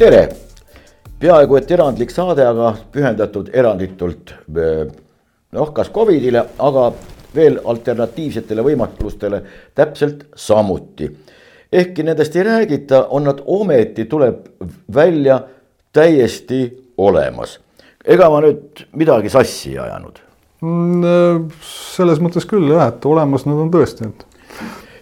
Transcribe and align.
tere, 0.00 0.20
peaaegu 1.20 1.58
et 1.58 1.72
erandlik 1.76 2.12
saade, 2.14 2.44
aga 2.46 2.70
pühendatud 2.92 3.50
eranditult 3.52 4.32
noh, 4.48 5.72
kas 5.76 5.90
Covidile, 5.92 6.40
aga 6.56 6.86
veel 7.34 7.58
alternatiivsetele 7.72 8.64
võimalustele 8.64 9.42
täpselt 9.76 10.24
samuti. 10.34 11.10
ehkki 11.72 12.02
nendest 12.02 12.36
ei 12.36 12.46
räägita, 12.48 13.02
on 13.10 13.28
nad 13.28 13.42
ometi, 13.44 14.04
tuleb 14.04 14.48
välja 14.94 15.40
täiesti 15.92 16.62
olemas. 16.96 17.58
ega 18.04 18.30
ma 18.30 18.40
nüüd 18.40 18.86
midagi 18.96 19.28
sassi 19.28 19.76
ajanud 19.78 20.24
mm,? 20.62 21.50
selles 22.00 22.24
mõttes 22.24 22.48
küll 22.48 22.72
jah, 22.72 22.88
et 22.88 23.04
olemas 23.04 23.44
nad 23.44 23.60
on 23.60 23.70
tõesti, 23.70 24.08
et 24.08 24.29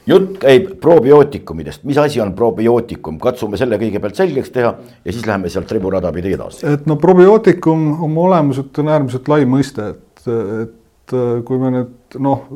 jutt 0.08 0.38
käib 0.42 0.70
probiootikumidest, 0.80 1.84
mis 1.88 1.98
asi 2.00 2.20
on 2.24 2.32
probiootikum, 2.36 3.18
katsume 3.22 3.60
selle 3.60 3.78
kõigepealt 3.80 4.18
selgeks 4.18 4.52
teha 4.54 4.72
ja 5.04 5.12
siis 5.12 5.26
läheme 5.26 5.50
sealt 5.52 5.72
riburada 5.76 6.12
pidi 6.14 6.32
edasi. 6.36 6.64
et 6.66 6.86
no 6.88 6.96
probiootikum 6.96 7.88
oma 8.08 8.26
olemuselt 8.30 8.78
on 8.82 8.92
äärmiselt 8.94 9.28
lai 9.28 9.44
mõiste, 9.48 9.92
et, 9.94 10.28
et 10.64 11.16
kui 11.44 11.60
me 11.60 11.72
nüüd 11.76 12.20
noh, 12.24 12.46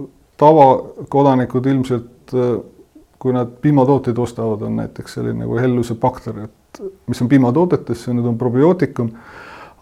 tavakodanikud 0.41 1.69
ilmselt 1.75 2.37
kui 3.23 3.33
nad 3.33 3.51
piimatooteid 3.63 4.19
ostavad, 4.19 4.65
on 4.67 4.81
näiteks 4.81 5.15
selline 5.15 5.45
nagu 5.45 5.59
helluse 5.61 5.95
bakter, 5.95 6.41
et 6.49 6.81
mis 7.07 7.21
on 7.23 7.29
piimatoodetes, 7.31 8.01
see 8.03 8.15
nüüd 8.17 8.27
on 8.27 8.39
probiootikum. 8.39 9.13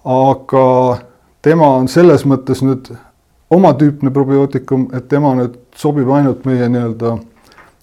aga 0.05 0.65
tema 1.43 1.69
on 1.79 1.89
selles 1.89 2.27
mõttes 2.29 2.61
nüüd 2.65 2.91
omatüüpne 3.51 4.13
probiootikum, 4.13 4.89
et 4.93 5.09
tema 5.09 5.33
nüüd 5.39 5.57
sobib 5.77 6.11
ainult 6.13 6.45
meie 6.45 6.69
nii-öelda 6.69 7.17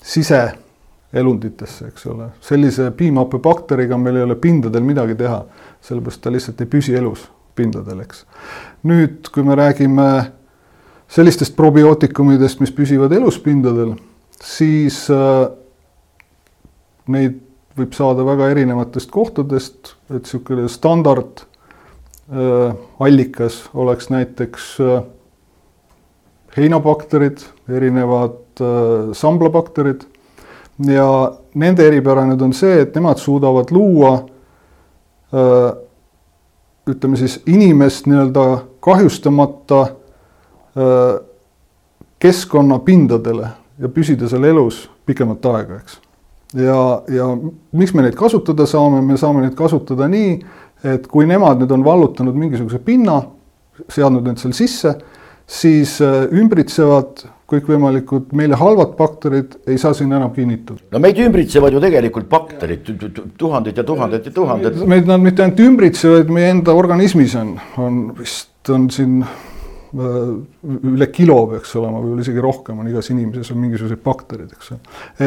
siseelunditesse, 0.07 1.91
eks 1.91 2.07
ole. 2.11 2.29
sellise 2.41 2.91
piimhappebakteriga 2.95 3.97
meil 3.99 4.21
ei 4.21 4.27
ole 4.27 4.37
pindadel 4.39 4.85
midagi 4.87 5.17
teha, 5.19 5.41
sellepärast 5.83 6.23
ta 6.23 6.33
lihtsalt 6.33 6.63
ei 6.63 6.71
püsi 6.71 6.95
elus 6.95 7.27
pindadel, 7.57 8.03
eks. 8.05 8.23
nüüd, 8.87 9.27
kui 9.33 9.43
me 9.43 9.57
räägime 9.57 10.07
sellistest 11.11 11.55
probiootikumidest, 11.57 12.61
mis 12.63 12.73
püsivad 12.75 13.13
elus 13.15 13.39
pindadel, 13.43 13.95
siis 14.43 15.05
äh, 15.13 15.47
neid 17.11 17.43
võib 17.77 17.93
saada 17.93 18.25
väga 18.25 18.49
erinevatest 18.53 19.11
kohtadest, 19.13 19.93
et 20.09 20.25
niisugune 20.25 20.67
standard 20.71 21.43
äh, 21.43 22.73
allikas 23.03 23.63
oleks 23.77 24.09
näiteks 24.13 24.71
äh, 24.83 24.97
heinabakterid, 26.57 27.43
erinevad 27.69 28.61
äh, 28.61 29.13
samblabakterid 29.13 30.05
ja 30.85 31.07
nende 31.57 31.87
eripära 31.87 32.25
nüüd 32.27 32.41
on 32.45 32.53
see, 32.55 32.81
et 32.83 32.95
nemad 32.95 33.19
suudavad 33.21 33.71
luua 33.75 34.13
äh, 35.33 35.69
ütleme 36.87 37.17
siis 37.19 37.41
inimest 37.45 38.07
nii-öelda 38.07 38.45
kahjustamata 38.79 39.81
äh, 39.81 41.19
keskkonnapindadele 42.19 43.49
ja 43.79 43.89
püsida 43.93 44.29
seal 44.29 44.47
elus 44.47 44.87
pikemat 45.05 45.45
aega, 45.45 45.81
eks. 45.81 45.99
ja, 46.57 46.79
ja 47.13 47.27
miks 47.71 47.93
me 47.93 48.05
neid 48.05 48.15
kasutada 48.17 48.65
saame, 48.69 49.01
me 49.05 49.17
saame 49.17 49.43
neid 49.43 49.57
kasutada 49.57 50.07
nii, 50.11 50.37
et 50.87 51.07
kui 51.11 51.27
nemad 51.29 51.61
nüüd 51.61 51.73
on 51.73 51.85
vallutanud 51.85 52.37
mingisuguse 52.37 52.79
pinna, 52.83 53.21
seadnud 53.89 54.25
need 54.25 54.41
seal 54.41 54.55
sisse 54.57 54.95
siis 55.47 55.97
äh, 56.03 56.27
ümbritsevad 56.35 57.23
kõikvõimalikud 57.47 58.33
meile 58.35 58.57
halvad 58.59 58.97
bakterid 58.97 59.53
ei 59.71 59.77
saa 59.79 59.93
sinna 59.95 60.17
enam 60.19 60.33
kinnituda. 60.35 60.89
no 60.91 60.99
meid 60.99 61.19
ümbritsevad 61.23 61.75
ju 61.75 61.81
tegelikult 61.83 62.27
bakterid, 62.29 62.89
tuhanded 63.39 63.79
ja 63.79 63.85
tuhanded 63.87 64.27
ja 64.27 64.33
tuhanded. 64.35 64.81
meid 64.83 65.07
nad 65.07 65.23
mitte 65.23 65.45
ainult 65.45 65.63
ümbritsevad, 65.63 66.33
meie 66.33 66.51
enda 66.51 66.75
organismis 66.75 67.37
on, 67.39 67.55
on 67.79 68.01
vist 68.19 68.73
on 68.75 68.89
siin 68.91 69.21
äh, 69.23 70.19
üle 70.91 71.09
kilo 71.15 71.39
peaks 71.53 71.71
olema, 71.79 72.03
võib-olla 72.03 72.27
isegi 72.27 72.43
rohkem 72.43 72.83
on 72.83 72.91
igas 72.91 73.11
inimeses 73.15 73.55
on 73.55 73.63
mingisuguseid 73.63 74.03
bakterid, 74.03 74.51
eks 74.51 74.73
ju. 74.73 74.81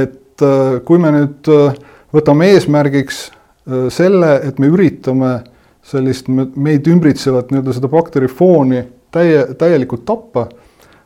et 0.04 0.44
äh, 0.44 0.76
kui 0.84 1.00
me 1.00 1.14
nüüd 1.16 1.52
võtame 2.12 2.52
eesmärgiks 2.52 3.30
selle, 3.94 4.30
et 4.42 4.56
me 4.58 4.66
üritame 4.72 5.34
sellist 5.86 6.26
meid 6.28 6.88
ümbritsevat 6.90 7.52
nii-öelda 7.52 7.74
seda 7.76 7.90
bakterifooni 7.92 8.80
täie, 9.12 9.44
täielikult 9.58 10.04
tappa, 10.08 10.46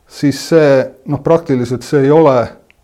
siis 0.07 0.39
see 0.51 0.71
noh, 1.11 1.21
praktiliselt 1.23 1.85
see 1.85 2.05
ei 2.05 2.11
ole 2.13 2.37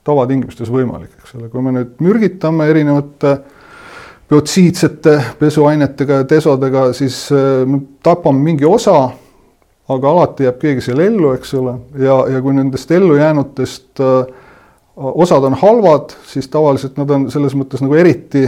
tavatingimustes 0.07 0.69
võimalik, 0.73 1.13
eks 1.19 1.35
ole, 1.37 1.49
kui 1.51 1.63
me 1.65 1.73
nüüd 1.75 1.99
mürgitame 2.01 2.67
erinevate 2.71 3.35
biotsiidsete 4.31 5.17
pesuainetega 5.39 6.21
ja 6.21 6.29
desodega, 6.29 6.87
siis 6.97 7.25
äh, 7.35 7.65
me 7.67 7.83
tapame 8.03 8.41
mingi 8.41 8.65
osa, 8.65 9.11
aga 9.91 10.13
alati 10.15 10.47
jääb 10.47 10.59
keegi 10.61 10.85
seal 10.85 11.03
ellu, 11.03 11.33
eks 11.35 11.53
ole, 11.59 11.75
ja, 11.99 12.17
ja 12.31 12.41
kui 12.41 12.55
nendest 12.55 12.91
ellujäänutest 12.95 14.01
äh, 14.01 14.33
osad 14.95 15.43
on 15.43 15.57
halvad, 15.61 16.15
siis 16.27 16.47
tavaliselt 16.51 16.97
nad 16.99 17.09
on 17.11 17.29
selles 17.33 17.55
mõttes 17.57 17.83
nagu 17.83 17.95
eriti 17.99 18.47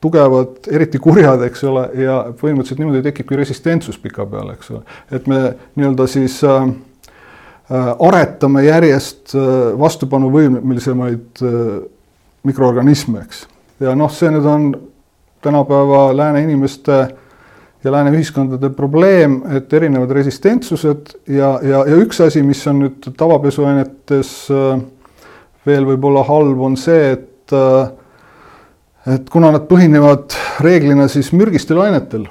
tugevad, 0.00 0.68
eriti 0.70 1.00
kurjad, 1.02 1.42
eks 1.48 1.64
ole, 1.66 1.84
ja 1.98 2.18
põhimõtteliselt 2.38 2.82
niimoodi 2.82 3.02
tekibki 3.08 3.38
resistentsus 3.38 3.98
pikapeale, 3.98 4.54
eks 4.54 4.70
ole. 4.74 4.82
et 5.10 5.26
me 5.26 5.40
nii-öelda 5.78 6.06
siis 6.10 6.38
äh, 6.46 6.68
äh, 6.68 7.92
aretame 8.08 8.64
järjest 8.66 9.34
äh, 9.34 9.48
vastupanuvõimelisemaid 9.78 11.42
äh, 11.42 11.72
mikroorganisme, 12.46 13.24
eks. 13.26 13.46
ja 13.82 13.96
noh, 13.98 14.12
see 14.14 14.30
nüüd 14.34 14.46
on 14.46 14.68
tänapäeva 15.42 16.08
lääne 16.16 16.42
inimeste 16.46 17.00
ja 17.84 17.92
lääne 17.92 18.10
ühiskondade 18.14 18.70
probleem, 18.74 19.40
et 19.54 19.72
erinevad 19.72 20.10
resistentsused 20.10 21.14
ja, 21.26 21.58
ja, 21.62 21.84
ja 21.86 21.98
üks 22.02 22.20
asi, 22.22 22.42
mis 22.42 22.62
on 22.70 22.84
nüüd 22.84 23.10
tavapesuainetes 23.18 24.34
äh, 24.54 24.82
veel 25.66 25.86
võib-olla 25.90 26.24
halb, 26.26 26.60
on 26.70 26.78
see, 26.78 27.14
et 27.18 27.54
äh, 27.54 27.90
et 29.14 29.30
kuna 29.32 29.52
nad 29.54 29.64
põhinevad 29.68 30.36
reeglina 30.64 31.08
siis 31.10 31.30
mürgistel 31.36 31.80
ainetel, 31.82 32.26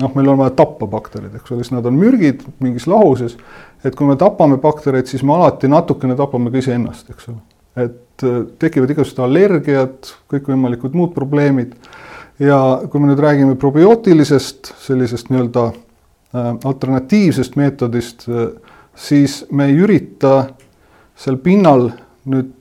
noh, 0.00 0.14
meil 0.16 0.30
on 0.32 0.40
vaja 0.40 0.54
tappa 0.58 0.88
bakterid, 0.90 1.34
eks 1.38 1.52
ole, 1.54 1.64
siis 1.64 1.74
nad 1.74 1.86
on 1.86 1.98
mürgid 1.98 2.42
mingis 2.64 2.88
lahuses, 2.90 3.36
et 3.84 3.94
kui 3.96 4.08
me 4.08 4.16
tapame 4.20 4.58
baktereid, 4.62 5.08
siis 5.10 5.22
me 5.26 5.36
alati 5.36 5.70
natukene 5.70 6.16
tapame 6.18 6.52
ka 6.52 6.62
iseennast, 6.62 7.10
eks 7.14 7.30
ole. 7.32 7.40
et 7.84 8.26
äh, 8.26 8.40
tekivad 8.62 8.90
igasugused 8.94 9.22
allergiad, 9.24 10.10
kõikvõimalikud 10.30 10.94
muud 10.94 11.14
probleemid 11.14 11.74
ja 12.42 12.58
kui 12.90 13.02
me 13.02 13.10
nüüd 13.10 13.22
räägime 13.22 13.56
probiootilisest 13.58 14.74
sellisest 14.82 15.30
nii-öelda 15.30 15.68
äh, 15.70 16.52
alternatiivsest 16.70 17.58
meetodist, 17.58 18.28
äh, 18.30 18.52
siis 18.94 19.42
me 19.50 19.70
ei 19.70 19.78
ürita 19.82 20.36
seal 21.18 21.38
pinnal 21.42 21.90
nüüd 22.30 22.54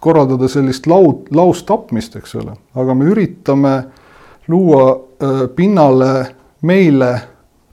korraldada 0.00 0.48
sellist 0.48 0.86
laud, 0.86 1.30
laustapmist, 1.34 2.16
eks 2.16 2.36
ole, 2.40 2.56
aga 2.74 2.94
me 2.94 3.08
üritame 3.12 3.76
luua 4.48 4.84
äh, 4.92 5.46
pinnale 5.56 6.12
meile 6.66 7.10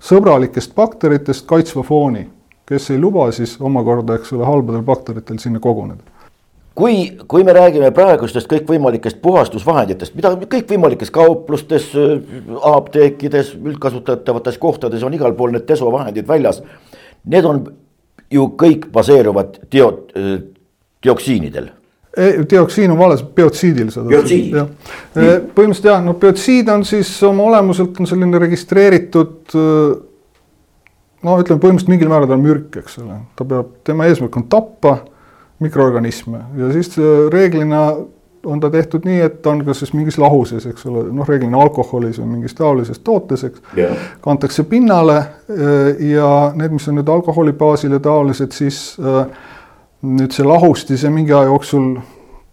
sõbralikest 0.03 0.73
bakteritest 0.75 1.45
kaitsva 1.49 1.83
fooni, 1.87 2.25
kes 2.67 2.89
ei 2.93 2.99
luba 2.99 3.29
siis 3.35 3.55
omakorda, 3.61 4.17
eks 4.19 4.33
ole, 4.35 4.45
halbadel 4.47 4.83
bakteritel 4.87 5.39
sinna 5.41 5.61
koguneda. 5.63 6.03
Kui, 6.73 7.11
kui 7.29 7.43
me 7.45 7.53
räägime 7.53 7.91
praegustest 7.93 8.49
kõikvõimalikest 8.49 9.19
puhastusvahenditest, 9.21 10.15
mida 10.17 10.31
kõikvõimalikes 10.41 11.11
kauplustes, 11.13 11.91
apteekides, 12.71 13.51
üldkasutatavates 13.61 14.57
kohtades 14.57 15.05
on 15.05 15.13
igal 15.13 15.35
pool 15.37 15.53
need 15.53 15.67
desovahendid 15.69 16.25
väljas. 16.27 16.63
Need 17.29 17.45
on 17.45 17.61
ju 18.33 18.47
kõik 18.57 18.89
baseeruvad 18.95 19.61
dio-, 19.69 20.07
dioksiinidel 21.05 21.69
dioksiin 22.49 22.91
on 22.93 22.97
vales, 22.97 23.23
biotsiidil 23.35 23.89
seda. 23.93 24.05
biotsiid. 24.11 24.53
põhimõtteliselt 25.13 25.89
jah, 25.89 26.01
no 26.05 26.13
biotsiid 26.21 26.69
on 26.69 26.85
siis 26.85 27.11
oma 27.25 27.47
olemuselt 27.49 27.99
on 27.99 28.09
selline 28.09 28.41
registreeritud 28.43 29.55
no 31.23 31.37
ütleme, 31.41 31.61
põhimõtteliselt 31.63 31.93
mingil 31.93 32.11
määral 32.11 32.29
ta 32.29 32.37
on 32.37 32.45
mürk, 32.45 32.81
eks 32.83 32.99
ole, 33.01 33.21
ta 33.39 33.47
peab, 33.47 33.71
tema 33.87 34.09
eesmärk 34.09 34.37
on 34.37 34.45
tappa 34.51 34.97
mikroorganisme 35.63 36.43
ja 36.59 36.69
siis 36.75 36.93
reeglina 37.33 37.87
on 38.45 38.59
ta 38.59 38.69
tehtud 38.69 39.05
nii, 39.07 39.21
et 39.23 39.47
on 39.47 39.61
kas 39.65 39.79
siis 39.79 39.93
mingis 39.95 40.17
lahuses, 40.19 40.65
eks 40.67 40.85
ole, 40.89 41.05
noh, 41.15 41.27
reeglina 41.27 41.61
alkoholis 41.63 42.19
või 42.19 42.33
mingis 42.35 42.55
taolises 42.57 42.99
tootes, 42.99 43.45
eks. 43.47 43.61
Yeah.. 43.77 43.95
kantakse 44.21 44.65
pinnale 44.67 45.15
ja 46.03 46.29
need, 46.55 46.75
mis 46.75 46.87
on 46.91 46.99
nüüd 46.99 47.09
alkoholi 47.09 47.53
baasil 47.55 47.95
ja 47.95 48.01
taolised, 48.03 48.51
siis 48.51 48.81
äh, 48.99 49.47
nüüd 50.03 50.35
see 50.35 50.45
lahustis 50.47 51.03
ja 51.05 51.11
mingi 51.13 51.33
aja 51.33 51.47
jooksul 51.51 51.93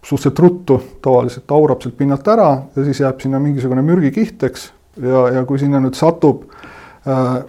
suhteliselt 0.01 0.39
ruttu 0.39 0.77
tavaliselt 1.03 1.51
aurab 1.51 1.81
sealt 1.83 1.97
pinnalt 1.97 2.27
ära 2.31 2.51
ja 2.75 2.85
siis 2.85 3.01
jääb 3.03 3.19
sinna 3.21 3.39
mingisugune 3.39 3.83
mürgikiht, 3.85 4.43
eks. 4.43 4.71
ja, 5.01 5.25
ja 5.35 5.43
kui 5.45 5.59
sinna 5.61 5.81
nüüd 5.83 5.97
satub 5.97 6.45
äh, 7.07 7.41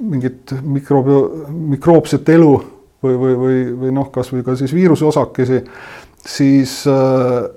mingit 0.00 0.54
mikroobi, 0.62 1.16
mikroobset 1.74 2.28
elu 2.36 2.52
või, 3.02 3.16
või, 3.16 3.32
või, 3.40 3.62
või 3.80 3.94
noh, 3.96 4.10
kasvõi 4.12 4.44
ka 4.46 4.54
siis 4.60 4.74
viiruseosakesi, 4.76 5.64
siis 6.26 6.76
äh, 6.88 7.50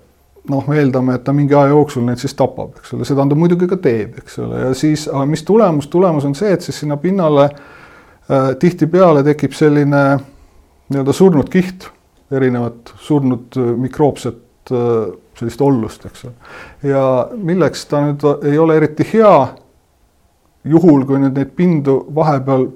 noh, 0.49 0.65
me 0.67 0.79
eeldame, 0.79 1.19
et 1.19 1.23
ta 1.27 1.35
mingi 1.35 1.55
aja 1.55 1.75
jooksul 1.75 2.07
neid 2.07 2.19
siis 2.23 2.35
tapab, 2.39 2.73
eks 2.79 2.95
ole, 2.97 3.07
seda 3.07 3.27
ta 3.29 3.37
muidugi 3.37 3.69
ka 3.69 3.77
teeb, 3.83 4.17
eks 4.23 4.39
ole, 4.43 4.67
ja 4.67 4.73
siis, 4.77 5.05
mis 5.29 5.45
tulemus, 5.47 5.87
tulemus 5.93 6.27
on 6.27 6.35
see, 6.35 6.51
et 6.55 6.65
siis 6.65 6.83
sinna 6.83 6.97
pinnale 6.99 7.49
äh, 7.51 8.53
tihtipeale 8.59 9.23
tekib 9.27 9.55
selline 9.55 10.03
nii-öelda 10.93 11.15
surnud 11.15 11.49
kiht, 11.51 11.89
erinevat 12.31 12.93
surnud 13.03 13.57
äh, 13.57 13.73
mikroopset 13.87 14.71
äh, 14.71 15.17
sellist 15.39 15.61
ollust, 15.61 16.05
eks 16.05 16.25
ole. 16.29 16.33
ja 16.93 17.03
milleks 17.33 17.85
ta 17.89 18.03
nüüd 18.05 18.23
ei 18.45 18.57
ole 18.61 18.77
eriti 18.77 19.07
hea, 19.13 19.35
juhul 20.69 21.05
kui 21.09 21.19
nüüd 21.19 21.35
neid 21.37 21.51
pindu 21.57 21.97
vahepeal 22.15 22.67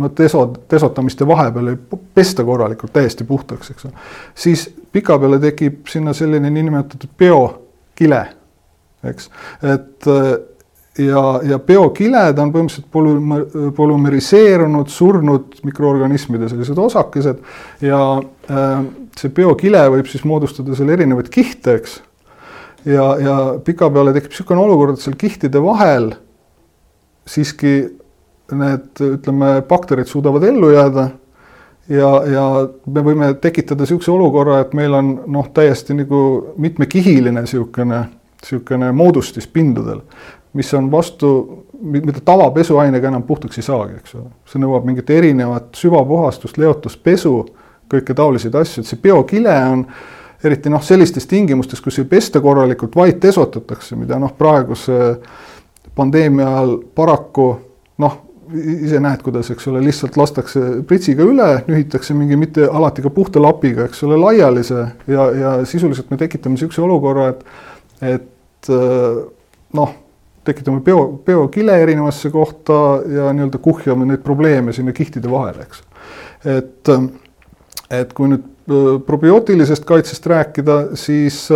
no 0.00 0.10
deso, 0.18 0.44
desotamiste 0.70 1.26
vahepeal 1.28 1.72
ei 1.72 1.78
pesta 2.14 2.44
korralikult 2.44 2.92
täiesti 2.92 3.24
puhtaks, 3.24 3.72
eks 3.72 3.88
ole, 3.88 4.04
siis 4.34 4.66
pikapeale 4.92 5.38
tekib 5.42 5.86
sinna 5.90 6.12
selline 6.16 6.50
niinimetatud 6.50 7.14
biokile, 7.18 8.22
eks, 9.10 9.30
et 9.62 10.10
ja, 10.98 11.24
ja 11.46 11.58
biokiled 11.62 12.38
on 12.42 12.52
põhimõtteliselt 12.54 12.88
polümer, 12.92 13.44
polümeriseerunud, 13.76 14.90
surnud 14.90 15.60
mikroorganismide 15.66 16.50
sellised 16.50 16.78
osakesed 16.78 17.42
ja 17.84 18.00
äh, 18.50 18.82
see 19.18 19.32
biokile 19.34 19.84
võib 19.94 20.10
siis 20.10 20.24
moodustada 20.28 20.76
seal 20.78 20.90
erinevaid 20.96 21.30
kihte, 21.32 21.78
eks. 21.80 22.00
ja, 22.88 23.06
ja 23.22 23.38
pikapeale 23.64 24.14
tekib 24.16 24.34
niisugune 24.34 24.64
olukord, 24.66 24.98
et 24.98 25.04
seal 25.04 25.18
kihtide 25.20 25.62
vahel 25.62 26.12
siiski 27.30 27.74
need, 28.50 28.92
ütleme, 28.98 29.60
bakterid 29.68 30.08
suudavad 30.10 30.44
ellu 30.48 30.72
jääda 30.74 31.10
ja, 31.90 32.10
ja 32.26 32.46
me 32.86 33.04
võime 33.04 33.32
tekitada 33.42 33.84
niisuguse 33.84 34.10
olukorra, 34.14 34.60
et 34.64 34.74
meil 34.78 34.94
on 34.96 35.12
noh, 35.30 35.50
täiesti 35.54 35.94
nagu 35.98 36.20
mitmekihiline 36.60 37.44
niisugune, 37.44 38.02
niisugune 38.42 38.90
moodustis 38.96 39.46
pindadel, 39.50 40.02
mis 40.52 40.74
on 40.74 40.90
vastu, 40.90 41.30
mida 41.80 42.20
tavapesuainega 42.24 43.08
enam 43.08 43.22
puhtaks 43.22 43.60
ei 43.60 43.66
saagi, 43.66 43.98
eks 44.00 44.14
ole. 44.18 44.30
see 44.50 44.62
nõuab 44.62 44.86
mingit 44.88 45.10
erinevat 45.14 45.70
süvapuhastust, 45.78 46.58
leotuspesu, 46.58 47.34
kõike 47.90 48.14
taoliseid 48.14 48.56
asju, 48.58 48.82
et 48.82 48.90
see 48.90 48.98
biokile 49.02 49.54
on 49.72 49.84
eriti 50.44 50.72
noh, 50.72 50.82
sellistes 50.82 51.26
tingimustes, 51.30 51.82
kus 51.84 52.00
ei 52.00 52.08
pesta 52.08 52.40
korralikult, 52.42 52.96
vaid 52.96 53.20
desotatakse, 53.22 53.98
mida 53.98 54.18
noh, 54.18 54.32
praeguse 54.38 55.20
pandeemia 55.94 56.48
ajal 56.48 56.76
paraku 56.96 57.48
noh, 58.00 58.18
ise 58.50 58.98
näed, 59.02 59.22
kuidas, 59.22 59.50
eks 59.52 59.68
ole, 59.70 59.82
lihtsalt 59.84 60.16
lastakse 60.18 60.60
pritsiga 60.88 61.22
üle, 61.26 61.48
nühitakse 61.68 62.16
mingi 62.18 62.38
mitte 62.40 62.66
alati 62.66 63.04
ka 63.04 63.12
puhta 63.14 63.42
lapiga, 63.42 63.86
eks 63.86 64.02
ole, 64.08 64.18
laiali 64.18 64.64
see 64.66 64.82
ja, 65.12 65.26
ja 65.30 65.52
sisuliselt 65.68 66.10
me 66.10 66.18
tekitame 66.18 66.56
niisuguse 66.56 66.82
olukorra, 66.82 67.28
et, 67.30 67.44
et 68.16 68.72
noh, 69.76 69.92
tekitame 70.44 70.80
bio, 70.84 71.04
biokile 71.26 71.76
erinevasse 71.82 72.30
kohta 72.30 72.72
ja 73.08 73.32
nii-öelda 73.36 73.60
kuhjame 73.62 74.06
neid 74.08 74.22
probleeme 74.24 74.72
sinna 74.72 74.92
kihtide 74.96 75.30
vahele, 75.30 75.66
eks. 75.66 75.82
et, 76.48 76.92
et 78.00 78.12
kui 78.16 78.32
nüüd 78.32 78.48
probiootilisest 79.06 79.84
kaitsest 79.84 80.26
rääkida, 80.30 80.80
siis 80.98 81.48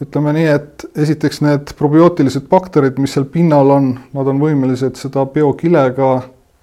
ütleme 0.00 0.32
nii, 0.32 0.48
et 0.48 0.84
esiteks 0.96 1.42
need 1.44 1.72
probiootilised 1.78 2.46
bakterid, 2.50 2.98
mis 3.02 3.14
seal 3.16 3.26
pinnal 3.30 3.70
on, 3.74 3.90
nad 4.16 4.30
on 4.32 4.40
võimelised 4.40 4.96
seda 5.00 5.26
biokilega 5.28 6.12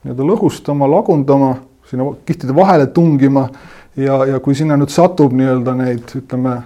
nii-öelda 0.03 0.29
lõhustama, 0.31 0.89
lagundama, 0.89 1.51
sinna 1.87 2.09
kihtide 2.27 2.55
vahele 2.55 2.87
tungima 2.93 3.47
ja, 3.95 4.23
ja 4.33 4.39
kui 4.43 4.57
sinna 4.57 4.77
nüüd 4.79 4.91
satub 4.93 5.35
nii-öelda 5.37 5.75
neid, 5.77 6.15
ütleme, 6.17 6.59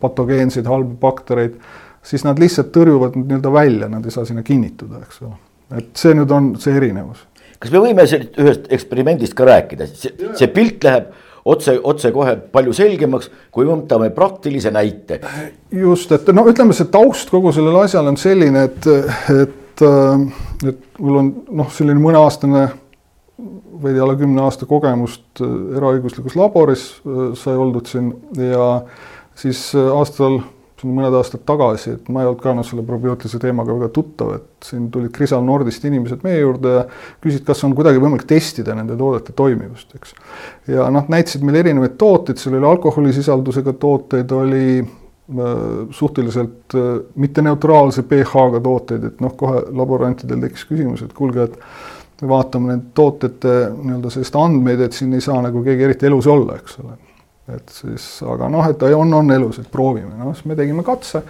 patogeenseid 0.00 0.68
halbu 0.70 0.96
baktereid, 1.02 1.58
siis 2.04 2.24
nad 2.26 2.40
lihtsalt 2.40 2.72
tõrjuvad 2.74 3.16
nii-öelda 3.18 3.52
välja, 3.52 3.90
nad 3.92 4.04
ei 4.04 4.14
saa 4.14 4.26
sinna 4.28 4.44
kinnituda, 4.46 5.02
eks 5.04 5.22
ole. 5.24 5.36
et 5.78 5.92
see 5.98 6.14
nüüd 6.16 6.32
on 6.34 6.54
see 6.60 6.76
erinevus. 6.76 7.24
kas 7.58 7.72
me 7.72 7.80
võime 7.86 8.04
ühest 8.04 8.66
eksperimendist 8.72 9.36
ka 9.36 9.46
rääkida, 9.48 9.88
see, 9.88 10.12
see 10.36 10.50
pilt 10.52 10.84
läheb 10.84 11.12
otse, 11.44 11.76
otsekohe 11.82 12.36
palju 12.52 12.74
selgemaks, 12.76 13.30
kui 13.52 13.66
võtame 13.68 14.10
praktilise 14.14 14.72
näite. 14.74 15.20
just, 15.72 16.12
et 16.12 16.28
no 16.34 16.46
ütleme, 16.50 16.76
see 16.76 16.88
taust 16.92 17.32
kogu 17.32 17.52
sellel 17.52 17.82
asjal 17.84 18.08
on 18.10 18.18
selline, 18.20 18.68
et, 18.68 18.88
et, 19.34 19.84
et 20.70 20.98
mul 21.00 21.20
on 21.20 21.30
noh, 21.60 21.70
selline 21.72 22.00
mõneaastane, 22.00 22.64
veidi 23.84 24.00
alla 24.00 24.14
kümne 24.16 24.44
aasta 24.44 24.66
kogemust 24.70 25.40
eraõiguslikus 25.42 26.36
laboris 26.38 26.84
sai 27.36 27.56
oldud 27.58 27.88
siin 27.90 28.12
ja 28.38 28.68
siis 29.36 29.72
aastal 29.74 30.38
mõned 30.84 31.14
aastad 31.18 31.44
tagasi, 31.48 31.96
et 31.98 32.08
ma 32.12 32.22
ei 32.22 32.28
olnud 32.28 32.42
ka 32.42 32.54
noh, 32.56 32.66
selle 32.66 32.84
probiootilise 32.86 33.40
teemaga 33.42 33.74
väga 33.76 33.90
tuttav, 33.94 34.32
et 34.36 34.68
siin 34.68 34.88
tulid 34.92 35.12
Krisal 35.14 35.44
Nordist 35.46 35.84
inimesed 35.88 36.24
meie 36.26 36.40
juurde 36.40 36.74
ja 36.76 36.82
küsisid, 37.22 37.44
kas 37.46 37.62
on 37.66 37.74
kuidagi 37.76 38.02
võimalik 38.02 38.26
testida 38.28 38.76
nende 38.76 38.96
toodete 39.00 39.34
toimivust, 39.36 39.94
eks. 39.98 40.14
ja 40.72 40.88
noh, 40.94 41.08
näitasid 41.12 41.46
meile 41.46 41.64
erinevaid 41.64 41.96
tooteid, 42.00 42.40
seal 42.40 42.58
oli 42.58 42.70
alkoholisisaldusega 42.70 43.76
tooteid, 43.80 44.36
oli 44.36 44.66
äh, 44.80 45.56
suhteliselt 45.94 46.76
äh, 46.78 46.92
mitteneutraalse 47.24 48.06
pH-ga 48.10 48.62
tooteid, 48.64 49.08
et 49.12 49.24
noh, 49.24 49.34
kohe 49.40 49.64
laborantidel 49.70 50.44
tekkis 50.46 50.68
küsimus, 50.70 51.06
et 51.06 51.16
kuulge, 51.16 51.48
et 51.48 52.28
vaatame 52.28 52.72
nende 52.72 52.94
tootete 52.96 53.56
nii-öelda 53.74 54.12
sellist 54.12 54.36
andmeid, 54.38 54.84
et 54.86 54.96
siin 54.96 55.12
ei 55.16 55.24
saa 55.24 55.40
nagu 55.44 55.64
keegi 55.64 55.90
eriti 55.90 56.08
elus 56.08 56.30
olla, 56.30 56.60
eks 56.60 56.78
ole 56.84 57.00
et 57.52 57.68
siis, 57.68 58.06
aga 58.24 58.48
noh, 58.48 58.64
et 58.70 58.78
ta 58.80 58.88
on, 58.96 59.12
on 59.20 59.30
elus, 59.34 59.58
et 59.60 59.70
proovime, 59.70 60.14
noh 60.16 60.32
siis 60.32 60.48
me 60.48 60.56
tegime 60.56 60.84
katse. 60.86 61.22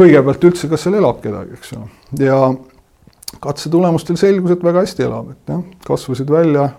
kõigepealt 0.00 0.44
üldse, 0.48 0.68
kas 0.70 0.86
seal 0.86 0.96
elab 0.96 1.18
kedagi, 1.20 1.58
eks 1.58 1.72
ju, 1.74 1.82
ja 2.24 2.38
katse 3.42 3.70
tulemustel 3.70 4.16
selgus, 4.16 4.54
et 4.54 4.64
väga 4.64 4.84
hästi 4.86 5.04
elab, 5.04 5.34
et 5.34 5.52
jah, 5.52 5.60
kasvasid 5.86 6.30
välja, 6.32 6.70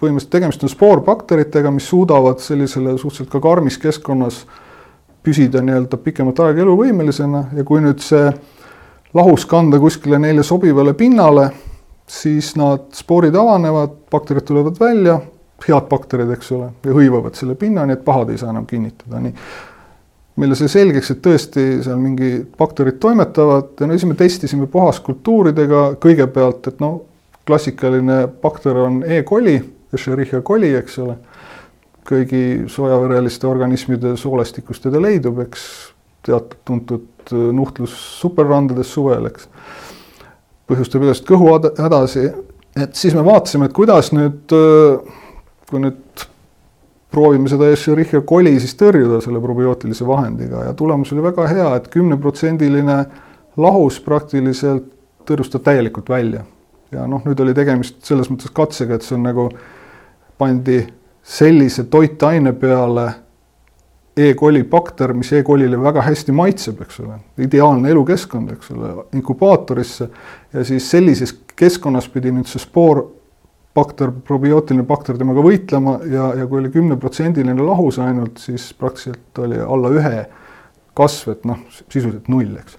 põhimõtteliselt 0.00 0.32
tegemist 0.32 0.64
on 0.64 0.72
spoorbakteritega, 0.72 1.70
mis 1.74 1.88
suudavad 1.90 2.40
sellisele 2.40 2.96
suhteliselt 2.96 3.30
ka 3.32 3.40
karmis 3.44 3.76
keskkonnas 3.78 4.44
püsida 5.22 5.60
nii-öelda 5.64 5.98
pikemat 6.00 6.40
aega 6.46 6.64
eluvõimelisena. 6.64 7.44
Ja 7.56 7.64
kui 7.68 7.82
nüüd 7.84 8.00
see 8.04 8.30
lahus 9.16 9.44
kanda 9.48 9.80
kuskile 9.82 10.20
neile 10.22 10.44
sobivale 10.46 10.94
pinnale, 10.96 11.50
siis 12.10 12.54
nad 12.58 12.88
spoorid 12.96 13.36
avanevad, 13.36 13.98
bakterid 14.10 14.46
tulevad 14.48 14.80
välja, 14.80 15.20
head 15.68 15.88
bakterid, 15.90 16.30
eks 16.34 16.52
ole, 16.56 16.70
ja 16.84 16.94
hõivavad 16.96 17.36
selle 17.38 17.56
pinna, 17.58 17.84
nii 17.86 17.98
et 17.98 18.06
pahad 18.06 18.32
ei 18.32 18.40
saa 18.40 18.52
enam 18.54 18.66
kinnitada, 18.68 19.20
nii. 19.22 19.34
meile 20.40 20.56
sai 20.56 20.70
selgeks, 20.72 21.10
et 21.12 21.22
tõesti 21.24 21.66
seal 21.84 22.00
mingi 22.00 22.30
bakterid 22.58 23.00
toimetavad 23.02 23.80
ja 23.80 23.88
no 23.88 23.96
siis 23.96 24.08
me 24.08 24.16
testisime 24.18 24.68
puhaskultuuridega 24.72 25.82
kõigepealt, 26.00 26.70
et 26.70 26.80
noh, 26.80 27.02
klassikaline 27.46 28.22
bakter 28.42 28.76
on 28.86 29.02
E. 29.04 29.22
coli, 29.26 29.58
Escherichia 29.92 30.42
coli, 30.46 30.74
eks 30.78 30.98
ole. 31.02 31.18
kõigi 32.10 32.66
soojavereliste 32.66 33.46
organismide 33.46 34.16
soolestikus 34.18 34.80
teda 34.82 34.98
leidub, 34.98 35.36
eks 35.44 35.62
teatud 36.26 36.56
tuntud 36.64 37.32
nuhtlus 37.54 37.92
superrandades 38.20 38.90
suvel, 38.94 39.28
eks. 39.30 39.48
põhjustab 40.70 41.04
igast 41.04 41.26
kõhuhädasi, 41.28 42.24
et 42.78 42.94
siis 42.94 43.14
me 43.14 43.24
vaatasime, 43.26 43.68
et 43.68 43.76
kuidas 43.76 44.12
nüüd 44.14 44.54
kui 45.70 45.82
nüüd 45.82 46.26
proovime 47.10 47.50
seda 47.50 47.70
Escherichia 47.72 48.22
coli 48.26 48.54
siis 48.62 48.76
tõrjuda 48.78 49.20
selle 49.24 49.42
probiootilise 49.42 50.06
vahendiga 50.06 50.68
ja 50.68 50.76
tulemus 50.78 51.12
oli 51.14 51.24
väga 51.24 51.48
hea 51.50 51.68
et, 51.76 51.88
et 51.88 51.92
kümneprotsendiline 51.94 52.98
lahus 53.60 53.98
praktiliselt 54.04 54.86
tõrjus 55.26 55.50
ta 55.52 55.58
täielikult 55.58 56.08
välja. 56.10 56.44
ja 56.90 57.06
noh, 57.06 57.22
nüüd 57.26 57.40
oli 57.42 57.54
tegemist 57.54 58.00
selles 58.06 58.30
mõttes 58.30 58.50
katsega, 58.54 58.96
et 58.96 59.06
see 59.06 59.14
on 59.18 59.26
nagu 59.26 59.48
pandi 60.38 60.80
sellise 61.22 61.84
toitaine 61.90 62.52
peale 62.58 63.10
E. 64.16 64.34
coli 64.34 64.64
bakter, 64.66 65.12
mis 65.14 65.30
E. 65.32 65.42
colile 65.46 65.78
väga 65.80 66.02
hästi 66.02 66.32
maitseb, 66.34 66.80
eks 66.82 66.98
ole, 67.00 67.20
ideaalne 67.40 67.92
elukeskkond, 67.92 68.50
eks 68.56 68.72
ole, 68.74 68.90
inkubaatorisse 69.16 70.08
ja 70.52 70.64
siis 70.66 70.88
sellises 70.90 71.32
keskkonnas 71.56 72.08
pidi 72.10 72.32
nüüd 72.34 72.50
see 72.50 72.60
spoor 72.60 73.04
bakter, 73.74 74.10
probiootiline 74.26 74.84
bakter 74.86 75.18
temaga 75.18 75.42
võitlema 75.44 75.98
ja, 76.10 76.30
ja 76.40 76.46
kui 76.50 76.60
oli 76.60 76.72
kümneprotsendiline 76.74 77.62
lahus 77.62 78.00
ainult, 78.02 78.40
siis 78.42 78.70
praktiliselt 78.78 79.42
oli 79.44 79.60
alla 79.62 79.92
ühe 79.94 80.14
kasv, 80.98 81.34
et 81.36 81.44
noh, 81.48 81.60
sisuliselt 81.86 82.28
null, 82.32 82.56
eks. 82.60 82.78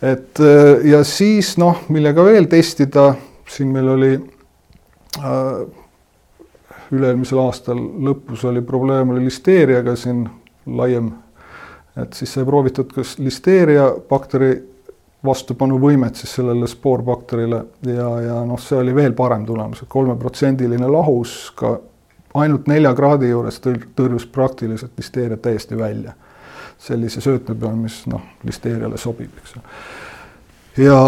et 0.00 0.40
äh, 0.42 0.86
ja 0.92 1.02
siis 1.06 1.54
noh, 1.60 1.84
millega 1.92 2.24
veel 2.26 2.48
testida, 2.50 3.10
siin 3.50 3.74
meil 3.74 3.92
oli 3.92 4.14
äh, 4.16 5.60
üle-eelmisel 6.96 7.42
aastal 7.42 7.78
lõpus 8.08 8.44
oli 8.48 8.62
probleem 8.64 9.12
oli 9.12 9.26
listeeriaga 9.26 9.96
siin 9.98 10.24
laiem, 10.66 11.10
et 12.00 12.16
siis 12.16 12.32
sai 12.36 12.46
proovitud, 12.48 12.88
kas 12.94 13.18
listeeria 13.20 13.90
bakteri 14.08 14.54
vastupanuvõimet 15.26 16.16
siis 16.16 16.36
sellele 16.38 16.68
spoorbakterile 16.70 17.58
ja, 17.86 18.08
ja 18.20 18.38
noh, 18.46 18.60
see 18.62 18.78
oli 18.78 18.94
veel 18.94 19.12
parem 19.16 19.46
tulemus, 19.46 19.82
kolmeprotsendiline 19.88 20.88
lahus 20.90 21.36
ka 21.58 21.76
ainult 22.36 22.68
nelja 22.70 22.92
kraadi 22.96 23.30
juures 23.30 23.60
tõr-, 23.64 23.84
tõrjus 23.96 24.26
praktiliselt 24.32 24.96
listeeriat 24.98 25.42
täiesti 25.42 25.78
välja. 25.78 26.14
sellise 26.78 27.20
söötme 27.24 27.54
peal, 27.54 27.76
mis 27.76 28.02
noh, 28.06 28.20
listeeriale 28.44 28.98
sobib, 29.00 29.30
eks 29.40 29.54
ju. 29.56 29.62
ja 30.84 30.98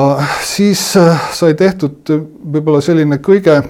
siis 0.45 0.97
äh, 0.97 1.31
sai 1.33 1.55
tehtud 1.55 2.09
võib-olla 2.53 2.81
selline 2.81 3.19
kõige 3.19 3.63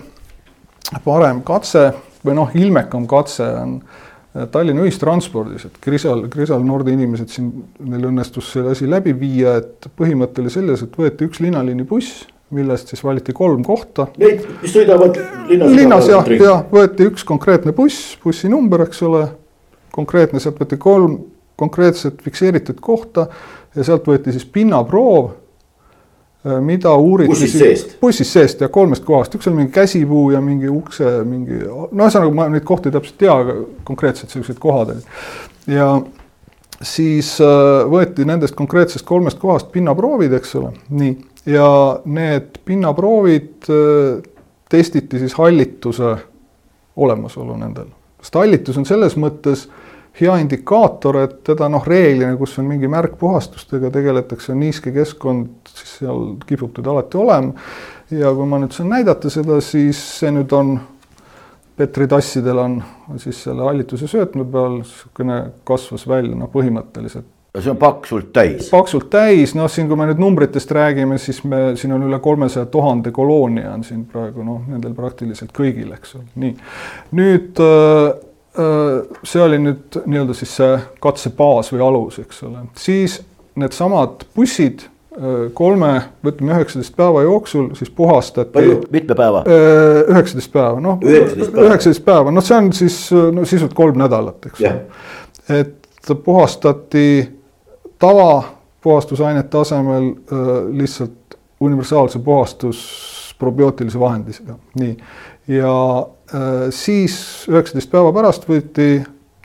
parem 1.04 1.42
katse 1.42 1.90
või 2.24 2.34
noh, 2.38 2.54
ilmekam 2.54 3.06
katse 3.06 3.48
on 3.62 3.80
äh, 3.82 4.07
Tallinna 4.52 4.84
ühistranspordis, 4.86 5.66
et 5.68 5.78
Grisal, 5.84 6.26
Grisal 6.32 6.64
Nordi 6.66 6.92
inimesed 6.94 7.32
siin, 7.32 7.52
neil 7.84 8.08
õnnestus 8.10 8.52
see 8.54 8.66
asi 8.70 8.88
läbi 8.90 9.14
viia, 9.18 9.56
et 9.62 9.88
põhimõte 9.98 10.42
oli 10.44 10.52
selles, 10.52 10.84
et 10.84 10.98
võeti 10.98 11.26
üks 11.28 11.40
linnaliinibuss, 11.44 12.26
millest 12.54 12.92
siis 12.92 13.02
valiti 13.04 13.34
kolm 13.36 13.64
kohta. 13.66 14.08
Neid, 14.20 14.44
mis 14.62 14.72
sõidavad 14.72 15.18
linnas. 15.50 15.74
linnas 15.76 16.12
jah, 16.12 16.30
ja 16.38 16.54
võeti 16.70 17.08
üks 17.10 17.26
konkreetne 17.28 17.74
buss, 17.76 18.14
bussinumber, 18.22 18.86
eks 18.86 19.02
ole, 19.08 19.26
konkreetne, 19.96 20.40
sealt 20.40 20.62
võeti 20.62 20.78
kolm 20.80 21.18
konkreetset 21.58 22.22
fikseeritud 22.22 22.78
kohta 22.80 23.26
ja 23.74 23.84
sealt 23.84 24.06
võeti 24.06 24.32
siis 24.34 24.46
pinnaproov 24.46 25.32
mida 26.44 26.92
uuriti 26.94 27.48
seest? 27.50 27.96
bussist 28.00 28.32
seest 28.32 28.60
ja 28.62 28.68
kolmest 28.72 29.04
kohast, 29.04 29.34
üks 29.34 29.48
oli 29.50 29.62
mingi 29.62 29.74
käsipuu 29.74 30.30
ja 30.30 30.40
mingi 30.44 30.70
ukse 30.70 31.18
mingi, 31.26 31.64
no 31.66 32.04
ühesõnaga 32.04 32.34
ma 32.34 32.46
neid 32.52 32.66
kohti 32.68 32.92
täpselt 32.94 33.18
ei 33.18 33.26
tea, 33.26 33.34
aga 33.42 33.56
konkreetselt 33.88 34.34
sellised 34.34 34.60
kohad 34.62 34.94
olid. 34.94 35.08
ja 35.74 35.88
siis 36.78 37.34
äh, 37.42 37.82
võeti 37.90 38.26
nendest 38.28 38.54
konkreetsest 38.58 39.06
kolmest 39.08 39.40
kohast 39.42 39.72
pinnaproovid, 39.74 40.36
eks 40.38 40.54
ole, 40.60 40.72
nii, 40.94 41.16
ja 41.50 41.68
need 42.06 42.62
pinnaproovid 42.68 43.70
äh, 43.74 44.22
testiti 44.70 45.18
siis 45.18 45.34
hallituse 45.38 46.14
olemasolu 46.98 47.58
nendel, 47.58 47.90
sest 48.22 48.38
hallitus 48.38 48.78
on 48.78 48.86
selles 48.86 49.18
mõttes 49.18 49.66
hea 50.20 50.34
indikaator, 50.42 51.20
et 51.24 51.38
teda 51.46 51.68
noh, 51.70 51.84
reeglina, 51.86 52.34
kus 52.40 52.56
on 52.58 52.68
mingi 52.70 52.90
märk 52.90 53.16
puhastustega 53.20 53.90
tegeletakse, 53.94 54.52
on 54.54 54.62
niiske 54.64 54.92
keskkond, 54.94 55.70
siis 55.70 55.98
seal 56.00 56.34
kipub 56.48 56.74
teda 56.76 56.94
alati 56.94 57.20
olema. 57.20 57.66
ja 58.10 58.32
kui 58.34 58.46
ma 58.48 58.60
nüüd 58.62 58.74
saan 58.74 58.92
näidata 58.94 59.30
seda, 59.30 59.60
siis 59.64 60.00
see 60.18 60.32
nüüd 60.34 60.52
on 60.56 60.78
petritassidel 61.78 62.58
on, 62.58 62.78
on 63.10 63.20
siis 63.22 63.42
selle 63.44 63.66
hallituse 63.68 64.08
söötme 64.10 64.46
peal 64.50 64.80
niisugune 64.80 65.42
kasvas 65.68 66.08
välja, 66.08 66.34
noh, 66.34 66.50
põhimõtteliselt 66.50 67.28
ja 67.54 67.62
see 67.64 67.72
on 67.72 67.78
paksult 67.80 68.32
täis? 68.34 68.68
paksult 68.72 69.08
täis, 69.12 69.54
noh, 69.58 69.70
siin, 69.70 69.88
kui 69.90 69.98
me 69.98 70.08
nüüd 70.08 70.20
numbritest 70.22 70.72
räägime, 70.74 71.20
siis 71.22 71.42
me, 71.48 71.76
siin 71.80 71.94
on 71.96 72.06
üle 72.08 72.18
kolmesaja 72.24 72.66
tuhande 72.72 73.12
koloonia 73.14 73.72
on 73.76 73.84
siin 73.86 74.04
praegu 74.10 74.46
noh, 74.46 74.64
nendel 74.68 74.96
praktiliselt 74.98 75.54
kõigil, 75.56 75.92
eks 75.96 76.16
ole, 76.18 76.26
nii. 76.42 76.56
nüüd 77.18 77.62
Äh, 77.62 78.27
see 79.24 79.42
oli 79.42 79.58
nüüd 79.62 79.98
nii-öelda 80.06 80.34
siis 80.36 80.52
see 80.58 80.76
katsebaas 81.02 81.72
või 81.72 81.82
alus, 81.84 82.18
eks 82.22 82.42
ole, 82.46 82.64
siis 82.78 83.18
needsamad 83.58 84.24
bussid 84.34 84.82
äh, 84.82 85.46
kolme, 85.56 85.92
ütleme 86.26 86.56
üheksateist 86.56 86.96
päeva 86.98 87.22
jooksul 87.26 87.70
siis 87.78 87.90
puhastati. 87.94 88.50
palju, 88.54 88.80
mitme 88.94 89.14
päeva? 89.18 89.44
Äh, 89.46 90.02
üheksateist 90.14 90.52
päeva, 90.54 90.82
noh. 90.82 90.98
üheksateist 91.04 92.04
päeva, 92.06 92.34
noh, 92.34 92.44
see 92.44 92.58
on 92.58 92.72
siis 92.76 93.00
no 93.12 93.46
sisult 93.48 93.76
kolm 93.78 93.98
nädalat, 94.00 94.50
eks 94.50 94.64
ole. 94.64 94.74
et 95.60 96.12
puhastati 96.24 97.06
tavapuhastusainete 97.98 99.58
asemel 99.58 100.12
lihtsalt 100.72 101.38
universaalse 101.60 102.18
puhastus 102.24 102.78
probiootilise 103.38 104.00
vahendisega, 104.00 104.54
nii. 104.78 104.94
ja 105.52 105.74
Äh, 105.74 106.17
siis 106.74 107.18
üheksateist 107.48 107.90
päeva 107.92 108.12
pärast 108.12 108.48
võeti 108.48 108.98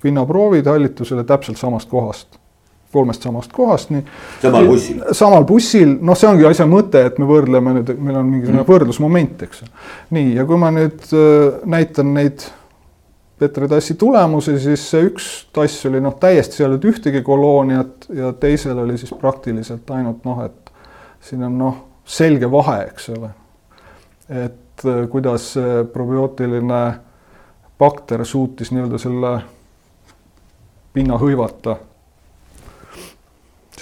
pinnaproovid 0.03 0.67
hallitusele 0.67 1.23
täpselt 1.23 1.57
samast 1.57 1.89
kohast, 1.89 2.39
kolmest 2.93 3.23
samast 3.23 3.53
kohast, 3.55 3.93
nii. 3.93 4.03
samal 4.41 4.67
bussil? 4.67 5.03
samal 5.15 5.45
bussil, 5.47 5.93
noh, 6.01 6.17
see 6.19 6.29
ongi 6.29 6.47
asja 6.49 6.67
mõte, 6.69 7.05
et 7.07 7.21
me 7.21 7.27
võrdleme 7.29 7.77
nüüd, 7.77 7.93
meil 7.99 8.19
on 8.19 8.27
mingisugune 8.27 8.61
mm. 8.61 8.67
võrdlusmoment, 8.71 9.45
eks. 9.47 9.63
nii, 10.15 10.33
ja 10.39 10.45
kui 10.49 10.59
ma 10.59 10.73
nüüd 10.75 11.07
äh, 11.15 11.63
näitan 11.77 12.11
neid 12.17 12.49
Petri 13.43 13.67
tassi 13.67 13.95
tulemusi, 13.99 14.53
siis 14.61 14.83
see 14.91 15.07
üks 15.07 15.29
tass 15.55 15.87
oli 15.89 15.99
noh, 16.03 16.13
täiesti 16.21 16.59
seal 16.59 16.67
ei 16.67 16.75
olnud 16.75 16.85
ühtegi 16.91 17.23
kolooniat 17.25 18.05
ja 18.15 18.29
teisel 18.39 18.77
oli 18.83 18.95
siis 19.01 19.11
praktiliselt 19.19 19.89
ainult 19.91 20.21
noh, 20.27 20.43
et 20.45 20.69
siin 21.27 21.43
on 21.47 21.57
noh, 21.57 21.79
selge 22.05 22.47
vahe, 22.51 22.83
eks 22.91 23.09
ole. 23.15 23.31
et 24.29 24.62
et 24.83 25.03
äh, 25.03 25.09
kuidas 25.09 25.53
probiootiline 25.93 26.93
bakter 27.79 28.25
suutis 28.25 28.71
nii-öelda 28.71 28.97
selle 28.97 29.41
pinna 30.93 31.17
hõivata. 31.17 31.77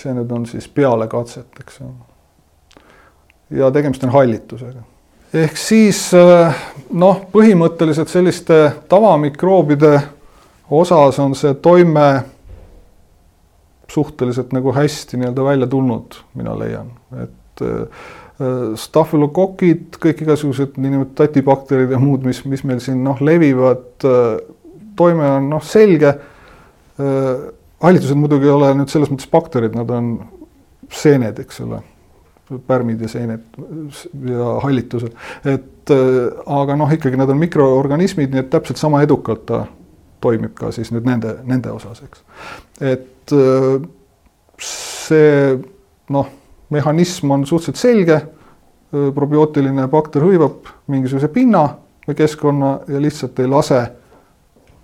see 0.01 0.13
nüüd 0.17 0.31
on 0.33 0.45
siis 0.49 0.65
peale 0.67 1.05
katset, 1.07 1.59
eks 1.59 1.79
ju. 1.79 1.89
ja 3.59 3.71
tegemist 3.71 4.03
on 4.03 4.09
hallitusega. 4.09 4.81
ehk 5.33 5.57
siis 5.57 6.13
äh, 6.13 6.55
noh, 6.91 7.25
põhimõtteliselt 7.33 8.09
selliste 8.09 8.71
tavamikroobide 8.89 9.99
osas 10.69 11.19
on 11.19 11.35
see 11.35 11.53
toime 11.53 12.23
suhteliselt 13.91 14.53
nagu 14.55 14.71
hästi 14.71 15.17
nii-öelda 15.17 15.43
välja 15.43 15.67
tulnud, 15.67 16.15
mina 16.33 16.55
leian, 16.59 16.91
et 17.23 17.63
äh, 18.41 18.73
stafülokokid, 18.79 19.97
kõik 20.01 20.23
igasugused 20.25 20.77
niinimetatud 20.81 21.17
tatibakterid 21.21 21.93
ja 21.93 21.99
muud, 22.01 22.25
mis, 22.27 22.41
mis 22.49 22.63
meil 22.67 22.81
siin 22.83 23.03
noh, 23.05 23.21
levivad. 23.23 23.87
Äh, 24.07 24.41
toime 24.99 25.29
on 25.37 25.49
noh, 25.53 25.63
selge. 25.65 26.15
Äh, 27.01 27.45
hallitused 27.83 28.19
muidugi 28.19 28.49
ei 28.49 28.55
ole 28.55 28.73
nüüd 28.77 28.93
selles 28.93 29.11
mõttes 29.11 29.29
bakterid, 29.31 29.77
nad 29.77 29.89
on 29.93 30.13
seened, 30.91 31.39
eks 31.41 31.61
ole, 31.63 31.79
pärmid 32.67 33.01
ja 33.01 33.09
seened 33.09 33.45
ja 34.27 34.57
hallitused, 34.61 35.13
et 35.47 35.91
aga 35.91 36.75
noh, 36.77 36.91
ikkagi 36.93 37.17
nad 37.17 37.31
on 37.31 37.39
mikroorganismid, 37.39 38.33
nii 38.33 38.43
et 38.43 38.51
täpselt 38.51 38.77
sama 38.77 38.99
edukalt 39.05 39.45
ta 39.47 39.63
toimib 40.21 40.53
ka 40.59 40.69
siis 40.75 40.91
nüüd 40.93 41.07
nende, 41.07 41.37
nende 41.47 41.71
osas, 41.73 42.03
eks. 42.03 42.21
et 42.83 43.33
see 44.61 45.55
noh 46.11 46.29
mehhanism 46.71 47.31
on 47.31 47.45
suhteliselt 47.45 47.81
selge. 47.81 48.21
probiootiline 48.91 49.85
bakter 49.87 50.19
hõivab 50.19 50.67
mingisuguse 50.91 51.29
pinna 51.31 51.61
või 52.03 52.15
keskkonna 52.19 52.71
ja 52.91 52.99
lihtsalt 52.99 53.37
ei 53.39 53.47
lase 53.47 53.77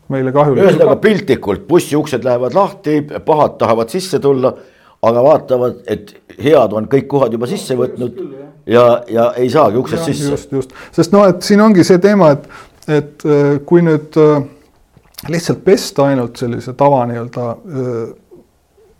meile 0.08 0.32
kahjulikku. 0.32 0.64
ühesõnaga 0.64 0.96
piltlikult 1.04 1.66
bussi 1.68 1.96
uksed 1.96 2.24
lähevad 2.24 2.56
lahti, 2.56 3.02
pahad 3.26 3.58
tahavad 3.60 3.92
sisse 3.92 4.20
tulla, 4.24 4.54
aga 5.04 5.24
vaatavad, 5.24 5.82
et 5.88 6.14
head 6.40 6.74
on 6.74 6.88
kõik 6.88 7.10
kohad 7.12 7.36
juba 7.36 7.50
sisse 7.52 7.76
võtnud 7.76 8.22
ja, 8.66 8.86
ja 9.12 9.32
ei 9.36 9.50
saagi 9.52 9.78
uksest 9.78 10.08
ja, 10.08 10.14
sisse. 10.14 10.32
just, 10.32 10.56
just, 10.56 10.78
sest 10.96 11.12
noh, 11.12 11.28
et 11.28 11.44
siin 11.44 11.62
ongi 11.62 11.84
see 11.88 12.00
teema, 12.04 12.32
et, 12.38 12.48
et 12.88 13.28
kui 13.66 13.84
nüüd 13.84 14.16
lihtsalt 15.28 15.64
pesta 15.66 16.08
ainult 16.08 16.40
sellise 16.40 16.74
tava 16.80 17.04
nii-öelda 17.10 17.50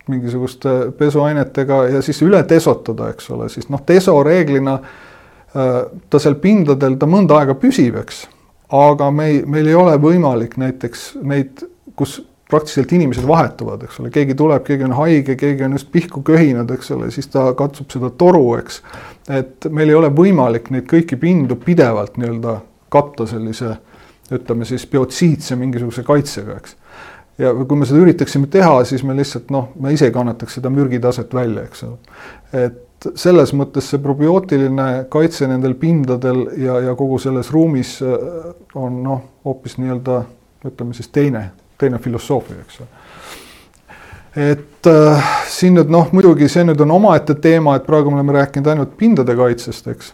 mingisuguste 0.08 0.74
pesuainetega 0.98 1.82
ja 1.94 2.02
siis 2.04 2.22
üle 2.26 2.40
desotada, 2.48 3.10
eks 3.12 3.30
ole, 3.34 3.48
siis 3.52 3.68
noh, 3.72 3.82
deso 3.88 4.16
reeglina 4.26 4.78
äh, 4.78 5.84
ta 6.10 6.22
seal 6.22 6.38
pindadel, 6.42 6.98
ta 7.00 7.08
mõnda 7.10 7.40
aega 7.40 7.56
püsib, 7.58 7.98
eks. 8.02 8.26
aga 8.74 9.10
me 9.14 9.28
ei, 9.32 9.42
meil 9.46 9.68
ei 9.70 9.76
ole 9.78 9.96
võimalik 10.00 10.58
näiteks 10.60 11.10
neid, 11.22 11.64
kus 11.98 12.20
praktiliselt 12.48 12.92
inimesed 12.96 13.26
vahetuvad, 13.28 13.82
eks 13.84 14.00
ole, 14.00 14.10
keegi 14.12 14.36
tuleb, 14.38 14.64
keegi 14.64 14.86
on 14.86 14.96
haige, 14.96 15.36
keegi 15.36 15.66
on 15.66 15.76
just 15.76 15.90
pihku 15.92 16.22
köhinud, 16.24 16.70
eks 16.72 16.90
ole, 16.96 17.10
siis 17.12 17.28
ta 17.32 17.50
katsub 17.56 17.92
seda 17.92 18.10
toru, 18.16 18.46
eks. 18.56 18.80
et 19.28 19.68
meil 19.68 19.92
ei 19.92 19.98
ole 19.98 20.08
võimalik 20.14 20.72
neid 20.72 20.88
kõiki 20.88 21.20
pindu 21.20 21.58
pidevalt 21.60 22.16
nii-öelda 22.16 22.58
katta 22.88 23.28
sellise 23.28 23.76
ütleme 24.32 24.64
siis 24.68 24.84
biotsiidse 24.88 25.56
mingisuguse 25.56 26.04
kaitsega, 26.04 26.56
eks 26.60 26.77
ja 27.38 27.52
kui 27.54 27.78
me 27.78 27.86
seda 27.86 28.02
üritaksime 28.02 28.50
teha, 28.50 28.82
siis 28.88 29.04
me 29.06 29.16
lihtsalt 29.16 29.52
noh, 29.54 29.70
me 29.80 29.92
ise 29.94 30.10
kannataks 30.14 30.58
seda 30.58 30.70
mürgitaset 30.74 31.34
välja, 31.34 31.64
eks 31.68 31.84
ole. 31.86 31.98
et 32.64 33.08
selles 33.14 33.52
mõttes 33.54 33.92
see 33.92 34.02
probiootiline 34.02 34.88
kaitse 35.12 35.46
nendel 35.46 35.76
pindadel 35.78 36.48
ja, 36.58 36.80
ja 36.88 36.94
kogu 36.98 37.20
selles 37.22 37.52
ruumis 37.54 37.98
äh, 38.02 38.16
on 38.74 39.02
noh, 39.04 39.22
hoopis 39.46 39.78
nii-öelda 39.78 40.22
ütleme 40.66 40.96
siis 40.96 41.10
teine, 41.14 41.50
teine 41.78 42.00
filosoofia, 42.02 42.58
eks 42.64 42.80
ole 42.82 42.96
et 44.38 44.86
äh, 44.86 45.28
siin 45.50 45.74
nüüd 45.78 45.90
noh, 45.92 46.10
muidugi 46.14 46.48
see 46.50 46.64
nüüd 46.66 46.80
on 46.84 46.92
omaette 46.98 47.34
teema, 47.42 47.76
et 47.78 47.86
praegu 47.86 48.10
me 48.12 48.20
oleme 48.20 48.36
rääkinud 48.36 48.70
ainult 48.70 48.96
pindade 48.98 49.34
kaitsest, 49.38 49.88
eks. 49.94 50.12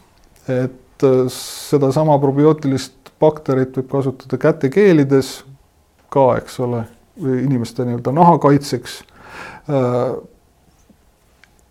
et 0.48 1.06
äh, 1.08 1.24
sedasama 1.32 2.16
probiootilist 2.22 3.12
bakterit 3.20 3.76
võib 3.78 3.90
kasutada 3.90 4.38
kätekeelides 4.40 5.36
ka, 6.12 6.28
eks 6.38 6.60
ole, 6.64 6.84
inimeste 7.22 7.84
nii-öelda 7.86 8.12
naha 8.14 8.38
kaitseks. 8.42 9.02
Äh, 9.70 10.14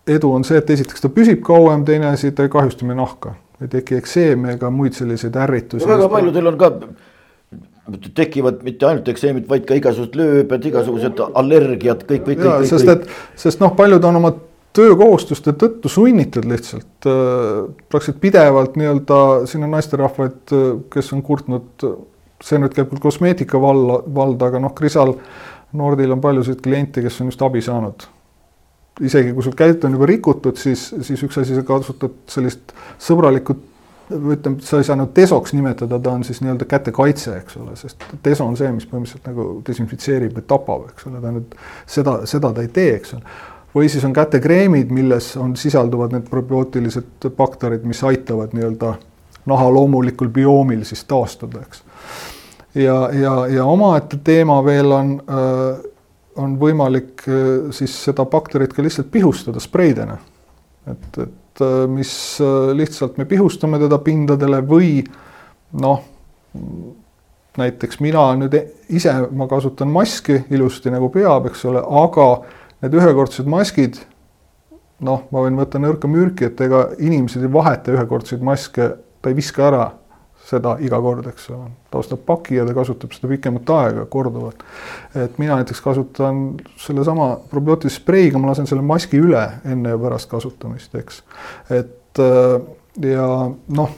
edu 0.07 0.33
on 0.35 0.43
see, 0.47 0.59
et 0.59 0.69
esiteks 0.75 1.03
ta 1.03 1.11
püsib 1.13 1.43
kauem, 1.45 1.85
teine 1.87 2.11
asi, 2.11 2.31
ta 2.35 2.45
ei 2.45 2.51
kahjusta 2.51 2.87
meie 2.87 2.99
nahka, 2.99 3.35
ei 3.61 3.71
teki 3.71 3.99
ekseeme 4.01 4.57
ega 4.57 4.71
muid 4.73 4.97
selliseid 4.97 5.35
ärritusi. 5.45 5.87
väga 5.87 6.09
paljudel 6.11 6.51
on 6.51 6.57
ka 6.59 6.71
tekivad 8.15 8.63
mitte 8.63 8.87
ainult 8.87 9.07
ekseemid, 9.11 9.45
vaid 9.49 9.67
ka 9.67 9.75
igasugused 9.75 10.15
lööbed, 10.15 10.65
igasugused 10.71 11.19
allergiad, 11.35 12.05
kõik, 12.07 12.25
kõik, 12.29 12.41
kõik. 12.43 12.67
sest 12.69 12.91
et, 12.91 13.07
sest 13.39 13.63
noh, 13.63 13.73
paljud 13.75 14.03
on 14.07 14.19
oma 14.21 14.31
töökohustuste 14.73 15.53
tõttu 15.59 15.91
sunnitud 15.91 16.47
lihtsalt 16.49 17.07
äh, 17.09 17.67
praktiliselt 17.91 18.21
pidevalt 18.23 18.79
nii-öelda, 18.79 19.19
siin 19.49 19.67
on 19.67 19.75
naisterahvaid, 19.75 20.39
äh, 20.55 20.69
kes 20.93 21.11
on 21.13 21.21
kurtnud, 21.25 21.85
see 22.43 22.59
nüüd 22.59 22.75
käib 22.75 22.91
küll 22.91 23.03
kosmeetika 23.03 23.61
valla, 23.61 24.01
valda, 24.15 24.51
aga 24.51 24.61
noh, 24.63 24.73
Krisal 24.75 25.15
Nordil 25.73 26.11
on 26.13 26.21
paljusid 26.21 26.61
kliente, 26.61 27.01
kes 27.01 27.21
on 27.21 27.31
just 27.31 27.41
abi 27.41 27.61
saanud. 27.61 28.09
isegi 29.01 29.31
kui 29.33 29.41
sul 29.41 29.55
käit 29.57 29.85
on 29.87 29.95
juba 29.95 30.05
rikutud, 30.05 30.57
siis, 30.59 30.91
siis 31.01 31.23
üks 31.25 31.39
asi, 31.41 31.55
sa 31.57 31.63
kasutad 31.65 32.13
sellist 32.29 32.75
sõbralikku 33.01 33.55
ütleme, 34.13 34.61
sa 34.61 34.77
ei 34.77 34.85
saa 34.85 34.97
nagu 34.99 35.09
desoks 35.15 35.55
nimetada, 35.57 35.97
ta 35.99 36.11
on 36.11 36.23
siis 36.27 36.43
nii-öelda 36.43 36.67
kätekaitse, 36.69 37.37
eks 37.39 37.57
ole, 37.57 37.73
sest 37.79 38.03
deso 38.25 38.45
on 38.45 38.57
see, 38.59 38.69
mis 38.75 38.85
põhimõtteliselt 38.89 39.25
nagu 39.31 39.47
desinfitseerib 39.65 40.37
või 40.37 40.45
tapab, 40.47 40.85
eks 40.91 41.07
ole, 41.09 41.23
ta 41.23 41.31
nüüd 41.33 41.55
seda, 41.95 42.19
seda 42.29 42.53
ta 42.53 42.65
ei 42.65 42.69
tee, 42.75 42.91
eks 42.99 43.15
ole. 43.17 43.23
või 43.73 43.89
siis 43.89 44.05
on 44.05 44.13
kätekreemid, 44.13 44.93
milles 44.93 45.31
on, 45.41 45.55
sisalduvad 45.57 46.13
need 46.13 46.29
probiootilised 46.29 47.31
bakterid, 47.37 47.87
mis 47.89 48.03
aitavad 48.05 48.53
nii-öelda 48.53 48.93
naha 49.45 49.69
loomulikul 49.73 50.29
bioomil 50.33 50.83
siis 50.87 51.03
taastuda, 51.09 51.63
eks. 51.65 51.83
ja, 52.75 52.97
ja, 53.13 53.33
ja 53.47 53.65
omaette 53.65 54.19
teema 54.23 54.61
veel 54.65 54.91
on 54.91 55.15
äh, 55.27 55.89
on 56.35 56.57
võimalik 56.59 57.27
äh, 57.27 57.71
siis 57.71 57.95
seda 58.07 58.25
bakterit 58.25 58.73
ka 58.73 58.83
lihtsalt 58.83 59.11
pihustada 59.11 59.61
spreidena. 59.61 60.17
et, 60.89 61.17
et 61.17 61.39
Äh, 61.61 61.87
mis 61.87 62.39
lihtsalt 62.73 63.17
me 63.17 63.25
pihustame 63.29 63.77
teda 63.81 63.99
pindadele 64.01 64.61
või 64.65 65.03
noh, 65.81 66.01
näiteks 67.57 67.99
mina 68.01 68.25
nüüd 68.39 68.55
ise, 68.89 69.13
ma 69.29 69.45
kasutan 69.49 69.91
maski 69.93 70.39
ilusti 70.53 70.89
nagu 70.93 71.11
peab, 71.13 71.51
eks 71.51 71.65
ole, 71.69 71.83
aga 71.83 72.27
need 72.81 72.97
ühekordsed 72.97 73.49
maskid, 73.49 73.99
noh, 75.05 75.27
ma 75.29 75.45
võin 75.45 75.59
võtta 75.59 75.81
nõrka 75.81 76.09
mürki, 76.09 76.49
et 76.49 76.61
ega 76.65 76.87
inimesed 76.97 77.45
ei 77.45 77.53
vaheta 77.53 77.93
ühekordseid 77.93 78.41
maske, 78.45 78.89
ta 79.23 79.31
ei 79.31 79.37
viska 79.37 79.67
ära 79.71 79.85
seda 80.43 80.75
iga 80.83 80.99
kord, 81.01 81.27
eks 81.31 81.47
ole. 81.53 81.71
ta 81.91 82.01
ostab 82.01 82.23
paki 82.27 82.57
ja 82.57 82.65
ta 82.67 82.75
kasutab 82.75 83.15
seda 83.15 83.31
pikemat 83.31 83.69
aega 83.77 84.05
korduvalt. 84.11 84.63
et 85.15 85.37
mina 85.39 85.55
näiteks 85.59 85.81
kasutan 85.81 86.43
sellesama 86.77 87.29
probiootilise 87.49 88.01
spreiga, 88.01 88.39
ma 88.39 88.51
lasen 88.51 88.67
selle 88.67 88.83
maski 88.85 89.21
üle 89.23 89.43
enne 89.65 89.95
ja 89.95 90.01
pärast 90.01 90.29
kasutamist, 90.31 90.95
eks. 90.99 91.23
et 91.71 92.19
äh, 92.19 92.59
ja 93.09 93.27
noh, 93.79 93.95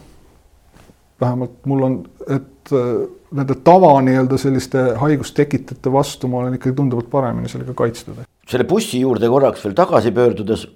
vähemalt 1.22 1.66
mul 1.66 1.88
on, 1.90 2.00
et 2.30 2.74
äh, 2.76 3.06
nende 3.36 3.58
tava 3.66 3.96
nii-öelda 4.06 4.38
selliste 4.40 4.88
haigustekitajate 5.02 5.92
vastu 5.92 6.30
ma 6.32 6.44
olen 6.44 6.60
ikkagi 6.60 6.78
tunduvalt 6.78 7.10
paremini 7.12 7.50
sellega 7.52 7.74
kaitstud. 7.78 8.22
selle 8.48 8.68
bussi 8.70 9.02
juurde 9.02 9.30
korraks 9.30 9.66
veel 9.66 9.74
tagasi 9.78 10.14
pöördudes. 10.14 10.68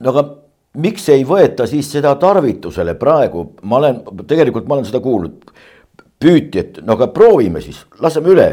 no 0.00 0.14
aga 0.14 0.28
miks 0.78 1.08
ei 1.12 1.24
võeta 1.26 1.66
siis 1.66 1.90
seda 1.92 2.14
tarvitusele 2.20 2.94
praegu, 2.98 3.44
ma 3.62 3.80
olen, 3.80 4.00
tegelikult 4.26 4.68
ma 4.68 4.78
olen 4.78 4.88
seda 4.88 5.00
kuulnud. 5.04 5.52
püüti, 6.18 6.58
et 6.58 6.78
no 6.82 6.96
aga 6.98 7.06
proovime 7.14 7.60
siis, 7.62 7.84
laseme 8.00 8.28
üle. 8.28 8.48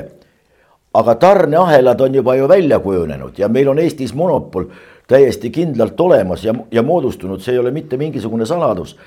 aga 0.94 1.16
tarneahelad 1.16 2.02
on 2.02 2.16
juba 2.16 2.36
ju 2.36 2.48
välja 2.48 2.80
kujunenud 2.80 3.40
ja 3.40 3.48
meil 3.48 3.68
on 3.68 3.80
Eestis 3.80 4.14
monopol 4.14 4.66
täiesti 5.08 5.50
kindlalt 5.50 6.00
olemas 6.00 6.44
ja, 6.44 6.54
ja 6.72 6.84
moodustunud, 6.84 7.42
see 7.42 7.54
ei 7.54 7.60
ole 7.60 7.72
mitte 7.72 7.98
mingisugune 7.98 8.46
saladus. 8.46 8.98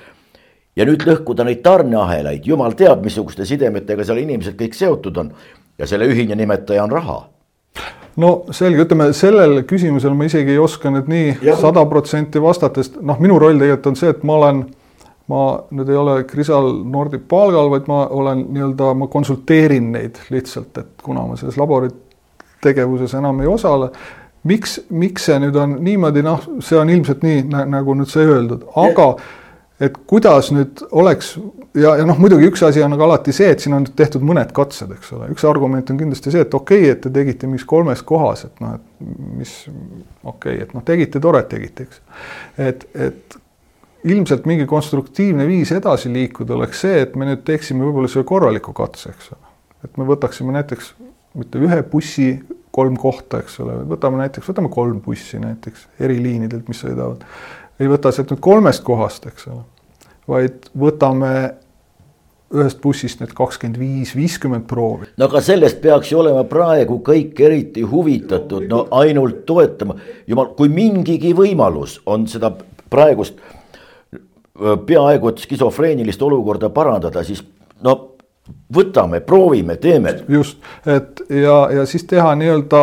ja 0.75 0.85
nüüd 0.85 1.03
lõhkuda 1.03 1.43
neid 1.43 1.63
tarneahelaid, 1.63 2.45
jumal 2.45 2.71
teab, 2.71 3.03
missuguste 3.03 3.45
sidemetega 3.45 4.03
seal 4.03 4.17
inimesed 4.17 4.55
kõik 4.55 4.73
seotud 4.73 5.17
on. 5.17 5.33
ja 5.77 5.87
selle 5.87 6.05
ühine 6.05 6.35
nimetaja 6.35 6.83
on 6.83 6.91
raha 6.91 7.19
no 8.17 8.31
selge, 8.51 8.83
ütleme 8.85 9.11
sellele 9.13 9.63
küsimusele 9.67 10.15
ma 10.17 10.27
isegi 10.29 10.55
ei 10.55 10.59
oska 10.61 10.91
nüüd 10.93 11.09
nii 11.11 11.55
sada 11.59 11.85
protsenti 11.89 12.41
vastata, 12.41 12.83
sest 12.83 12.99
noh, 13.01 13.19
minu 13.21 13.39
roll 13.39 13.59
tegelikult 13.59 13.91
on 13.91 13.99
see, 13.99 14.13
et 14.13 14.23
ma 14.27 14.37
olen, 14.39 14.61
ma 15.29 15.43
nüüd 15.75 15.91
ei 15.91 15.99
ole 15.99 16.15
Krisal 16.29 16.71
Nordi 16.89 17.19
palgal, 17.19 17.69
vaid 17.73 17.89
ma 17.91 18.05
olen 18.07 18.45
nii-öelda, 18.53 18.93
ma 18.99 19.09
konsulteerin 19.11 19.91
neid 19.95 20.21
lihtsalt, 20.33 20.77
et 20.81 21.03
kuna 21.05 21.27
ma 21.27 21.37
selles 21.39 21.59
laboritegevuses 21.59 23.13
enam 23.19 23.43
ei 23.43 23.51
osale, 23.51 23.91
miks, 24.49 24.79
miks 24.89 25.29
see 25.29 25.37
nüüd 25.43 25.57
on 25.59 25.77
niimoodi, 25.83 26.23
noh, 26.25 26.47
see 26.63 26.79
on 26.79 26.89
ilmselt 26.89 27.23
nii 27.25 27.45
nagu 27.49 27.97
nüüd 27.97 28.09
sai 28.11 28.25
öeldud, 28.29 28.65
aga 28.79 29.11
ja 29.13 29.39
et 29.79 29.97
kuidas 30.07 30.51
nüüd 30.55 30.81
oleks 30.91 31.33
ja, 31.77 31.95
ja 31.99 32.05
noh, 32.07 32.17
muidugi 32.19 32.49
üks 32.49 32.63
asi 32.67 32.81
on 32.83 32.95
aga 32.95 33.05
alati 33.07 33.33
see, 33.35 33.49
et 33.53 33.63
siin 33.63 33.75
on 33.77 33.85
tehtud 33.87 34.23
mõned 34.25 34.51
katsed, 34.55 34.91
eks 34.95 35.13
ole, 35.15 35.29
üks 35.33 35.45
argument 35.47 35.91
on 35.93 35.99
kindlasti 35.99 36.33
see, 36.33 36.43
et 36.45 36.55
okei 36.55 36.83
okay,, 36.83 36.95
et 36.95 37.03
te 37.05 37.11
tegite 37.13 37.49
mingis 37.49 37.67
kolmes 37.69 38.03
kohas, 38.07 38.45
et 38.49 38.63
noh, 38.63 38.77
et 38.79 39.11
mis 39.39 39.53
okei 39.69 40.31
okay,, 40.33 40.63
et 40.65 40.73
noh, 40.75 40.85
tegite, 40.85 41.21
tore, 41.23 41.43
et 41.45 41.51
tegite, 41.51 41.87
eks. 41.87 42.01
et, 42.69 42.87
et 43.07 43.39
ilmselt 44.09 44.47
mingi 44.47 44.67
konstruktiivne 44.69 45.47
viis 45.47 45.71
edasi 45.75 46.11
liikuda 46.13 46.55
oleks 46.55 46.85
see, 46.85 47.03
et 47.03 47.15
me 47.19 47.27
nüüd 47.29 47.43
teeksime 47.47 47.85
võib-olla 47.87 48.11
selle 48.11 48.27
korraliku 48.27 48.75
katse, 48.75 49.13
eks 49.15 49.33
ole. 49.35 49.53
et 49.87 49.99
me 49.99 50.07
võtaksime 50.07 50.55
näiteks 50.55 50.93
mitte 51.39 51.61
ühe 51.61 51.83
bussi 51.87 52.31
kolm 52.75 52.95
kohta, 52.99 53.41
eks 53.43 53.59
ole, 53.63 53.79
võtame 53.89 54.21
näiteks, 54.21 54.47
võtame 54.51 54.69
kolm 54.71 55.01
bussi 55.03 55.39
näiteks 55.41 55.87
eri 56.05 56.19
liinidelt, 56.23 56.67
mis 56.69 56.79
sõidavad 56.83 57.25
ei 57.79 57.89
võta 57.89 58.11
sealt 58.11 58.33
nüüd 58.33 58.43
kolmest 58.43 58.83
kohast, 58.83 59.25
eks 59.29 59.49
ole, 59.51 59.63
vaid 60.29 60.69
võtame 60.77 61.33
ühest 62.49 62.79
bussist 62.81 63.19
need 63.21 63.35
kakskümmend 63.37 63.77
viis, 63.77 64.15
viiskümmend 64.17 64.65
proovi. 64.69 65.11
no 65.17 65.27
aga 65.29 65.41
sellest 65.45 65.81
peaks 65.83 66.11
ju 66.11 66.19
olema 66.23 66.43
praegu 66.49 66.97
kõik 67.05 67.37
eriti 67.45 67.85
huvitatud, 67.85 68.65
no 68.69 68.87
ainult 69.01 69.45
toetama. 69.45 69.95
jumal, 70.27 70.53
kui 70.57 70.69
mingigi 70.73 71.33
võimalus 71.37 71.99
on 72.05 72.27
seda 72.27 72.51
praegust 72.89 73.37
peaaegu 74.59 75.29
et 75.29 75.43
skisofreenilist 75.45 76.21
olukorda 76.21 76.69
parandada, 76.73 77.23
siis 77.23 77.43
no 77.85 77.95
võtame, 78.75 79.21
proovime, 79.21 79.77
teeme. 79.77 80.15
just, 80.27 80.57
et 80.85 81.21
ja, 81.29 81.61
ja 81.71 81.85
siis 81.85 82.03
teha 82.09 82.33
nii-öelda 82.35 82.81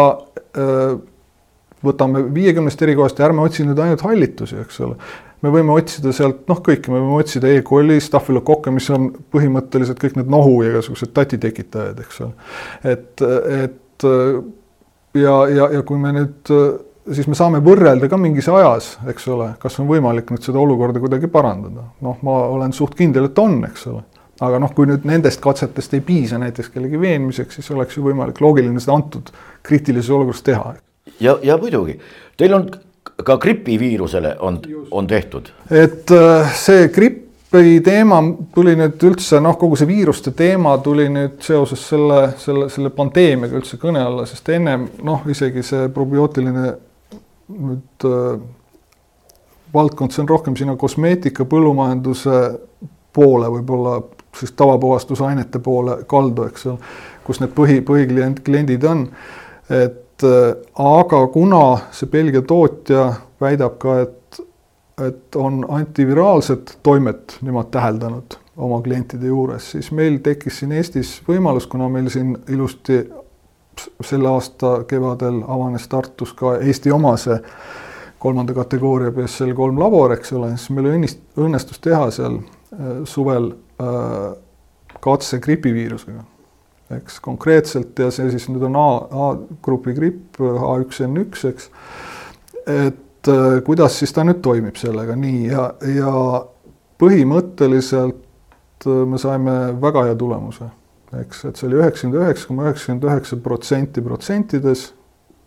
võtame 1.87 2.25
viiekümnest 2.35 2.83
erikohast 2.83 3.21
ja 3.21 3.29
ärme 3.29 3.45
otsi 3.47 3.67
nüüd 3.67 3.81
ainult 3.83 4.05
hallitusi, 4.07 4.59
eks 4.65 4.81
ole. 4.87 4.97
me 5.43 5.53
võime 5.53 5.77
otsida 5.77 6.13
sealt 6.17 6.47
noh, 6.51 6.63
kõike, 6.65 6.91
me 6.93 7.01
võime 7.01 7.21
otsida 7.21 7.51
E. 7.53 7.63
coli, 7.67 8.01
stafylokokke, 8.03 8.73
mis 8.75 8.89
on 8.95 9.11
põhimõtteliselt 9.33 10.01
kõik 10.03 10.19
need 10.21 10.33
nohu 10.33 10.61
ja 10.65 10.75
igasugused 10.75 11.15
tati 11.17 11.39
tekitajad, 11.43 12.03
eks 12.05 12.21
ole. 12.27 12.51
et, 12.95 13.25
et 13.63 14.09
ja, 15.17 15.39
ja, 15.49 15.71
ja 15.79 15.87
kui 15.87 16.01
me 16.01 16.13
nüüd 16.17 16.55
siis 17.15 17.29
me 17.31 17.39
saame 17.39 17.61
võrrelda 17.65 18.09
ka 18.11 18.19
mingis 18.21 18.49
ajas, 18.51 18.95
eks 19.11 19.29
ole, 19.33 19.51
kas 19.63 19.79
on 19.83 19.89
võimalik 19.91 20.31
nüüd 20.33 20.47
seda 20.47 20.61
olukorda 20.63 21.03
kuidagi 21.03 21.31
parandada. 21.33 21.89
noh, 22.03 22.19
ma 22.27 22.39
olen 22.57 22.75
suht 22.77 22.97
kindel, 22.99 23.31
et 23.31 23.39
on, 23.39 23.61
eks 23.69 23.87
ole. 23.93 24.03
aga 24.41 24.59
noh, 24.61 24.73
kui 24.77 24.89
nüüd 24.91 25.07
nendest 25.09 25.41
katsetest 25.45 25.95
ei 25.97 26.03
piisa 26.05 26.41
näiteks 26.43 26.73
kellegi 26.75 27.01
veenmiseks, 27.01 27.61
siis 27.61 27.71
oleks 27.73 27.97
ju 27.97 28.05
võimalik 28.09 28.41
loogiline 28.45 28.83
seda 28.83 28.99
antud 28.99 29.31
kriitilises 29.67 30.11
olukorras 30.11 30.45
teha 30.47 30.75
ja, 31.21 31.39
ja 31.43 31.57
muidugi, 31.61 31.99
teil 32.37 32.55
on 32.55 32.69
ka 33.25 33.37
gripiviirusele 33.37 34.37
on, 34.41 34.61
on 34.91 35.07
tehtud. 35.07 35.49
et 35.71 36.11
äh, 36.11 36.55
see 36.55 36.89
gripi 36.89 37.81
teema 37.85 38.21
tuli 38.55 38.75
nüüd 38.77 39.01
üldse 39.09 39.41
noh, 39.41 39.57
kogu 39.59 39.79
see 39.79 39.89
viiruste 39.89 40.33
teema 40.37 40.77
tuli 40.85 41.09
nüüd 41.13 41.39
seoses 41.45 41.87
selle, 41.89 42.21
selle, 42.43 42.69
selle 42.73 42.91
pandeemiaga 42.93 43.57
üldse 43.61 43.81
kõne 43.81 44.03
alla, 44.05 44.27
sest 44.29 44.49
ennem 44.53 44.89
noh, 45.07 45.25
isegi 45.33 45.65
see 45.65 45.89
probiootiline 45.95 46.67
nüüd 47.57 48.09
äh, 48.11 48.39
valdkond, 49.75 50.13
see 50.13 50.25
on 50.25 50.31
rohkem 50.31 50.57
sinna 50.57 50.77
kosmeetika, 50.77 51.47
põllumajanduse 51.49 52.41
poole 53.17 53.49
võib-olla 53.51 54.01
siis 54.37 54.53
tavapuhastusainete 54.53 55.59
poole 55.65 56.03
kaldu, 56.09 56.51
eks 56.51 56.67
ole, 56.69 56.91
kus 57.25 57.41
need 57.41 57.55
põhi, 57.57 57.79
põhiklient, 57.85 58.43
kliendid 58.45 58.85
on. 58.85 59.07
et 59.73 60.03
aga 60.25 61.27
kuna 61.33 61.63
see 61.93 62.09
Belgia 62.09 62.43
tootja 62.43 63.13
väidab 63.41 63.77
ka, 63.83 63.99
et, 64.07 64.41
et 65.07 65.37
on 65.37 65.65
antiviraalset 65.69 66.79
toimet 66.83 67.39
nemad 67.43 67.69
täheldanud 67.75 68.39
oma 68.57 68.81
klientide 68.83 69.29
juures, 69.29 69.71
siis 69.75 69.91
meil 69.93 70.19
tekkis 70.25 70.63
siin 70.63 70.73
Eestis 70.73 71.19
võimalus, 71.29 71.67
kuna 71.69 71.89
meil 71.93 72.09
siin 72.13 72.33
ilusti 72.49 73.03
selle 74.01 74.31
aasta 74.31 74.79
kevadel 74.89 75.43
avanes 75.45 75.89
Tartus 75.89 76.33
ka 76.33 76.57
Eesti 76.65 76.93
oma 76.93 77.13
see 77.21 77.37
kolmanda 78.19 78.55
kategooria 78.57 79.13
BSL 79.13 79.53
kolm 79.55 79.77
labor, 79.81 80.15
eks 80.17 80.33
ole, 80.33 80.55
siis 80.57 80.73
meil 80.73 80.89
õnnist-, 80.95 81.21
õnnestus 81.37 81.83
teha 81.85 82.09
seal 82.15 82.39
äh, 82.41 83.03
suvel 83.05 83.51
äh, 83.53 84.33
katse 85.05 85.39
gripiviirusega 85.45 86.25
eks 86.95 87.19
konkreetselt 87.21 87.99
ja 87.99 88.11
see 88.15 88.29
siis 88.31 88.47
nüüd 88.51 88.67
on 88.69 88.77
A, 88.79 88.89
A-grupi 89.31 89.95
gripp, 89.97 90.39
H1N1, 90.39 91.49
eks. 91.51 91.71
et 92.67 93.31
äh, 93.33 93.47
kuidas 93.67 93.99
siis 93.99 94.15
ta 94.15 94.25
nüüd 94.27 94.43
toimib 94.45 94.79
sellega, 94.79 95.17
nii 95.19 95.49
ja, 95.51 95.69
ja 95.91 96.13
põhimõtteliselt 97.03 98.87
äh, 98.87 99.01
me 99.11 99.19
saime 99.23 99.57
väga 99.83 100.07
hea 100.11 100.19
tulemuse. 100.19 100.71
eks, 101.23 101.45
et 101.49 101.59
see 101.59 101.69
oli 101.71 101.81
üheksakümmend 101.81 102.23
üheksa 102.23 102.49
koma 102.51 102.69
üheksakümmend 102.69 103.11
üheksa 103.11 103.41
protsenti 103.43 104.03
protsentides 104.05 104.89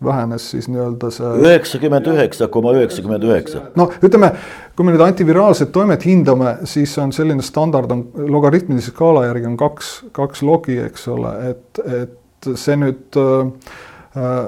vähenes 0.04 0.50
siis 0.50 0.68
nii-öelda 0.68 1.10
see. 1.12 1.32
üheksakümmend 1.44 2.06
üheksa 2.06 2.48
koma 2.48 2.72
üheksakümmend 2.72 3.22
üheksa. 3.22 3.62
no 3.76 3.90
ütleme, 4.02 4.32
kui 4.76 4.86
me 4.86 4.94
nüüd 4.94 5.04
antiviraalset 5.04 5.72
toimet 5.72 6.06
hindame, 6.06 6.56
siis 6.64 6.96
on 6.98 7.12
selline 7.12 7.42
standard 7.44 7.90
on 7.90 8.06
logaritmilise 8.16 8.94
skaala 8.94 9.26
järgi 9.28 9.50
on 9.50 9.58
kaks, 9.60 9.92
kaks 10.16 10.42
logi, 10.46 10.78
eks 10.84 11.08
ole, 11.12 11.34
et, 11.52 11.82
et 12.02 12.50
see 12.56 12.78
nüüd 12.80 13.20
äh, 13.20 14.40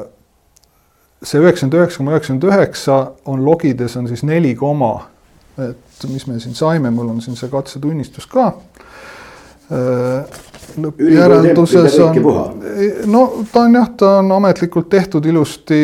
see 1.22 1.42
üheksakümmend 1.42 1.78
üheksa 1.80 2.00
koma 2.00 2.16
üheksakümmend 2.16 2.48
üheksa 2.48 3.00
on 3.28 3.44
logides 3.44 3.96
on 4.00 4.08
siis 4.08 4.24
neli 4.26 4.54
koma, 4.56 4.94
et 5.60 6.08
mis 6.08 6.26
me 6.26 6.40
siin 6.40 6.56
saime, 6.56 6.90
mul 6.90 7.12
on 7.12 7.20
siin 7.24 7.36
see 7.38 7.52
katsetunnistus 7.52 8.26
ka 8.30 8.54
äh, 9.72 10.40
lõppjärelduses 10.80 11.96
on, 12.00 12.18
no 13.11 13.22
ta 13.52 13.64
on 13.66 13.76
jah, 13.76 13.88
ta 13.98 14.11
on 14.20 14.32
ametlikult 14.38 14.88
tehtud 14.92 15.26
ilusti 15.28 15.80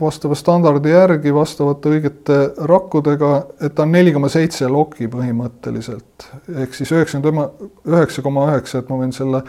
vastava 0.00 0.36
standardi 0.38 0.92
järgi, 0.92 1.34
vastavate 1.34 1.92
õigete 1.94 2.38
rakkudega, 2.68 3.32
et 3.60 3.74
ta 3.76 3.86
on 3.86 3.94
neli 3.94 4.14
koma 4.14 4.30
seitse 4.32 4.68
loki 4.70 5.08
põhimõtteliselt. 5.12 6.28
ehk 6.64 6.74
siis 6.74 6.92
üheksakümmend 6.92 7.68
üheksa 7.92 8.24
koma 8.26 8.50
üheksa, 8.52 8.82
et 8.82 8.90
ma 8.90 9.00
võin 9.02 9.14
selle, 9.16 9.42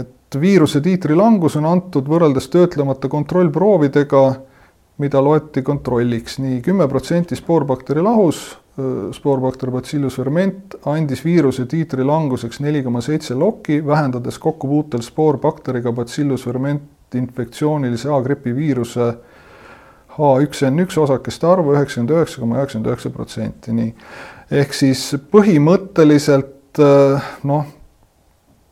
et 0.00 0.40
viiruse 0.40 0.82
tiitri 0.84 1.16
langus 1.18 1.56
on 1.58 1.66
antud 1.66 2.08
võrreldes 2.08 2.48
töötlemata 2.52 3.10
kontrollproovidega, 3.10 4.24
mida 5.00 5.22
loeti 5.24 5.62
kontrolliks 5.64 6.38
nii 6.42 6.60
kümme 6.64 6.86
protsenti 6.88 7.36
spoorbakteri 7.38 8.02
lahus 8.80 9.16
spoorbakter 9.16 9.70
Bacillus 9.70 10.16
ferment 10.16 10.74
andis 10.88 11.24
viiruse 11.24 11.66
tiitri 11.66 12.04
languseks 12.04 12.60
neli 12.60 12.82
koma 12.82 13.00
seitse 13.00 13.34
lokki, 13.34 13.80
vähendades 13.86 14.38
kokkupuutel 14.38 15.02
spoorbakteriga 15.02 15.92
Bacillus 15.92 16.44
ferment 16.44 17.14
infektsioonilise 17.14 18.10
A-gripi 18.10 18.54
viiruse 18.56 19.14
H1N1 20.16 21.00
osakeste 21.00 21.46
arvu 21.46 21.74
üheksakümmend 21.74 22.14
üheksa 22.16 22.40
koma 22.40 22.58
üheksakümmend 22.58 22.90
üheksa 22.90 23.10
protsenti, 23.10 23.74
nii. 23.74 23.92
ehk 24.50 24.74
siis 24.74 25.04
põhimõtteliselt 25.32 26.80
noh, 27.46 27.68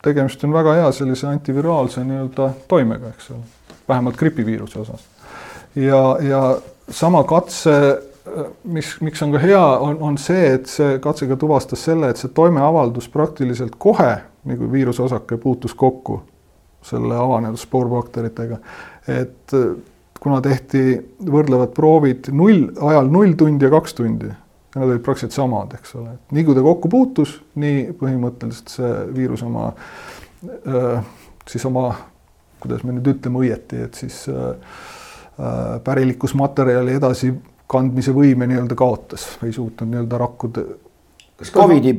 tegemist 0.03 0.43
on 0.45 0.55
väga 0.55 0.75
hea 0.81 0.91
sellise 0.95 1.29
antiviraalse 1.31 2.05
nii-öelda 2.07 2.51
toimega, 2.69 3.15
eks 3.15 3.31
ole, 3.35 3.47
vähemalt 3.89 4.19
gripiviiruse 4.19 4.83
osas. 4.85 5.07
ja, 5.75 6.03
ja 6.23 6.43
sama 6.91 7.25
katse 7.25 7.79
mis, 8.65 8.95
miks 9.05 9.23
on 9.23 9.35
ka 9.35 9.43
hea, 9.43 9.61
on, 9.85 9.99
on 10.05 10.19
see, 10.21 10.55
et 10.57 10.71
see 10.71 10.99
katse 11.03 11.29
ka 11.31 11.37
tuvastas 11.41 11.85
selle, 11.89 12.11
et 12.11 12.21
see 12.21 12.33
toimeavaldus 12.35 13.09
praktiliselt 13.13 13.77
kohe, 13.81 14.11
nii 14.49 14.59
kui 14.61 14.73
viiruseosake 14.73 15.39
puutus 15.43 15.75
kokku 15.79 16.21
selle 16.89 17.17
avanenud 17.19 17.59
spoorbakteritega, 17.59 18.59
et 19.11 19.55
kuna 20.19 20.41
tehti 20.43 20.83
võrdlevad 21.27 21.73
proovid 21.77 22.31
null, 22.35 22.69
ajal 22.91 23.11
null 23.13 23.35
tundi 23.39 23.67
ja 23.67 23.73
kaks 23.73 23.97
tundi, 23.99 24.31
ja 24.31 24.81
nad 24.83 24.87
olid 24.89 25.03
praktiliselt 25.05 25.37
samad, 25.37 25.75
eks 25.79 25.97
ole, 25.99 26.15
et 26.15 26.37
nii 26.37 26.47
kui 26.47 26.59
ta 26.59 26.65
kokku 26.65 26.91
puutus, 26.93 27.35
nii 27.59 27.89
põhimõtteliselt 27.99 28.73
see 28.79 28.95
viirus 29.17 29.43
oma, 29.47 29.73
siis 31.49 31.67
oma, 31.69 31.91
kuidas 32.63 32.87
me 32.87 32.97
nüüd 32.97 33.13
ütleme 33.15 33.43
õieti, 33.43 33.85
et 33.89 33.99
siis 33.99 34.25
pärilikkusmaterjali 35.85 36.97
edasi 36.99 37.33
kandmise 37.69 38.13
võime 38.17 38.49
nii-öelda 38.49 38.77
kaotas 38.79 39.27
ei 39.45 39.53
suutnud 39.53 39.91
nii-öelda 39.93 40.19
rakkuda. 40.19 40.65
kas 41.39 41.53
Covidi 41.53 41.95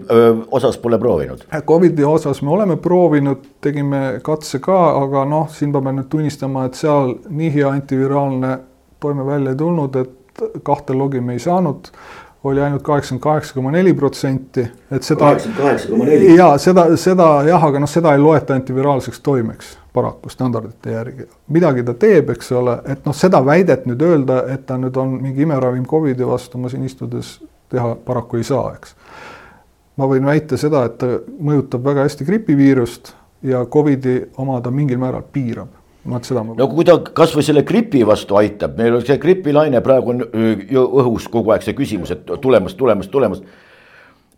osas 0.52 0.78
pole 0.78 1.00
proovinud? 1.00 1.46
Covidi 1.68 2.04
osas 2.04 2.42
me 2.42 2.52
oleme 2.56 2.78
proovinud, 2.78 3.46
tegime 3.62 4.20
katse 4.24 4.60
ka, 4.60 4.80
aga 5.04 5.26
noh, 5.30 5.50
siin 5.54 5.72
pean 5.76 5.96
nüüd 5.96 6.10
tunnistama, 6.10 6.66
et 6.66 6.80
seal 6.80 7.16
nii 7.30 7.54
hea 7.54 7.70
antiviraalne 7.70 8.58
toime 9.00 9.26
välja 9.26 9.54
ei 9.54 9.60
tulnud, 9.60 9.96
et 9.96 10.44
kahte 10.64 10.96
logi 10.96 11.22
me 11.22 11.36
ei 11.38 11.44
saanud 11.44 11.92
oli 12.44 12.62
ainult 12.62 12.82
kaheksakümmend 12.82 13.24
kaheksa 13.24 13.54
koma 13.54 13.72
neli 13.72 13.94
protsenti, 13.94 14.72
et 14.92 15.04
seda. 15.04 15.36
ja 16.36 16.58
seda, 16.58 16.86
seda 16.98 17.28
jah, 17.48 17.64
aga 17.66 17.82
noh, 17.84 17.90
seda 17.90 18.14
ei 18.16 18.22
loeta 18.24 18.56
antiviraalseks 18.56 19.20
toimeks 19.20 19.78
paraku 19.94 20.30
standardite 20.30 20.92
järgi. 20.92 21.28
midagi 21.48 21.84
ta 21.84 21.94
teeb, 21.94 22.30
eks 22.30 22.52
ole, 22.52 22.78
et 22.86 23.06
noh, 23.06 23.16
seda 23.16 23.42
väidet 23.46 23.86
nüüd 23.90 24.02
öelda, 24.02 24.44
et 24.54 24.66
ta 24.66 24.78
nüüd 24.78 24.98
on 24.98 25.18
mingi 25.22 25.44
imeravim 25.44 25.86
Covidi 25.86 26.28
vastu, 26.28 26.58
ma 26.58 26.70
siin 26.70 26.86
istudes 26.88 27.40
teha 27.70 27.96
paraku 28.06 28.40
ei 28.40 28.48
saa, 28.48 28.74
eks. 28.78 28.96
ma 29.98 30.08
võin 30.08 30.26
väita 30.26 30.58
seda, 30.58 30.86
et 30.88 30.98
ta 31.02 31.12
mõjutab 31.40 31.84
väga 31.84 32.08
hästi 32.08 32.28
gripiviirust 32.30 33.14
ja 33.44 33.66
Covidi 33.66 34.22
oma 34.38 34.62
ta 34.62 34.72
mingil 34.72 35.00
määral 35.02 35.28
piirab 35.34 35.79
vaat 36.08 36.28
seda 36.30 36.44
ma. 36.44 36.56
no 36.58 36.68
kui 36.72 36.86
ta 36.88 36.98
kasvõi 37.04 37.44
selle 37.46 37.64
gripi 37.68 38.06
vastu 38.08 38.38
aitab, 38.40 38.78
meil 38.80 39.00
on 39.00 39.06
see 39.06 39.20
gripilaine 39.22 39.82
praegu 39.86 40.14
on 40.14 40.24
ju 40.70 40.86
õhus 41.04 41.28
kogu 41.32 41.54
aeg 41.54 41.66
see 41.66 41.76
küsimus, 41.78 42.14
et 42.16 42.30
tulemas, 42.42 42.76
tulemas, 42.80 43.10
tulemas. 43.12 43.42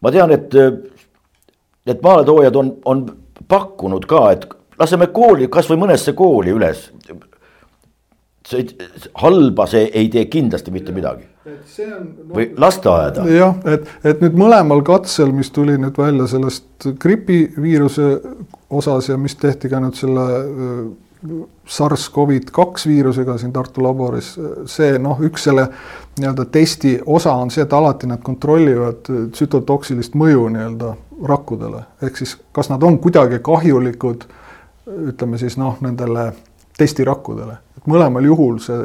ma 0.02 0.14
tean, 0.14 0.34
et, 0.34 0.56
et 1.86 2.02
maaletoojad 2.02 2.58
on, 2.58 2.74
on 2.86 3.06
pakkunud 3.52 4.08
ka, 4.10 4.24
et 4.36 4.48
laseme 4.82 5.12
kooli, 5.14 5.50
kasvõi 5.52 5.80
mõnesse 5.84 6.16
kooli 6.18 6.56
üles. 6.56 6.90
see 8.52 8.66
halba 9.22 9.68
see 9.70 9.86
ei 9.94 10.10
tee 10.10 10.26
kindlasti 10.26 10.72
mitte 10.74 10.92
midagi. 10.92 11.28
On, 11.46 11.54
no, 11.94 12.34
või 12.36 12.48
lasteaeda. 12.58 13.24
jah, 13.30 13.56
et, 13.70 13.86
et 14.06 14.20
nüüd 14.22 14.36
mõlemal 14.38 14.82
katsel, 14.86 15.32
mis 15.34 15.50
tuli 15.54 15.78
nüüd 15.78 15.98
välja 15.98 16.28
sellest 16.30 16.90
gripiviiruse 17.02 18.10
osas 18.70 19.10
ja 19.10 19.18
mis 19.18 19.38
tehti 19.38 19.70
ka 19.70 19.80
nüüd 19.82 19.98
selle 19.98 20.26
SARS-CoV-2 21.68 22.88
viirusega 22.88 23.38
siin 23.38 23.54
Tartu 23.54 23.84
laboris, 23.84 24.34
see 24.66 24.98
noh, 25.00 25.20
üks 25.22 25.44
selle 25.46 25.68
nii-öelda 26.18 26.46
testi 26.52 26.96
osa 27.06 27.36
on 27.38 27.52
see, 27.54 27.62
et 27.62 27.74
alati 27.78 28.10
nad 28.10 28.24
kontrollivad 28.26 29.06
tsütotoksilist 29.32 30.18
mõju 30.18 30.48
nii-öelda 30.56 30.96
rakkudele, 31.30 31.84
ehk 32.02 32.18
siis 32.18 32.36
kas 32.52 32.72
nad 32.74 32.84
on 32.84 32.98
kuidagi 33.00 33.40
kahjulikud 33.46 34.26
ütleme 35.12 35.38
siis 35.38 35.60
noh, 35.62 35.78
nendele 35.86 36.32
testirakkudele, 36.78 37.58
et 37.78 37.90
mõlemal 37.92 38.26
juhul 38.26 38.58
see 38.64 38.80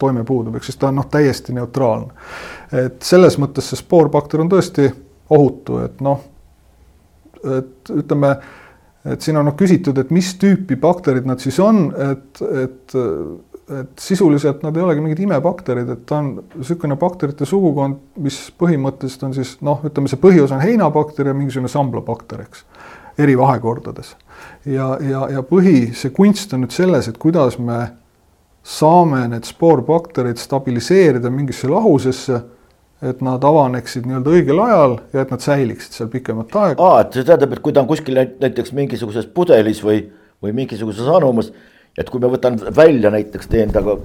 toime 0.00 0.24
puudub, 0.24 0.56
ehk 0.56 0.64
siis 0.64 0.80
ta 0.80 0.88
on 0.88 0.96
noh, 1.02 1.08
täiesti 1.12 1.52
neutraalne. 1.56 2.12
et 2.72 3.02
selles 3.02 3.36
mõttes 3.38 3.68
see 3.68 3.80
spoorbakter 3.80 4.40
on 4.40 4.48
tõesti 4.52 4.88
ohutu, 5.30 5.78
et 5.84 6.00
noh, 6.00 6.24
et 7.58 7.92
ütleme 7.92 8.36
et 9.06 9.22
siin 9.22 9.38
on 9.38 9.46
noh 9.48 9.56
küsitud, 9.58 9.98
et 10.00 10.10
mis 10.14 10.32
tüüpi 10.40 10.78
bakterid 10.80 11.26
nad 11.28 11.42
siis 11.42 11.58
on, 11.62 11.88
et, 12.10 12.40
et, 12.62 12.96
et 13.80 14.02
sisuliselt 14.02 14.64
nad 14.66 14.76
ei 14.76 14.84
olegi 14.84 15.04
mingid 15.04 15.22
imebakterid, 15.26 15.92
et 15.94 16.06
ta 16.08 16.20
on 16.22 16.32
niisugune 16.56 16.98
bakterite 17.00 17.48
sugukond, 17.48 18.00
mis 18.22 18.38
põhimõtteliselt 18.58 19.28
on 19.28 19.36
siis 19.36 19.56
noh, 19.66 19.84
ütleme 19.86 20.10
see 20.10 20.22
põhiosa 20.22 20.58
on 20.58 20.64
heinabakter 20.64 21.30
ja 21.30 21.36
mingisugune 21.36 21.70
samblabakter, 21.72 22.42
eks, 22.46 22.66
eri 23.22 23.36
vahekordades. 23.38 24.16
ja, 24.64 24.96
ja, 25.00 25.28
ja 25.36 25.44
põhi, 25.46 25.92
see 25.94 26.12
kunst 26.14 26.52
on 26.54 26.66
nüüd 26.66 26.74
selles, 26.74 27.08
et 27.08 27.22
kuidas 27.22 27.60
me 27.62 27.84
saame 28.66 29.22
need 29.30 29.46
spoorbakterid 29.46 30.40
stabiliseerida 30.42 31.30
mingisse 31.30 31.70
lahusesse 31.70 32.40
et 33.04 33.20
nad 33.24 33.44
avaneksid 33.44 34.06
nii-öelda 34.08 34.32
õigel 34.32 34.60
ajal 34.64 34.98
ja 35.12 35.24
et 35.24 35.32
nad 35.34 35.44
säiliksid 35.44 35.96
seal 35.98 36.08
pikemat 36.12 36.54
aega. 36.56 36.82
aa, 36.82 37.00
et 37.04 37.16
see 37.18 37.26
tähendab, 37.28 37.52
et 37.52 37.62
kui 37.64 37.74
ta 37.76 37.82
on 37.84 37.90
kuskil 37.90 38.16
näiteks 38.16 38.72
mingisuguses 38.76 39.28
pudelis 39.36 39.82
või, 39.84 40.00
või 40.42 40.54
mingisuguses 40.56 41.08
anumas, 41.12 41.52
et 41.98 42.08
kui 42.10 42.22
ma 42.22 42.30
võtan 42.32 42.56
välja 42.76 43.12
näiteks, 43.12 43.50
teen 43.52 43.72
temaga, 43.74 44.00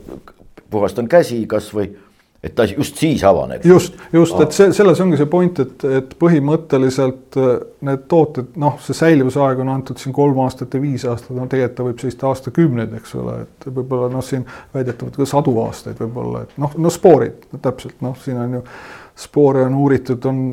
puhastan 0.72 1.08
käsi 1.12 1.46
kasvõi 1.48 1.94
et 2.44 2.56
ta 2.58 2.66
just 2.66 2.98
siis 2.98 3.24
avaneb. 3.24 3.66
just, 3.66 3.98
just, 4.14 4.40
et 4.42 4.56
see, 4.56 4.72
selles 4.74 5.02
ongi 5.04 5.20
see 5.20 5.30
point, 5.30 5.60
et, 5.62 5.86
et 6.00 6.16
põhimõtteliselt 6.22 7.38
äh, 7.38 7.52
need 7.88 8.08
tooted, 8.12 8.56
noh, 8.62 8.80
see 8.82 8.98
säilivusaeg 8.98 9.62
on 9.62 9.70
antud 9.76 10.02
siin 10.02 10.16
kolm 10.16 10.42
aastat 10.46 10.74
ja 10.74 10.82
viis 10.82 11.06
aastat, 11.06 11.36
no 11.38 11.46
tegelikult 11.52 11.78
ta 11.78 11.86
võib 11.86 12.02
seista 12.02 12.28
aastakümneid, 12.32 12.98
eks 12.98 13.16
ole, 13.22 13.38
et 13.46 13.70
võib-olla 13.70 14.10
noh, 14.14 14.26
siin 14.26 14.48
väidetavalt 14.74 15.22
ka 15.22 15.30
sadu 15.30 15.54
aastaid 15.66 16.02
võib-olla, 16.02 16.46
et 16.48 16.58
noh, 16.62 16.74
no 16.82 16.94
spoorid 16.94 17.46
täpselt 17.62 18.02
noh, 18.06 18.18
siin 18.26 18.42
on 18.42 18.60
ju 18.60 18.66
spoore 19.22 19.66
on 19.68 19.76
uuritud, 19.78 20.26
on 20.26 20.46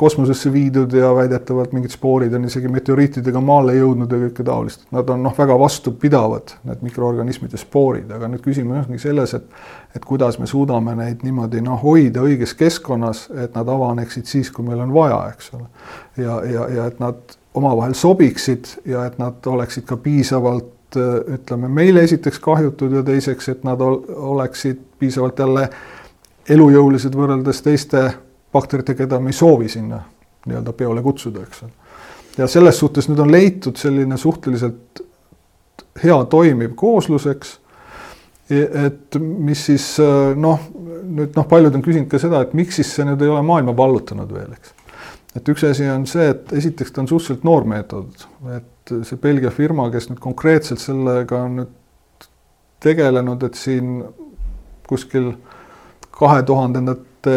kosmosesse 0.00 0.52
viidud 0.52 0.92
ja 0.96 1.10
väidetavalt 1.16 1.74
mingid 1.76 1.92
spoorid 1.92 2.32
on 2.36 2.46
isegi 2.48 2.70
meteoriitidega 2.72 3.40
maale 3.44 3.74
jõudnud 3.76 4.12
ja 4.12 4.20
kõike 4.22 4.46
taolist. 4.46 4.86
Nad 4.96 5.10
on 5.12 5.20
noh, 5.26 5.34
väga 5.36 5.58
vastupidavad, 5.60 6.54
need 6.68 6.86
mikroorganismid 6.86 7.52
ja 7.52 7.60
spoorid, 7.60 8.08
aga 8.16 8.30
nüüd 8.32 8.42
küsimus 8.44 8.88
ongi 8.88 9.02
selles, 9.02 9.36
et 9.36 9.46
et 9.90 10.04
kuidas 10.06 10.38
me 10.38 10.46
suudame 10.46 10.94
neid 10.94 11.24
niimoodi 11.26 11.60
noh, 11.66 11.80
hoida 11.82 12.22
õiges 12.22 12.54
keskkonnas, 12.54 13.24
et 13.42 13.56
nad 13.58 13.68
avaneksid 13.68 14.28
siis, 14.30 14.52
kui 14.54 14.64
meil 14.64 14.78
on 14.84 14.92
vaja, 14.94 15.18
eks 15.34 15.50
ole. 15.58 15.66
ja, 16.16 16.36
ja, 16.46 16.66
ja 16.76 16.86
et 16.86 17.00
nad 17.02 17.36
omavahel 17.54 17.96
sobiksid 17.98 18.70
ja 18.86 19.04
et 19.08 19.18
nad 19.18 19.46
oleksid 19.46 19.88
ka 19.88 19.98
piisavalt 19.98 20.96
ütleme, 21.34 21.68
meile 21.68 22.02
esiteks 22.06 22.38
kahjutud 22.42 22.94
ja 22.94 23.02
teiseks, 23.06 23.48
et 23.48 23.64
nad 23.66 23.80
oleksid 23.82 24.80
piisavalt 24.98 25.38
jälle 25.38 25.68
elujõulised 26.50 27.14
võrreldes 27.14 27.62
teiste 27.62 28.08
bakteritega, 28.52 29.04
keda 29.04 29.20
me 29.20 29.30
ei 29.30 29.36
soovi 29.36 29.68
sinna 29.68 30.00
nii-öelda 30.46 30.72
peole 30.72 31.02
kutsuda, 31.02 31.44
eks 31.44 31.62
ole. 31.62 31.72
ja 32.38 32.46
selles 32.48 32.78
suhtes 32.78 33.08
nüüd 33.10 33.20
on 33.20 33.32
leitud 33.32 33.76
selline 33.76 34.16
suhteliselt 34.16 35.02
hea 36.02 36.24
toimiv 36.24 36.74
koosluseks. 36.76 37.58
et 38.50 39.14
mis 39.20 39.60
siis 39.66 39.84
noh, 40.36 40.62
nüüd 41.06 41.36
noh, 41.38 41.46
paljud 41.46 41.74
on 41.78 41.84
küsinud 41.84 42.08
ka 42.10 42.18
seda, 42.18 42.40
et 42.42 42.54
miks 42.58 42.80
siis 42.80 42.88
see 42.96 43.06
nüüd 43.06 43.20
ei 43.22 43.30
ole 43.30 43.42
maailma 43.46 43.76
vallutanud 43.76 44.32
veel, 44.34 44.56
eks. 44.56 44.72
et 45.38 45.50
üks 45.52 45.64
asi 45.68 45.86
on 45.90 46.06
see, 46.10 46.26
et 46.32 46.50
esiteks 46.58 46.90
ta 46.90 47.04
on 47.04 47.10
suhteliselt 47.12 47.46
noor 47.46 47.68
meetod, 47.70 48.26
et 48.56 48.94
see 49.06 49.20
Belgia 49.22 49.52
firma, 49.54 49.86
kes 49.94 50.10
nüüd 50.10 50.18
konkreetselt 50.24 50.82
sellega 50.82 51.44
on 51.46 51.60
nüüd 51.60 52.26
tegelenud, 52.82 53.46
et 53.46 53.54
siin 53.60 54.00
kuskil 54.88 55.34
kahe 56.10 56.42
tuhandendate 56.42 57.36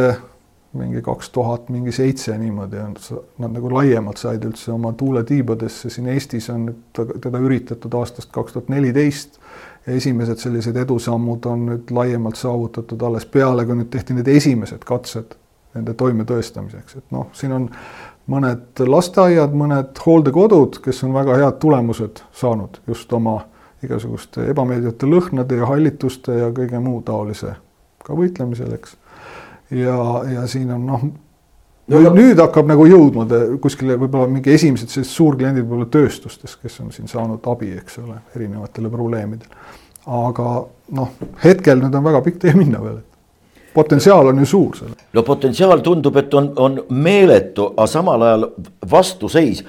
mingi 0.73 1.01
kaks 1.01 1.29
tuhat, 1.29 1.69
mingi 1.69 1.91
seitse 1.91 2.37
niimoodi 2.37 2.79
on, 2.81 2.95
nad 3.37 3.53
nagu 3.53 3.69
laiemalt 3.73 4.17
said 4.17 4.45
üldse 4.47 4.71
oma 4.73 4.93
tuuletiibadesse, 4.97 5.89
siin 5.93 6.09
Eestis 6.09 6.49
on 6.49 6.65
nüüd 6.69 7.19
teda 7.21 7.41
üritatud 7.41 7.93
aastast 7.99 8.31
kaks 8.33 8.55
tuhat 8.55 8.71
neliteist. 8.73 9.39
esimesed 9.87 10.39
sellised 10.39 10.75
edusammud 10.79 11.45
on 11.45 11.65
nüüd 11.67 11.91
laiemalt 11.91 12.39
saavutatud 12.39 13.01
alles 13.03 13.25
peale, 13.25 13.65
kui 13.65 13.75
nüüd 13.75 13.89
tehti 13.91 14.15
need 14.17 14.27
esimesed 14.31 14.85
katsed 14.87 15.35
nende 15.75 15.93
toime 15.97 16.23
tõestamiseks, 16.29 16.97
et 16.97 17.11
noh, 17.11 17.27
siin 17.33 17.51
on 17.51 17.69
mõned 18.29 18.79
lasteaiad, 18.87 19.53
mõned 19.57 19.99
hooldekodud, 20.05 20.79
kes 20.83 21.03
on 21.03 21.13
väga 21.13 21.37
head 21.41 21.59
tulemused 21.59 22.23
saanud 22.31 22.79
just 22.87 23.13
oma 23.13 23.41
igasuguste 23.83 24.47
ebameeldivate 24.53 25.09
lõhnade 25.09 25.59
ja 25.59 25.67
hallituste 25.67 26.37
ja 26.39 26.51
kõige 26.55 26.79
muu 26.79 27.01
taolise 27.05 27.57
ka 28.03 28.15
võitlemisel, 28.15 28.73
eks 28.77 28.95
ja, 29.73 29.97
ja 30.33 30.47
siin 30.47 30.71
on 30.71 30.85
noh, 30.87 31.05
no 31.87 32.01
ja 32.01 32.11
nüüd 32.13 32.39
hakkab 32.39 32.67
nagu 32.69 32.85
jõudma 32.87 33.25
kuskile 33.61 33.97
võib-olla 33.99 34.29
mingi 34.31 34.53
esimesed 34.53 34.91
sellised 34.91 35.13
suurkliendid 35.13 35.65
võib-olla 35.65 35.89
tööstustes, 35.93 36.57
kes 36.61 36.79
on 36.83 36.91
siin 36.95 37.09
saanud 37.11 37.43
abi, 37.51 37.73
eks 37.79 37.99
ole, 38.03 38.19
erinevatele 38.35 38.91
probleemidele. 38.93 39.65
aga 40.05 40.53
noh, 40.99 41.17
hetkel 41.43 41.81
nüüd 41.81 41.95
on 41.95 42.05
väga 42.05 42.21
pikk 42.25 42.39
tee 42.43 42.53
minna 42.57 42.81
veel. 42.83 43.01
potentsiaal 43.73 44.31
on 44.31 44.39
ju 44.43 44.45
suur 44.45 44.77
seal. 44.77 44.95
no 45.13 45.23
potentsiaal 45.23 45.81
tundub, 45.81 46.17
et 46.17 46.33
on, 46.33 46.53
on 46.57 46.79
meeletu, 46.89 47.73
aga 47.77 47.87
samal 47.87 48.29
ajal 48.29 48.49
vastuseis 48.91 49.63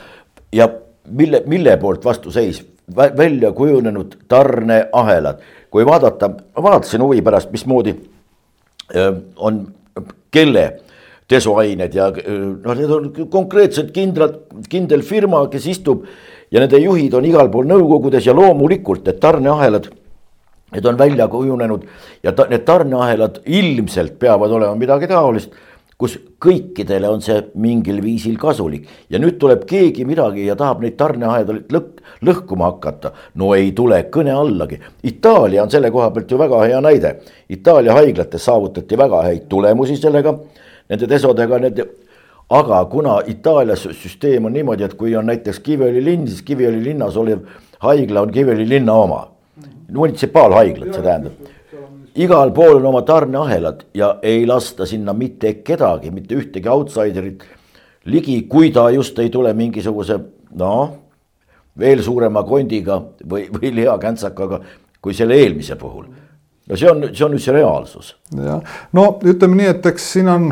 ja 0.53 0.69
mille, 1.09 1.43
mille 1.47 1.77
poolt 1.77 2.05
vastuseis, 2.05 2.65
välja 2.97 3.53
kujunenud 3.53 4.17
tarneahelad. 4.29 5.41
kui 5.71 5.87
vaadata, 5.87 6.31
vaatasin 6.63 7.03
huvi 7.03 7.23
pärast, 7.23 7.51
mismoodi 7.51 7.97
on 9.37 9.67
kelle 10.35 10.65
desoained 11.31 11.95
ja 11.97 12.11
noh, 12.13 12.75
need 12.77 12.93
on 12.93 13.11
konkreetsed 13.33 13.93
kindrad, 13.95 14.37
kindel 14.71 15.05
firma, 15.07 15.45
kes 15.53 15.69
istub 15.73 16.05
ja 16.53 16.61
nende 16.63 16.81
juhid 16.83 17.15
on 17.17 17.29
igal 17.29 17.51
pool 17.53 17.69
nõukogudes 17.69 18.27
ja 18.29 18.35
loomulikult 18.37 19.07
need 19.09 19.21
tarneahelad. 19.23 19.89
Need 20.75 20.87
on 20.91 20.99
välja 20.99 21.29
kujunenud 21.31 21.85
ja 22.25 22.33
ta, 22.35 22.49
need 22.51 22.65
tarneahelad 22.67 23.41
ilmselt 23.47 24.19
peavad 24.19 24.53
olema 24.53 24.75
midagi 24.79 25.09
taolist, 25.11 25.55
kus 25.99 26.17
kõikidele 26.43 27.09
on 27.09 27.23
see 27.23 27.39
mingil 27.61 28.01
viisil 28.03 28.37
kasulik 28.41 28.89
ja 29.11 29.21
nüüd 29.23 29.39
tuleb 29.41 29.63
keegi 29.69 30.05
midagi 30.09 30.47
ja 30.49 30.57
tahab 30.59 30.83
neid 30.83 30.97
tarneahedaid 30.99 31.71
lõk-, 31.73 32.03
lõhkuma 32.27 32.73
hakata. 32.73 33.13
no 33.35 33.53
ei 33.55 33.73
tule 33.73 34.03
kõne 34.11 34.35
allagi. 34.35 34.81
Itaalia 35.03 35.63
on 35.63 35.71
selle 35.71 35.91
koha 35.95 36.11
pealt 36.11 36.31
ju 36.31 36.39
väga 36.39 36.63
hea 36.65 36.81
näide. 36.81 37.15
Itaalia 37.49 37.95
haiglates 37.95 38.45
saavutati 38.45 38.99
väga 38.99 39.23
häid 39.29 39.47
tulemusi 39.49 39.97
sellega, 39.97 40.35
nende 40.91 41.09
desodega, 41.09 41.59
nende 41.59 41.87
aga 42.51 42.85
kuna 42.91 43.21
Itaalias 43.27 43.87
süsteem 43.93 44.45
on 44.45 44.53
niimoodi, 44.53 44.85
et 44.85 44.99
kui 44.99 45.15
on 45.17 45.31
näiteks 45.31 45.63
Kiviõli 45.65 46.03
linn, 46.05 46.27
siis 46.29 46.43
Kiviõli 46.43 46.83
linnas 46.91 47.17
olev 47.17 47.47
haigla 47.87 48.27
on 48.27 48.35
Kiviõli 48.35 48.69
linna 48.69 48.99
oma. 49.07 49.29
munitsipaalhaiglad, 49.95 50.91
see 50.95 51.03
tähendab 51.05 51.54
igal 52.15 52.53
pool 52.55 52.79
on 52.79 52.87
oma 52.87 53.03
tarneahelad 53.03 53.87
ja 53.95 54.19
ei 54.23 54.47
lasta 54.47 54.87
sinna 54.87 55.13
mitte 55.13 55.55
kedagi, 55.67 56.11
mitte 56.15 56.35
ühtegi 56.39 56.71
outsiderit 56.71 57.45
ligi, 58.05 58.43
kui 58.49 58.71
ta 58.71 58.89
just 58.91 59.19
ei 59.19 59.31
tule 59.31 59.53
mingisuguse 59.57 60.19
noh, 60.61 60.93
veel 61.79 62.03
suurema 62.03 62.45
kondiga 62.47 63.01
või, 63.31 63.49
või 63.51 63.73
lihakantsakaga 63.81 64.61
kui 65.03 65.17
selle 65.17 65.41
eelmise 65.41 65.77
puhul. 65.77 66.07
no 66.69 66.77
see 66.77 66.91
on, 66.91 67.09
see 67.11 67.25
on 67.27 67.35
nüüd 67.35 67.43
see 67.43 67.57
reaalsus. 67.57 68.15
jah, 68.37 68.63
no 68.93 69.09
ütleme 69.25 69.59
nii, 69.59 69.73
et 69.75 69.91
eks 69.91 70.07
siin 70.15 70.31
on, 70.31 70.49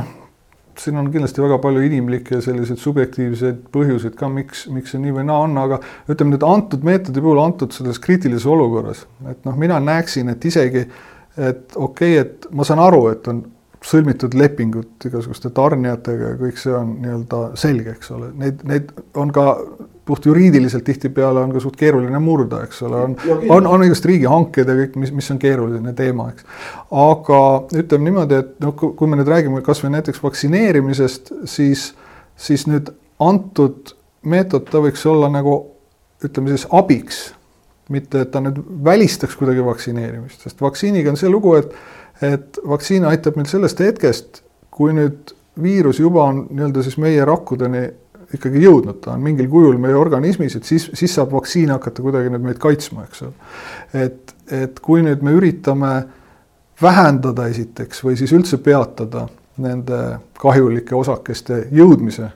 siin 0.79 0.99
on 0.99 1.13
kindlasti 1.13 1.45
väga 1.45 1.61
palju 1.63 1.85
inimlikke 1.87 2.41
selliseid 2.43 2.83
subjektiivseid 2.83 3.63
põhjuseid 3.73 4.19
ka, 4.19 4.29
miks, 4.33 4.67
miks 4.73 4.97
see 4.97 5.05
nii 5.05 5.15
või 5.21 5.29
naa 5.31 5.47
on, 5.47 5.57
aga 5.63 5.79
ütleme 6.11 6.35
nüüd 6.35 6.49
antud 6.49 6.83
meetodi 6.89 7.23
puhul, 7.23 7.41
antud 7.45 7.73
selles 7.77 8.03
kriitilises 8.03 8.49
olukorras, 8.51 9.07
et 9.31 9.47
noh, 9.47 9.57
mina 9.61 9.79
näeksin, 9.81 10.33
et 10.35 10.51
isegi 10.51 10.87
äh, 10.89 11.12
et 11.37 11.77
okei 11.77 12.19
okay,, 12.21 12.27
et 12.27 12.47
ma 12.51 12.65
saan 12.69 12.83
aru, 12.83 13.07
et 13.13 13.29
on 13.33 13.45
sõlmitud 13.83 14.35
lepingud 14.39 15.07
igasuguste 15.09 15.51
tarnijatega 15.55 16.35
ja 16.35 16.39
kõik 16.39 16.61
see 16.61 16.75
on 16.77 16.93
nii-öelda 17.03 17.41
selge, 17.59 17.97
eks 17.97 18.13
ole, 18.15 18.31
neid, 18.39 18.63
neid 18.69 18.93
on 19.19 19.33
ka 19.35 19.47
puht 20.07 20.27
juriidiliselt 20.27 20.85
tihtipeale 20.85 21.45
on 21.45 21.53
ka 21.55 21.63
suht 21.63 21.77
keeruline 21.79 22.19
murda, 22.23 22.63
eks 22.67 22.83
ole, 22.87 23.03
on, 23.07 23.17
on, 23.55 23.67
on 23.71 23.85
igast 23.87 24.07
riigihanked 24.09 24.71
ja 24.71 24.77
kõik, 24.81 24.97
mis, 25.03 25.13
mis 25.15 25.31
on 25.35 25.39
keeruline 25.43 25.95
teema, 25.99 26.29
eks. 26.33 26.47
aga 27.05 27.43
ütleme 27.79 28.09
niimoodi, 28.09 28.41
et 28.43 28.57
noh, 28.65 28.75
kui 28.75 29.11
me 29.11 29.19
nüüd 29.21 29.31
räägime 29.31 29.63
kasvõi 29.67 29.93
näiteks 29.97 30.23
vaktsineerimisest, 30.25 31.35
siis, 31.51 31.93
siis 32.37 32.67
nüüd 32.71 32.91
antud 33.23 33.95
meetod, 34.27 34.67
ta 34.71 34.83
võiks 34.83 35.07
olla 35.11 35.31
nagu 35.31 35.59
ütleme 36.23 36.55
siis 36.55 36.67
abiks 36.75 37.29
mitte 37.89 38.23
et 38.23 38.31
ta 38.31 38.41
nüüd 38.43 38.61
välistaks 38.85 39.37
kuidagi 39.39 39.65
vaktsineerimist, 39.65 40.45
sest 40.45 40.61
vaktsiiniga 40.63 41.13
on 41.13 41.19
see 41.21 41.31
lugu, 41.31 41.57
et, 41.59 41.73
et 42.23 42.61
vaktsiin 42.69 43.07
aitab 43.09 43.39
meil 43.39 43.49
sellest 43.51 43.83
hetkest, 43.83 44.43
kui 44.73 44.95
nüüd 44.97 45.35
viirus 45.63 46.01
juba 46.01 46.29
on 46.31 46.47
nii-öelda 46.51 46.85
siis 46.87 46.97
meie 47.03 47.25
rakkudeni 47.29 47.83
ikkagi 48.33 48.63
jõudnud, 48.63 49.03
ta 49.05 49.13
on 49.13 49.25
mingil 49.25 49.49
kujul 49.53 49.77
meie 49.83 49.97
organismis, 49.99 50.57
et 50.57 50.69
siis, 50.69 50.89
siis 50.97 51.19
saab 51.19 51.35
vaktsiin 51.35 51.75
hakata 51.75 52.05
kuidagi 52.05 52.33
nüüd 52.33 52.47
meid 52.47 52.63
kaitsma, 52.63 53.05
eks 53.09 53.27
ole. 53.27 53.53
et, 54.07 54.35
et 54.63 54.81
kui 54.81 55.05
nüüd 55.05 55.25
me 55.27 55.37
üritame 55.37 55.93
vähendada 56.83 57.51
esiteks 57.53 58.01
või 58.07 58.17
siis 58.19 58.33
üldse 58.33 58.59
peatada 58.63 59.27
nende 59.63 60.03
kahjulike 60.41 60.97
osakeste 60.97 61.67
jõudmise 61.77 62.31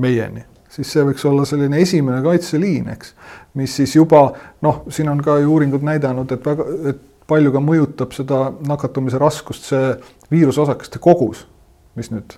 meieni 0.00 0.46
siis 0.76 0.92
see 0.92 1.04
võiks 1.08 1.24
olla 1.28 1.44
selline 1.48 1.80
esimene 1.80 2.20
kaitseliin, 2.24 2.90
eks. 2.92 3.14
Mis 3.56 3.76
siis 3.76 3.96
juba 3.96 4.28
noh, 4.64 4.82
siin 4.92 5.08
on 5.08 5.20
ka 5.24 5.38
ju 5.40 5.52
uuringud 5.52 5.84
näidanud, 5.86 6.32
et 6.32 6.44
väga, 6.46 6.66
et 6.92 7.02
palju 7.26 7.52
ka 7.54 7.62
mõjutab 7.62 8.14
seda 8.14 8.40
nakatumise 8.66 9.18
raskust 9.20 9.70
see 9.70 9.94
viirusosakeste 10.30 11.00
kogus, 11.02 11.44
mis 11.98 12.10
nüüd 12.12 12.36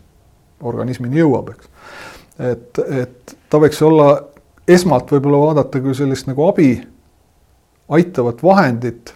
organismini 0.64 1.20
jõuab, 1.20 1.52
eks. 1.54 1.70
et, 2.50 2.83
et 3.02 3.37
ta 3.50 3.61
võiks 3.62 3.81
olla 3.85 4.09
esmalt 4.68 5.12
võib-olla 5.12 5.42
vaadata 5.46 5.81
kui 5.83 5.94
sellist 5.96 6.28
nagu 6.28 6.48
abi, 6.48 6.72
aitavat 7.94 8.42
vahendit 8.44 9.14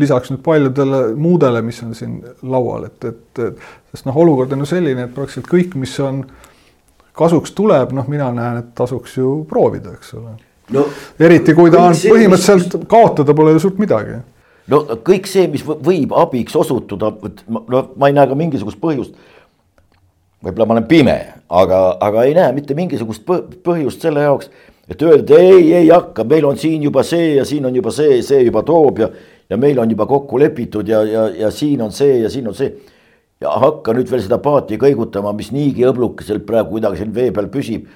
lisaks 0.00 0.30
nüüd 0.32 0.40
paljudele 0.44 1.00
muudele, 1.18 1.60
mis 1.62 1.82
on 1.84 1.94
siin 1.94 2.20
laual, 2.46 2.86
et, 2.88 3.04
et, 3.04 3.42
et 3.50 3.90
sest 3.92 4.06
noh, 4.08 4.16
olukord 4.16 4.52
on 4.56 4.64
ju 4.64 4.70
selline, 4.70 5.04
et 5.04 5.16
praktiliselt 5.16 5.50
kõik, 5.50 5.74
mis 5.80 5.92
on 6.04 6.22
kasuks 7.16 7.52
tuleb, 7.58 7.92
noh, 7.96 8.06
mina 8.08 8.30
näen, 8.32 8.62
et 8.62 8.70
tasuks 8.78 9.18
ju 9.18 9.42
proovida, 9.50 9.92
eks 9.98 10.14
ole 10.16 10.38
no,. 10.74 10.86
eriti 11.20 11.54
kui 11.56 11.72
ta 11.72 11.86
on 11.88 11.96
põhimõtteliselt 11.96 12.78
mis... 12.78 12.88
kaotada 12.90 13.34
pole 13.36 13.54
ju 13.56 13.64
suurt 13.64 13.80
midagi. 13.82 14.20
no 14.70 14.82
kõik 15.06 15.28
see, 15.30 15.48
mis 15.52 15.64
võib 15.66 16.14
abiks 16.16 16.56
osutuda, 16.56 17.12
no 17.48 17.84
ma 17.96 18.10
ei 18.10 18.16
näe 18.16 18.30
ka 18.30 18.38
mingisugust 18.38 18.80
põhjust. 18.82 19.16
võib-olla 20.44 20.68
ma 20.68 20.78
olen 20.78 20.88
pime, 20.90 21.18
aga, 21.48 21.80
aga 22.00 22.26
ei 22.28 22.36
näe 22.38 22.52
mitte 22.56 22.76
mingisugust 22.78 23.26
põhjust 23.64 24.06
selle 24.06 24.24
jaoks, 24.26 24.50
et 24.90 25.02
öelda 25.02 25.38
ei, 25.38 25.66
ei 25.82 25.90
hakka, 25.90 26.24
meil 26.24 26.46
on 26.48 26.58
siin 26.58 26.82
juba 26.82 27.04
see 27.06 27.34
ja 27.36 27.44
siin 27.44 27.66
on 27.66 27.76
juba 27.76 27.92
see, 27.94 28.22
see 28.26 28.46
juba 28.46 28.62
toob 28.66 29.04
ja, 29.04 29.10
ja 29.50 29.58
meil 29.60 29.78
on 29.78 29.90
juba 29.90 30.06
kokku 30.06 30.38
lepitud 30.38 30.88
ja, 30.88 31.04
ja, 31.06 31.28
ja 31.46 31.50
siin 31.54 31.82
on 31.82 31.92
see 31.94 32.22
ja 32.24 32.30
siin 32.30 32.48
on 32.48 32.56
see 32.58 32.72
ja 33.40 33.54
hakka 33.56 33.94
nüüd 33.96 34.10
veel 34.10 34.22
seda 34.24 34.38
paati 34.42 34.76
kõigutama, 34.80 35.32
mis 35.36 35.48
niigi 35.54 35.86
õblukeselt 35.88 36.44
praegu 36.48 36.76
kuidagi 36.76 37.00
siin 37.00 37.14
vee 37.14 37.30
peal 37.32 37.48
püsib. 37.52 37.86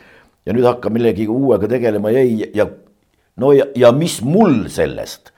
Ja 0.47 0.57
nüüd 0.57 0.67
hakka 0.69 0.93
millegi 0.93 1.29
uuega 1.31 1.69
tegelema 1.71 2.13
ja 2.15 2.25
ei 2.25 2.51
ja 2.55 2.69
no 3.41 3.53
ja, 3.53 3.67
ja 3.77 3.93
mis 3.93 4.21
mul 4.23 4.67
sellest. 4.69 5.33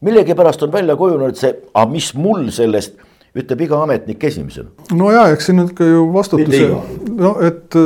millegipärast 0.00 0.62
on 0.62 0.72
välja 0.72 0.96
kujunenud 0.96 1.36
see, 1.36 1.52
aga 1.74 1.90
mis 1.92 2.14
mul 2.16 2.48
sellest, 2.54 2.96
ütleb 3.36 3.66
iga 3.66 3.82
ametnik 3.84 4.24
esimesena. 4.24 4.70
no 4.96 5.12
ja, 5.12 5.28
eks 5.34 5.50
siin 5.50 5.60
nüüd 5.60 5.74
ka 5.76 5.86
ju 5.86 6.08
vastutuse, 6.14 6.66
no 7.20 7.36
et 7.44 7.80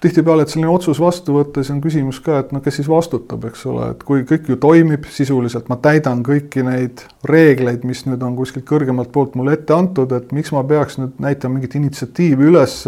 tihtipeale, 0.00 0.44
et 0.44 0.52
selline 0.52 0.70
otsus 0.72 1.00
vastu 1.00 1.34
võtta, 1.36 1.60
siis 1.60 1.74
on 1.74 1.80
küsimus 1.84 2.20
ka, 2.24 2.38
et 2.40 2.52
no 2.54 2.62
kes 2.64 2.78
siis 2.80 2.88
vastutab, 2.88 3.44
eks 3.50 3.66
ole, 3.68 3.90
et 3.94 4.04
kui 4.08 4.22
kõik 4.28 4.48
ju 4.48 4.56
toimib 4.60 5.04
sisuliselt, 5.12 5.68
ma 5.68 5.76
täidan 5.82 6.22
kõiki 6.24 6.64
neid 6.64 7.04
reegleid, 7.28 7.84
mis 7.88 8.06
nüüd 8.08 8.22
on 8.24 8.36
kuskilt 8.38 8.64
kõrgemalt 8.68 9.12
poolt 9.12 9.36
mulle 9.36 9.58
ette 9.58 9.76
antud, 9.76 10.12
et 10.16 10.32
miks 10.36 10.54
ma 10.56 10.64
peaks 10.64 10.96
nüüd 11.00 11.20
näitama 11.20 11.58
mingit 11.58 11.76
initsiatiivi 11.76 12.48
üles 12.48 12.78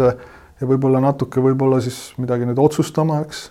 ja 0.63 0.69
võib-olla 0.69 1.01
natuke 1.03 1.43
võib-olla 1.43 1.81
siis 1.83 1.99
midagi 2.21 2.47
nüüd 2.47 2.61
otsustama, 2.63 3.19
eks. 3.25 3.43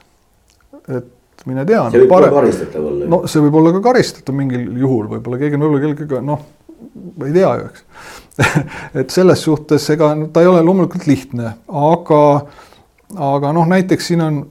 et 0.88 1.46
mine 1.48 1.66
tea. 1.68 1.84
see 1.92 2.02
võib 2.04 2.16
ka 2.16 2.32
karistatav 2.38 2.88
olla. 2.88 3.12
no 3.12 3.20
see 3.28 3.44
võib 3.44 3.60
olla 3.60 3.74
ka 3.76 3.84
karistatav 3.90 4.36
mingil 4.38 4.66
juhul, 4.80 5.06
võib-olla 5.12 5.40
keegi 5.42 5.58
on 5.58 5.66
võib-olla 5.66 5.84
kellegagi 5.84 6.24
noh, 6.26 6.44
ma 7.18 7.28
ei 7.28 7.36
tea 7.36 7.52
ju, 7.60 7.70
eks 7.70 7.86
et 9.02 9.12
selles 9.12 9.44
suhtes 9.44 9.88
ega 9.92 10.12
ta 10.32 10.42
ei 10.42 10.50
ole 10.50 10.64
loomulikult 10.64 11.06
lihtne, 11.08 11.54
aga, 11.68 12.22
aga 13.32 13.54
noh, 13.56 13.68
näiteks 13.68 14.12
siin 14.12 14.24
on, 14.24 14.42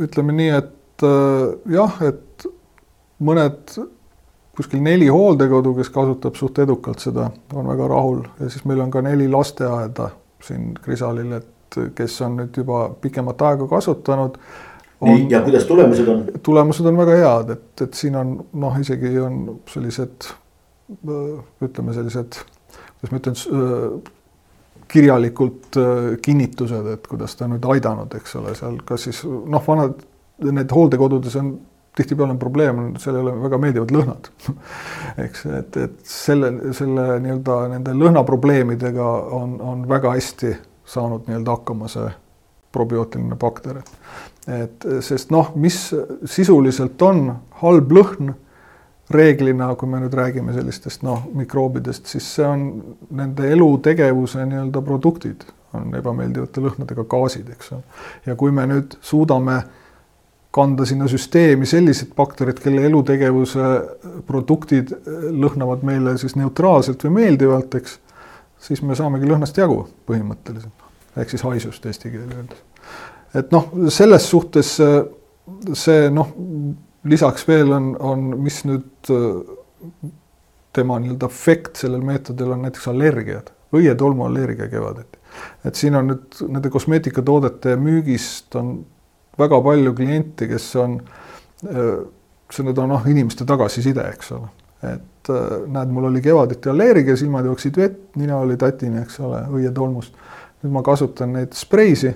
ütleme 0.00 0.36
nii, 0.38 0.52
et 0.56 1.04
äh, 1.04 1.74
jah, 1.76 1.98
et 2.08 2.48
mõned 3.20 3.76
kuskil 4.56 4.80
neli 4.84 5.08
hooldekodu, 5.12 5.74
kes 5.76 5.92
kasutab 5.92 6.36
suht 6.40 6.58
edukalt 6.64 7.04
seda, 7.04 7.28
on 7.54 7.68
väga 7.68 7.92
rahul 7.92 8.24
ja 8.40 8.48
siis 8.48 8.64
meil 8.68 8.80
on 8.84 8.92
ka 8.92 9.04
neli 9.04 9.28
lasteaeda 9.30 10.10
siin 10.44 10.72
Krisalil, 10.80 11.32
et 11.36 11.49
kes 11.96 12.20
on 12.26 12.36
nüüd 12.40 12.60
juba 12.62 12.88
pikemat 13.00 13.42
aega 13.50 13.68
kasutanud. 13.70 14.38
nii, 15.06 15.26
ja 15.32 15.42
kuidas 15.46 15.64
tulemused 15.68 16.08
on? 16.08 16.24
tulemused 16.42 16.86
on 16.86 17.00
väga 17.00 17.18
head, 17.22 17.56
et, 17.56 17.84
et 17.86 17.94
siin 17.94 18.16
on 18.20 18.36
noh, 18.52 18.78
isegi 18.80 19.16
on 19.20 19.42
sellised 19.70 20.30
ütleme, 21.62 21.94
sellised, 21.94 22.40
kuidas 22.98 23.12
ma 23.12 23.20
ütlen, 23.20 24.06
kirjalikult 24.90 25.78
kinnitused, 26.22 26.86
et 26.96 27.06
kuidas 27.06 27.36
ta 27.38 27.46
nüüd 27.46 27.66
aidanud, 27.74 28.14
eks 28.18 28.34
ole, 28.40 28.54
seal 28.58 28.80
kas 28.86 29.06
siis 29.06 29.22
noh, 29.24 29.62
vanad 29.66 30.00
need 30.40 30.72
hooldekodudes 30.74 31.36
on 31.38 31.52
tihtipeale 31.96 32.34
on 32.34 32.38
probleem, 32.38 32.80
seal 33.02 33.18
ei 33.18 33.24
ole 33.24 33.34
väga 33.42 33.58
meeldivad 33.62 33.92
lõhnad 33.94 34.30
eks, 35.24 35.44
et, 35.58 35.78
et 35.84 35.96
selle, 36.06 36.52
selle 36.76 37.06
nii-öelda 37.22 37.60
nende 37.74 37.94
lõhnaprobleemidega 37.98 39.08
on, 39.36 39.56
on 39.72 39.86
väga 39.90 40.14
hästi 40.16 40.54
saanud 40.90 41.28
nii-öelda 41.28 41.56
hakkama 41.58 41.88
see 41.90 42.10
probiootiline 42.72 43.36
bakter. 43.38 43.82
et 44.50 44.86
sest 45.04 45.30
noh, 45.30 45.52
mis 45.54 45.78
sisuliselt 46.24 47.02
on 47.02 47.26
halb 47.62 47.92
lõhn 47.92 48.32
reeglina, 49.10 49.72
kui 49.74 49.88
me 49.90 50.00
nüüd 50.02 50.14
räägime 50.14 50.54
sellistest 50.54 51.02
noh, 51.06 51.24
mikroobidest, 51.34 52.06
siis 52.06 52.26
see 52.36 52.46
on 52.46 52.66
nende 53.16 53.50
elutegevuse 53.52 54.44
nii-öelda 54.46 54.82
produktid, 54.86 55.44
on 55.74 55.90
ebameeldivate 55.98 56.62
lõhnadega 56.62 57.04
gaasid, 57.10 57.50
eks 57.54 57.72
ole. 57.74 57.82
ja 58.26 58.36
kui 58.38 58.54
me 58.54 58.66
nüüd 58.70 58.96
suudame 59.02 59.60
kanda 60.54 60.86
sinna 60.86 61.06
süsteemi 61.10 61.66
sellised 61.66 62.14
bakterid, 62.16 62.58
kelle 62.62 62.86
elutegevuse 62.86 63.66
produktid 64.26 64.94
lõhnavad 65.30 65.84
meile 65.86 66.16
siis 66.18 66.34
neutraalselt 66.38 67.04
või 67.06 67.20
meeldivalt, 67.20 67.74
eks, 67.78 67.98
siis 68.62 68.82
me 68.82 68.98
saamegi 68.98 69.30
lõhnast 69.30 69.58
jagu 69.58 69.84
põhimõtteliselt, 70.10 70.79
ehk 71.16 71.32
siis 71.32 71.42
haisust 71.42 71.86
eesti 71.86 72.10
keeli 72.10 72.36
öeldes. 72.36 72.62
et 73.34 73.52
noh, 73.52 73.70
selles 73.88 74.30
suhtes 74.30 74.76
see 74.78 76.10
noh, 76.14 76.34
lisaks 77.04 77.46
veel 77.48 77.72
on, 77.72 77.94
on, 78.00 78.26
mis 78.42 78.60
nüüd 78.68 79.10
tema 80.76 80.98
nii-öelda 81.02 81.26
efekt 81.26 81.80
sellel 81.82 82.04
meetodil 82.06 82.52
on 82.54 82.62
näiteks 82.66 82.86
allergiad, 82.92 83.50
õietolmuallergia 83.74 84.68
kevadeti. 84.70 85.18
et 85.64 85.74
siin 85.74 85.94
on 85.96 86.10
nüüd 86.12 86.40
nende 86.48 86.70
kosmeetikatoodete 86.70 87.76
müügist 87.80 88.54
on 88.58 88.80
väga 89.38 89.60
palju 89.64 89.94
kliente, 89.96 90.48
kes 90.50 90.66
on, 90.80 90.98
see 91.62 92.66
nüüd 92.66 92.80
on 92.82 92.90
noh, 92.94 93.06
inimeste 93.08 93.46
tagasiside, 93.48 94.06
eks 94.14 94.32
ole. 94.36 94.50
et 94.90 95.30
näed, 95.70 95.92
mul 95.92 96.08
oli 96.08 96.22
kevaditi 96.24 96.70
allergia, 96.72 97.16
silmad 97.16 97.46
jooksid 97.48 97.76
vett, 97.76 98.02
nina 98.20 98.38
oli 98.40 98.56
tatine, 98.60 99.04
eks 99.04 99.20
ole, 99.20 99.42
õietolmust. 99.58 100.16
Nüüd 100.60 100.74
ma 100.74 100.82
kasutan 100.84 101.34
neid 101.36 101.56
spreisi 101.56 102.10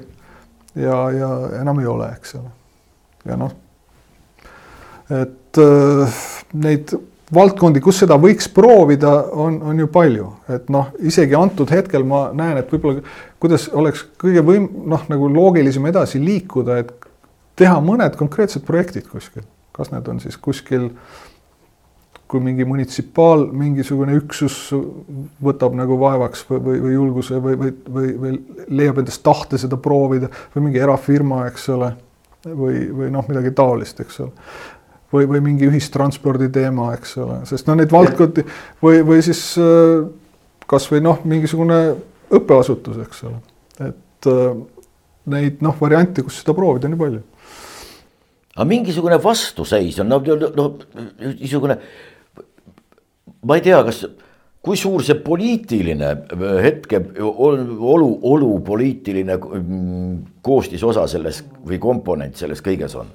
ja, 0.74 0.98
ja 1.14 1.30
enam 1.60 1.80
ei 1.80 1.88
ole, 1.90 2.10
eks 2.18 2.36
ole. 2.40 2.52
ja 3.30 3.38
noh, 3.40 3.52
et 5.14 5.60
neid 6.54 6.94
valdkondi, 7.34 7.80
kus 7.82 8.02
seda 8.02 8.16
võiks 8.20 8.48
proovida, 8.52 9.12
on, 9.32 9.56
on 9.70 9.80
ju 9.80 9.88
palju, 9.92 10.28
et 10.52 10.68
noh, 10.72 10.90
isegi 11.06 11.36
antud 11.38 11.70
hetkel 11.72 12.04
ma 12.06 12.26
näen, 12.36 12.58
et 12.60 12.70
võib-olla 12.72 13.02
kuidas 13.42 13.66
oleks 13.72 14.04
kõige 14.20 14.44
võim-, 14.44 14.68
noh, 14.90 15.06
nagu 15.10 15.28
loogilisem 15.32 15.86
edasi 15.90 16.20
liikuda, 16.22 16.78
et 16.82 16.92
teha 17.58 17.78
mõned 17.84 18.18
konkreetsed 18.20 18.64
projektid 18.66 19.08
kuskil, 19.10 19.46
kas 19.74 19.92
need 19.94 20.08
on 20.10 20.20
siis 20.22 20.36
kuskil, 20.40 20.90
kui 22.34 22.42
mingi 22.42 22.66
munitsipaal, 22.66 23.46
mingisugune 23.54 24.16
üksus 24.18 24.56
võtab 25.44 25.76
nagu 25.78 25.98
vaevaks 26.00 26.42
või, 26.48 26.60
või, 26.64 26.80
või 26.82 26.94
julguse 26.96 27.38
või, 27.42 27.58
või, 27.60 27.74
või, 27.96 28.08
või 28.24 28.32
leiab 28.80 28.98
endast 29.02 29.22
tahte 29.26 29.60
seda 29.62 29.78
proovida 29.80 30.30
või 30.54 30.66
mingi 30.66 30.82
erafirma, 30.82 31.44
eks 31.52 31.68
ole, 31.76 31.92
või, 32.48 32.80
või 32.90 33.12
noh, 33.14 33.28
midagi 33.30 33.54
taolist, 33.54 34.02
eks 34.02 34.24
ole. 34.24 34.48
Või, 35.14 35.28
või 35.30 35.44
mingi 35.44 35.68
ühistranspordi 35.70 36.48
teema, 36.50 36.88
eks 36.96 37.12
ole, 37.22 37.38
sest 37.46 37.68
no 37.68 37.76
neid 37.78 37.92
valdkondi 37.94 38.42
või, 38.82 39.04
või 39.06 39.20
siis 39.22 39.44
kasvõi 40.66 41.04
noh, 41.04 41.20
mingisugune 41.28 41.78
õppeasutus, 42.34 42.98
eks 43.04 43.22
ole, 43.28 43.38
et 43.86 44.30
neid 45.30 45.62
noh, 45.62 45.76
variante, 45.78 46.24
kus 46.26 46.40
seda 46.42 46.56
proovida, 46.56 46.90
nii 46.90 46.98
palju. 46.98 47.22
Aga 48.54 48.66
mingisugune 48.70 49.18
vastuseis 49.22 49.96
on, 50.02 50.10
no, 50.12 50.20
no 50.54 50.66
niisugune, 51.40 51.78
ma 53.44 53.58
ei 53.58 53.64
tea, 53.64 53.80
kas, 53.86 54.04
kui 54.64 54.78
suur 54.80 55.04
see 55.04 55.18
poliitiline 55.20 56.14
hetke 56.64 57.00
olu, 57.20 58.08
olu 58.22 58.54
poliitiline 58.64 59.36
mm, 59.36 60.16
koostisosa 60.44 61.06
selles 61.10 61.42
või 61.66 61.80
komponent 61.82 62.40
selles 62.40 62.64
kõiges 62.64 62.96
on? 63.00 63.12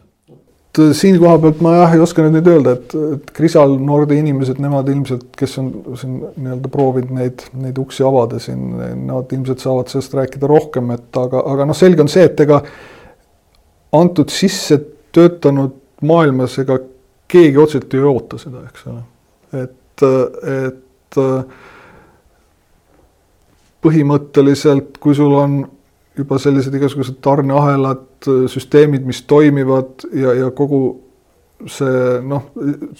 siin 0.94 1.18
koha 1.20 1.40
pealt 1.42 1.62
ma 1.66 1.74
jah 1.76 1.96
ei 1.96 2.02
oska 2.04 2.24
nüüd 2.30 2.48
öelda, 2.48 2.76
et, 2.78 2.94
et 3.16 3.32
Krisal 3.36 3.74
Nordi 3.82 4.20
inimesed, 4.22 4.60
nemad 4.62 4.88
ilmselt, 4.92 5.26
kes 5.38 5.58
on 5.62 5.72
siin 6.00 6.20
nii-öelda 6.22 6.72
proovinud 6.72 7.16
neid, 7.18 7.44
neid 7.60 7.82
uksi 7.82 8.06
avada 8.06 8.40
siin, 8.40 8.78
nad 9.08 9.34
ilmselt 9.36 9.64
saavad 9.66 9.90
sellest 9.92 10.16
rääkida 10.16 10.48
rohkem, 10.50 10.94
et 10.96 11.20
aga, 11.20 11.42
aga 11.54 11.68
noh, 11.68 11.78
selge 11.78 12.06
on 12.06 12.12
see, 12.12 12.28
et 12.30 12.46
ega 12.46 12.62
antud 13.98 14.32
sisse 14.32 14.78
töötanud 15.16 15.76
maailmas, 16.06 16.60
ega 16.62 16.78
keegi 17.30 17.60
otseselt 17.62 17.98
ei 17.98 18.06
oota 18.06 18.40
seda, 18.42 18.64
eks 18.70 18.88
ole. 18.90 19.04
et, 19.66 19.76
et 20.04 21.20
põhimõtteliselt, 23.84 24.98
kui 25.02 25.16
sul 25.18 25.34
on 25.40 25.60
juba 26.20 26.40
sellised 26.42 26.74
igasugused 26.76 27.20
tarneahelad, 27.24 28.28
süsteemid, 28.52 29.06
mis 29.08 29.22
toimivad 29.28 30.04
ja, 30.14 30.34
ja 30.36 30.50
kogu 30.56 30.82
see 31.68 32.20
noh. 32.24 32.46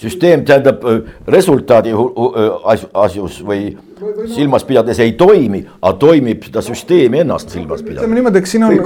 süsteem 0.00 0.44
tähendab 0.44 0.84
äh, 0.84 1.00
resultaadi 1.28 1.94
äh, 1.94 2.82
asjus 2.94 3.40
või 3.46 3.70
silmas 4.34 4.64
pidades 4.64 5.00
ei 5.00 5.12
toimi, 5.18 5.62
aga 5.80 5.92
toimib 6.00 6.44
seda 6.48 6.62
süsteemi 6.64 7.22
ennast 7.22 7.52
silmas 7.52 7.82
pidades. 7.82 8.02
ütleme 8.02 8.20
niimoodi, 8.20 8.40
eks 8.40 8.54
siin 8.56 8.66
on, 8.66 8.76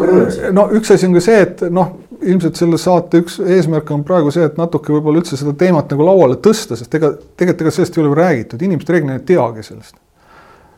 no 0.55 0.69
üks 0.75 0.95
asi 0.95 1.09
on 1.09 1.19
ka 1.19 1.25
see, 1.25 1.43
et 1.47 1.67
noh, 1.75 1.93
ilmselt 2.23 2.59
selle 2.59 2.79
saate 2.81 3.23
üks 3.25 3.41
eesmärk 3.43 3.91
on 3.95 4.07
praegu 4.07 4.33
see, 4.35 4.47
et 4.47 4.59
natuke 4.61 4.95
võib-olla 4.95 5.23
üldse 5.23 5.39
seda 5.39 5.55
teemat 5.59 5.91
nagu 5.95 6.07
lauale 6.07 6.39
tõsta, 6.43 6.79
sest 6.79 6.95
ega 6.99 7.15
tegelikult 7.15 7.67
ega 7.67 7.77
sellest 7.79 7.99
ei 7.99 8.05
ole 8.05 8.17
räägitud, 8.19 8.67
inimesed 8.67 8.95
reeglina 8.95 9.19
ei 9.19 9.27
teagi 9.29 9.67
sellest 9.67 9.99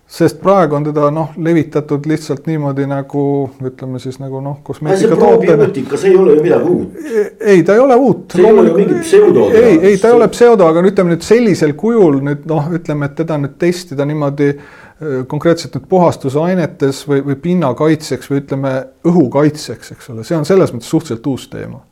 sest 0.07 0.39
praegu 0.39 0.77
on 0.79 0.85
teda 0.87 1.09
noh, 1.11 1.33
levitatud 1.43 2.05
lihtsalt 2.07 2.47
niimoodi 2.47 2.87
nagu 2.87 3.23
ütleme 3.67 3.99
siis 3.99 4.21
nagu 4.23 4.39
noh, 4.43 4.61
kosmeetikatootena. 4.63 5.67
see 5.97 6.13
ei 6.13 6.17
ole 6.17 6.37
ju 6.37 6.45
midagi 6.45 6.71
uut. 6.71 6.93
ei, 7.41 7.63
ta 7.67 7.75
ei 7.75 7.83
ole 7.83 7.97
uut. 7.99 8.25
see 8.33 8.45
ei 8.45 8.53
ole 8.53 8.69
ju 8.69 8.77
mingi 8.77 9.01
pseudo. 9.01 9.49
ei, 9.51 9.79
ei 9.91 9.99
ta 9.99 10.13
ei 10.13 10.15
ole 10.15 10.29
pseudo, 10.31 10.69
aga 10.71 10.85
ütleme 10.87 11.15
nüüd 11.15 11.27
sellisel 11.27 11.75
kujul 11.79 12.21
nüüd 12.29 12.47
noh, 12.47 12.71
ütleme, 12.79 13.11
et 13.11 13.19
teda 13.19 13.41
nüüd 13.43 13.59
testida 13.59 14.07
niimoodi 14.07 14.53
äh, 14.55 15.19
konkreetselt 15.27 15.75
nüüd 15.75 15.91
puhastusainetes 15.91 17.03
või, 17.11 17.25
või 17.27 17.41
pinnakaitseks 17.49 18.31
või 18.31 18.45
ütleme 18.45 18.77
õhukaitseks, 19.11 19.93
eks 19.97 20.15
ole, 20.15 20.27
see 20.29 20.39
on 20.39 20.47
selles 20.47 20.75
mõttes 20.75 20.95
suhteliselt 20.95 21.27
uus 21.35 21.51
teema. 21.51 21.83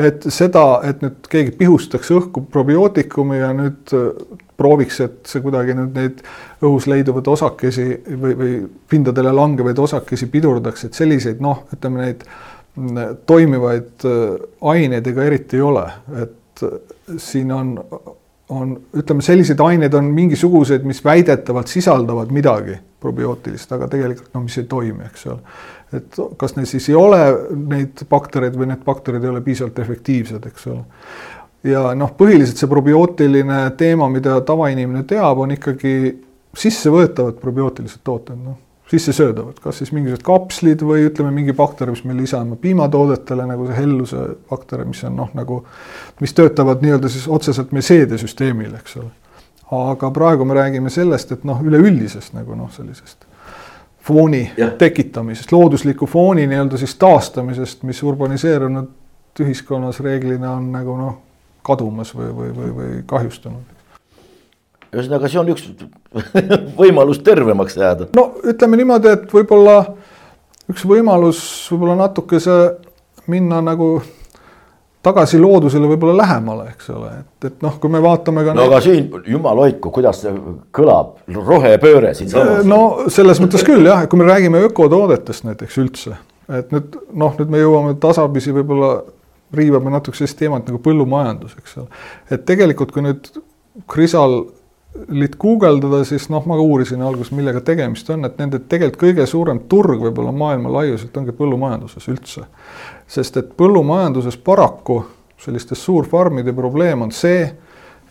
Et 0.00 0.24
seda, 0.32 0.80
et 0.88 1.02
nüüd 1.04 1.26
keegi 1.30 1.52
pihustaks 1.58 2.10
õhku 2.14 2.44
probiootikumi 2.52 3.40
ja 3.40 3.50
nüüd 3.56 3.92
äh, 3.96 4.36
prooviks, 4.58 5.00
et 5.04 5.18
see 5.28 5.42
kuidagi 5.44 5.76
nüüd 5.78 5.96
neid 5.98 6.22
õhus 6.64 6.88
leiduvaid 6.90 7.28
osakesi 7.30 7.88
või, 8.08 8.36
või 8.38 8.54
pindadele 8.90 9.32
langevaid 9.34 9.78
osakesi 9.78 10.30
pidurdaks, 10.32 10.88
et 10.88 10.98
selliseid 10.98 11.42
noh, 11.44 11.66
ütleme 11.74 12.02
neid 12.06 12.24
mm, 12.24 13.20
toimivaid 13.28 14.08
äh, 14.08 14.48
aineid 14.72 15.12
ega 15.12 15.28
eriti 15.28 15.60
ei 15.60 15.66
ole, 15.68 15.84
et 16.24 16.64
äh, 16.66 16.80
siin 17.20 17.52
on, 17.54 17.76
on, 18.48 18.76
ütleme, 18.96 19.22
selliseid 19.24 19.60
aineid 19.60 19.94
on 19.94 20.12
mingisuguseid, 20.16 20.84
mis 20.88 21.02
väidetavalt 21.04 21.68
sisaldavad 21.68 22.30
midagi 22.32 22.78
probiootilist, 23.00 23.72
aga 23.76 23.88
tegelikult 23.92 24.34
no 24.34 24.42
mis 24.44 24.56
ei 24.58 24.68
toimi, 24.70 25.04
eks 25.06 25.26
ole. 25.30 25.56
et 25.94 26.20
kas 26.36 26.56
neil 26.56 26.66
siis 26.68 26.88
ei 26.88 26.96
ole 26.98 27.20
neid 27.56 28.04
baktereid 28.08 28.56
või 28.56 28.70
need 28.72 28.84
bakterid 28.84 29.24
ei 29.24 29.30
ole 29.30 29.40
piisavalt 29.44 29.78
efektiivsed, 29.84 30.48
eks 30.50 30.66
ole 30.72 30.84
ja 31.66 31.90
noh, 31.98 32.12
põhiliselt 32.18 32.60
see 32.60 32.70
probiootiline 32.70 33.60
teema, 33.78 34.08
mida 34.12 34.38
tavainimene 34.46 35.04
teab, 35.08 35.42
on 35.42 35.54
ikkagi 35.56 35.94
sissevõetavad 36.58 37.38
probiootilised 37.42 38.02
tooted, 38.04 38.38
noh. 38.38 38.58
Sissesöödavad, 38.90 39.58
kas 39.60 39.78
siis 39.82 39.92
mingisugused 39.92 40.24
kapslid 40.24 40.82
või 40.84 41.04
ütleme, 41.10 41.30
mingi 41.34 41.52
bakter, 41.56 41.90
mis 41.92 42.04
me 42.08 42.16
lisame 42.16 42.56
piimatoodetele 42.60 43.44
nagu 43.48 43.66
see 43.68 43.76
helluse 43.76 44.24
bakter, 44.48 44.84
mis 44.88 45.02
on 45.04 45.16
noh, 45.18 45.32
nagu, 45.36 45.60
mis 46.24 46.32
töötavad 46.36 46.84
nii-öelda 46.84 47.10
siis 47.12 47.28
otseselt 47.28 47.74
meie 47.76 47.84
seedesüsteemil, 47.84 48.72
eks 48.80 48.96
ole. 49.02 49.10
aga 49.76 50.10
praegu 50.10 50.48
me 50.48 50.56
räägime 50.56 50.90
sellest, 50.90 51.36
et 51.36 51.44
noh, 51.44 51.60
üleüldisest 51.64 52.32
nagu 52.36 52.56
noh, 52.56 52.72
sellisest 52.72 53.28
fooni 54.08 54.46
ja. 54.56 54.70
tekitamisest, 54.80 55.52
loodusliku 55.52 56.06
fooni 56.08 56.46
nii-öelda 56.48 56.80
siis 56.80 56.96
taastamisest, 56.96 57.82
mis 57.84 58.02
urbaniseerunud 58.02 58.94
ühiskonnas 59.38 60.00
reeglina 60.02 60.56
on 60.56 60.72
nagu 60.72 60.96
noh, 60.98 61.18
kadumas 61.62 62.14
või, 62.16 62.32
või, 62.34 62.54
või, 62.56 62.70
või 62.78 63.02
kahjustunud 63.06 63.77
ühesõnaga, 64.94 65.28
see 65.30 65.40
on 65.40 65.50
üks 65.52 65.66
võimalus 66.80 67.22
tervemaks 67.24 67.76
jääda. 67.78 68.10
no 68.16 68.30
ütleme 68.44 68.80
niimoodi, 68.80 69.14
et 69.16 69.34
võib-olla 69.34 69.80
üks 70.68 70.84
võimalus 70.88 71.40
võib-olla 71.72 71.98
natukese 72.04 72.58
minna 73.28 73.60
nagu 73.64 73.98
tagasi 75.04 75.38
loodusele 75.40 75.88
võib-olla 75.88 76.16
lähemale, 76.22 76.70
eks 76.72 76.88
ole, 76.92 77.10
et, 77.20 77.50
et 77.50 77.60
noh, 77.64 77.76
kui 77.80 77.92
me 77.92 78.00
vaatame 78.02 78.42
ka. 78.46 78.54
no 78.56 78.64
neid... 78.64 78.72
aga 78.72 78.80
siin 78.84 79.28
jumal 79.30 79.62
hoidku, 79.62 79.92
kuidas 79.94 80.22
see 80.24 80.32
kõlab, 80.74 81.14
rohepööre 81.36 82.14
siinsamas. 82.18 82.66
no 82.68 82.80
selles 83.12 83.40
mõttes 83.42 83.64
küll 83.66 83.86
jah, 83.88 84.06
kui 84.10 84.20
me 84.20 84.28
räägime 84.28 84.64
ökotoodetest 84.68 85.46
näiteks 85.48 85.78
üldse, 85.84 86.16
et 86.48 86.74
nüüd 86.74 86.98
noh, 87.12 87.36
nüüd 87.38 87.54
me 87.54 87.62
jõuame 87.62 87.94
tasapisi 88.02 88.54
võib-olla 88.56 88.96
riivame 89.54 89.92
natuke 89.94 90.18
sellist 90.18 90.36
teemat 90.40 90.66
nagu 90.68 90.80
põllumajandus, 90.84 91.54
eks 91.60 91.78
ole. 91.80 91.88
et 92.34 92.44
tegelikult, 92.48 92.92
kui 92.92 93.06
nüüd 93.06 93.30
Krisal 93.88 94.40
Lit 95.08 95.36
guugeldada, 95.38 96.02
siis 96.04 96.26
noh, 96.32 96.42
ma 96.48 96.56
uurisin 96.58 97.02
alguses, 97.06 97.30
millega 97.36 97.60
tegemist 97.64 98.08
on, 98.10 98.26
et 98.26 98.38
nende 98.40 98.58
tegelikult 98.58 99.02
kõige 99.02 99.26
suurem 99.30 99.60
turg 99.70 100.02
võib-olla 100.02 100.32
maailma 100.34 100.72
laiuselt 100.80 101.16
ongi 101.16 101.34
põllumajanduses 101.36 102.08
üldse. 102.10 102.44
sest 103.06 103.36
et 103.36 103.54
põllumajanduses 103.56 104.36
paraku 104.36 105.04
sellistes 105.38 105.84
suurfarmide 105.84 106.52
probleem 106.52 107.02
on 107.06 107.12
see, 107.14 107.46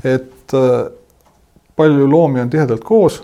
et 0.03 0.55
äh, 0.55 0.87
palju 1.75 2.07
loomi 2.09 2.41
on 2.41 2.49
tihedalt 2.49 2.83
koos. 2.83 3.23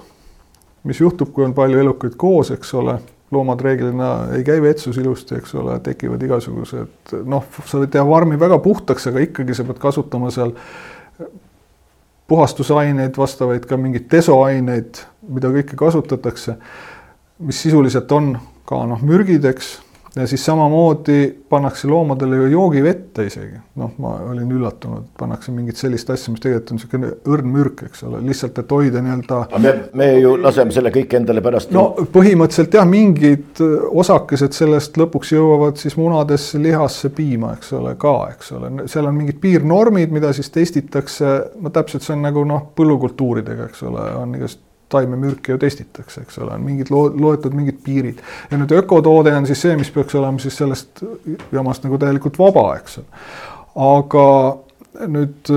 mis 0.83 0.99
juhtub, 0.99 1.29
kui 1.31 1.45
on 1.45 1.53
palju 1.55 1.79
elukaid 1.79 2.15
koos, 2.19 2.49
eks 2.51 2.73
ole, 2.75 2.97
loomad 3.31 3.61
reeglina 3.61 4.09
ei 4.35 4.43
käi 4.43 4.61
vetsus 4.61 4.97
ilusti, 4.97 5.37
eks 5.39 5.55
ole, 5.55 5.77
tekivad 5.79 6.21
igasugused 6.23 7.13
noh, 7.23 7.45
sa 7.65 7.79
võid 7.79 7.93
teha 7.93 8.03
farmi 8.09 8.39
väga 8.39 8.59
puhtaks, 8.63 9.07
aga 9.07 9.23
ikkagi 9.23 9.55
sa 9.55 9.63
pead 9.67 9.79
kasutama 9.81 10.31
seal 10.33 10.51
puhastusaineid, 12.27 13.17
vastavaid 13.17 13.65
ka 13.69 13.77
mingeid 13.77 14.07
desoaineid, 14.11 15.01
mida 15.29 15.51
kõike 15.53 15.77
kasutatakse, 15.79 16.55
mis 17.43 17.61
sisuliselt 17.65 18.11
on 18.15 18.33
ka 18.69 18.83
noh, 18.87 19.01
mürgid, 19.03 19.45
eks 19.45 19.75
ja 20.15 20.27
siis 20.27 20.45
samamoodi 20.45 21.35
pannakse 21.49 21.87
loomadele 21.87 22.35
ju 22.35 22.47
joogivette 22.47 23.25
isegi, 23.25 23.57
noh, 23.81 23.91
ma 23.97 24.13
olin 24.29 24.51
üllatunud, 24.51 25.07
pannakse 25.17 25.51
mingit 25.51 25.79
sellist 25.79 26.09
asja, 26.13 26.31
mis 26.33 26.41
tegelikult 26.43 26.73
on 26.73 26.77
niisugune 26.77 27.09
õrn 27.33 27.49
mürk, 27.49 27.81
eks 27.87 28.03
ole, 28.05 28.19
lihtsalt, 28.27 28.59
et 28.61 28.75
hoida 28.75 29.01
nii-öelda. 29.01 29.39
me, 29.63 29.73
me 29.97 30.09
ju 30.21 30.35
laseme 30.41 30.75
selle 30.75 30.91
kõik 30.93 31.15
endale 31.17 31.41
pärast. 31.45 31.73
no 31.73 31.87
põhimõtteliselt 32.13 32.77
jah, 32.77 32.85
mingid 32.89 33.63
osakesed 34.03 34.53
sellest 34.53 34.99
lõpuks 35.01 35.33
jõuavad 35.33 35.81
siis 35.81 35.97
munadesse, 35.97 36.61
lihasse, 36.61 37.09
piima, 37.15 37.55
eks 37.57 37.73
ole, 37.79 37.95
ka, 38.01 38.13
eks 38.35 38.53
ole, 38.57 38.73
seal 38.91 39.09
on 39.09 39.17
mingid 39.17 39.41
piirnormid, 39.41 40.13
mida 40.13 40.33
siis 40.37 40.53
testitakse, 40.53 41.33
no 41.61 41.73
täpselt 41.73 42.05
see 42.05 42.13
on 42.17 42.27
nagu 42.27 42.45
noh, 42.45 42.69
põllukultuuridega, 42.77 43.71
eks 43.71 43.81
ole, 43.89 44.05
on 44.21 44.37
igast 44.37 44.61
taimemürke 44.93 45.53
ju 45.53 45.59
testitakse, 45.61 46.23
eks 46.25 46.39
ole, 46.43 46.55
on 46.57 46.65
mingid 46.65 46.91
loetud 46.93 47.55
mingid 47.57 47.81
piirid. 47.85 48.21
ja 48.51 48.59
nüüd 48.61 48.73
ökotoode 48.79 49.35
on 49.35 49.49
siis 49.49 49.61
see, 49.65 49.77
mis 49.79 49.91
peaks 49.93 50.15
olema 50.19 50.41
siis 50.41 50.57
sellest 50.61 51.03
jamast 51.51 51.85
nagu 51.87 51.99
täielikult 52.01 52.39
vaba, 52.39 52.67
eks 52.79 52.99
ole. 53.01 53.23
aga 53.89 54.27
nüüd 55.09 55.53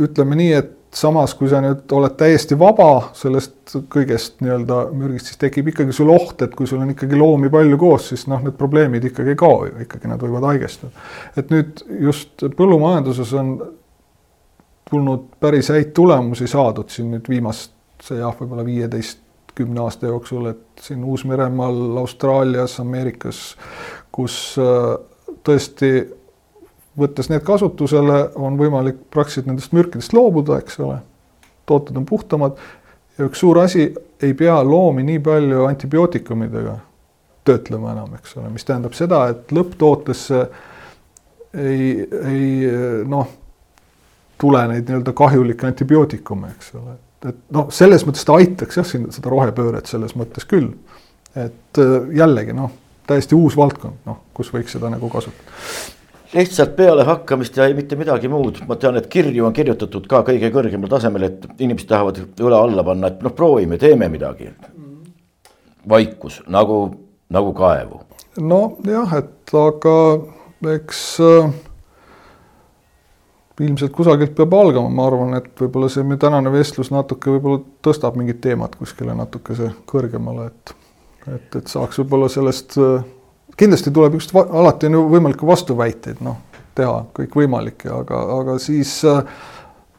ütleme 0.00 0.38
nii, 0.38 0.52
et 0.56 0.76
samas, 0.94 1.34
kui 1.38 1.48
sa 1.50 1.60
nüüd 1.62 1.90
oled 1.94 2.16
täiesti 2.18 2.56
vaba 2.58 3.10
sellest 3.16 3.76
kõigest 3.92 4.40
nii-öelda 4.42 4.80
mürgist, 4.96 5.30
siis 5.30 5.38
tekib 5.40 5.70
ikkagi 5.70 5.94
sul 5.94 6.10
oht, 6.10 6.42
et 6.42 6.54
kui 6.58 6.66
sul 6.66 6.82
on 6.82 6.90
ikkagi 6.94 7.18
loomi 7.18 7.50
palju 7.52 7.78
koos, 7.78 8.08
siis 8.10 8.26
noh, 8.30 8.42
need 8.42 8.56
probleemid 8.58 9.06
ikkagi 9.10 9.34
ei 9.34 9.38
kao 9.38 9.68
ju, 9.68 9.76
ikkagi 9.86 10.10
nad 10.10 10.22
võivad 10.22 10.48
haigestuda. 10.50 10.90
et 11.38 11.52
nüüd 11.54 11.84
just 12.08 12.46
põllumajanduses 12.58 13.34
on 13.38 13.52
tulnud 14.90 15.28
päris 15.40 15.70
häid 15.70 15.92
tulemusi 15.94 16.50
saadud 16.50 16.90
siin 16.90 17.12
nüüd 17.14 17.30
viimast 17.30 17.72
see 18.04 18.20
jah, 18.20 18.34
võib-olla 18.36 18.64
viieteist, 18.66 19.20
kümne 19.54 19.82
aasta 19.84 20.08
jooksul, 20.08 20.46
et 20.52 20.82
siin 20.84 21.02
Uus-Meremaal, 21.04 21.98
Austraalias, 22.00 22.78
Ameerikas, 22.80 23.40
kus 24.14 24.36
äh, 24.60 24.94
tõesti 25.44 25.90
võttes 27.00 27.30
need 27.30 27.42
kasutusele, 27.46 28.20
on 28.40 28.58
võimalik 28.60 29.02
praktiliselt 29.12 29.50
nendest 29.50 29.74
mürkidest 29.76 30.14
loobuda, 30.16 30.60
eks 30.60 30.80
ole. 30.80 31.00
tooted 31.66 31.96
on 31.96 32.06
puhtamad 32.06 32.56
ja 33.18 33.26
üks 33.28 33.42
suur 33.42 33.60
asi, 33.62 33.90
ei 34.22 34.34
pea 34.34 34.56
loomi 34.64 35.04
nii 35.06 35.20
palju 35.22 35.66
antibiootikumidega 35.68 36.78
töötlema 37.44 37.92
enam, 37.92 38.16
eks 38.18 38.36
ole, 38.36 38.50
mis 38.54 38.64
tähendab 38.64 38.96
seda, 38.96 39.26
et 39.32 39.52
lõpptootesse 39.54 40.40
ei, 41.54 42.08
ei 42.32 42.48
noh, 43.08 43.28
tule 44.40 44.64
neid 44.70 44.88
nii-öelda 44.88 45.14
kahjulikke 45.16 45.68
antibiootikume, 45.70 46.52
eks 46.56 46.74
ole 46.80 46.98
et 47.28 47.38
noh, 47.52 47.68
selles 47.74 48.06
mõttes 48.08 48.24
ta 48.26 48.38
aitaks 48.40 48.80
jah, 48.80 48.86
siin 48.86 49.08
seda 49.12 49.32
rohepööret 49.32 49.90
selles 49.90 50.16
mõttes 50.18 50.46
küll. 50.48 50.72
et 51.36 51.78
äh, 51.78 51.96
jällegi 52.16 52.56
noh, 52.56 52.72
täiesti 53.06 53.36
uus 53.38 53.56
valdkond, 53.58 54.02
noh, 54.06 54.22
kus 54.34 54.52
võiks 54.54 54.76
seda 54.76 54.90
nagu 54.92 55.08
kasutada 55.12 55.56
lihtsalt 56.34 56.76
pealehakkamist 56.76 57.56
ja 57.56 57.66
ei 57.66 57.74
mitte 57.74 57.96
midagi 57.98 58.28
muud, 58.30 58.60
ma 58.68 58.76
tean, 58.78 58.96
et 59.00 59.08
kirju 59.10 59.46
on 59.48 59.54
kirjutatud 59.54 60.06
ka 60.10 60.22
kõige 60.26 60.50
kõrgemal 60.54 60.92
tasemel, 60.92 61.26
et 61.26 61.46
inimesed 61.58 61.88
tahavad 61.90 62.20
õla 62.38 62.60
alla 62.66 62.84
panna, 62.86 63.10
et 63.10 63.24
noh, 63.24 63.34
proovime, 63.34 63.78
teeme 63.78 64.08
midagi. 64.08 64.50
vaikus 65.88 66.42
nagu, 66.46 66.76
nagu 67.28 67.52
kaevu. 67.56 68.00
nojah, 68.38 69.14
et 69.18 69.54
aga 69.58 69.96
eks 70.76 71.02
äh, 71.24 71.50
ilmselt 73.60 73.92
kusagilt 73.92 74.34
peab 74.36 74.54
algama, 74.56 74.88
ma 74.88 75.06
arvan, 75.06 75.34
et 75.36 75.50
võib-olla 75.60 75.90
see 75.92 76.04
meie 76.06 76.20
tänane 76.20 76.52
vestlus 76.52 76.88
natuke 76.94 77.32
võib-olla 77.34 77.60
tõstab 77.84 78.16
mingit 78.16 78.40
teemat 78.40 78.76
kuskile 78.80 79.14
natukese 79.16 79.74
kõrgemale, 79.90 80.48
et 80.50 80.76
et, 81.28 81.56
et 81.56 81.68
saaks 81.68 82.00
võib-olla 82.00 82.28
sellest, 82.32 82.76
kindlasti 83.60 83.92
tuleb 83.94 84.16
just, 84.18 84.34
alati 84.34 84.88
on 84.88 84.98
ju 84.98 85.04
võimalik 85.14 85.44
vastuväiteid, 85.46 86.22
noh, 86.24 86.38
teha 86.76 87.04
kõikvõimalikke, 87.16 87.90
aga, 87.92 88.20
aga 88.38 88.58
siis 88.62 89.00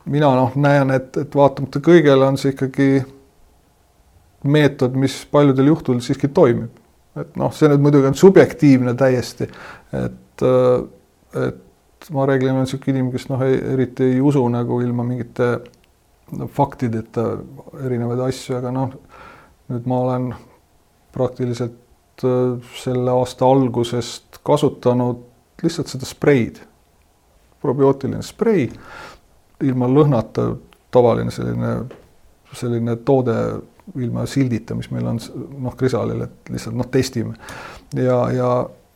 mina 0.09 0.31
noh, 0.37 0.55
näen, 0.59 0.93
et, 0.95 1.17
et 1.21 1.35
vaatamata 1.35 1.81
kõigele 1.83 2.29
on 2.31 2.39
see 2.41 2.55
ikkagi 2.55 2.91
meetod, 4.49 4.95
mis 4.97 5.19
paljudel 5.31 5.69
juhtudel 5.69 6.01
siiski 6.01 6.31
toimib. 6.33 6.71
et 7.19 7.35
noh, 7.35 7.51
see 7.53 7.67
nüüd 7.67 7.83
muidugi 7.83 8.07
on 8.07 8.15
subjektiivne 8.15 8.93
täiesti, 8.97 9.49
et, 9.99 10.45
et 11.35 11.67
ma 12.09 12.25
reeglina 12.25 12.55
olen 12.55 12.65
niisugune 12.65 12.97
inimene, 12.97 13.13
kes 13.15 13.27
noh, 13.29 13.43
eriti 13.45 14.07
ei 14.15 14.21
usu 14.21 14.41
nagu 14.49 14.79
ilma 14.81 15.05
mingite 15.05 15.51
no, 16.37 16.47
faktideta 16.51 17.27
erinevaid 17.85 18.23
asju, 18.27 18.57
aga 18.57 18.71
noh, 18.73 18.95
nüüd 19.71 19.87
ma 19.89 19.99
olen 20.07 20.31
praktiliselt 21.13 22.25
äh, 22.25 22.73
selle 22.81 23.13
aasta 23.13 23.45
algusest 23.45 24.41
kasutanud 24.47 25.27
lihtsalt 25.61 25.91
seda 25.93 26.07
spreid, 26.09 26.61
probiootiline 27.61 28.23
sprei, 28.25 28.65
ilma 29.61 29.89
lõhnata, 29.91 30.47
tavaline 30.91 31.31
selline, 31.33 31.75
selline 32.57 32.95
toode 33.05 33.35
ilma 34.01 34.25
sildita, 34.29 34.75
mis 34.77 34.89
meil 34.93 35.07
on 35.11 35.19
noh, 35.61 35.75
Krisalil, 35.77 36.23
et 36.25 36.51
lihtsalt 36.53 36.77
noh, 36.77 36.87
testime. 36.91 37.35
Ja, 37.97 38.23
ja 38.33 38.51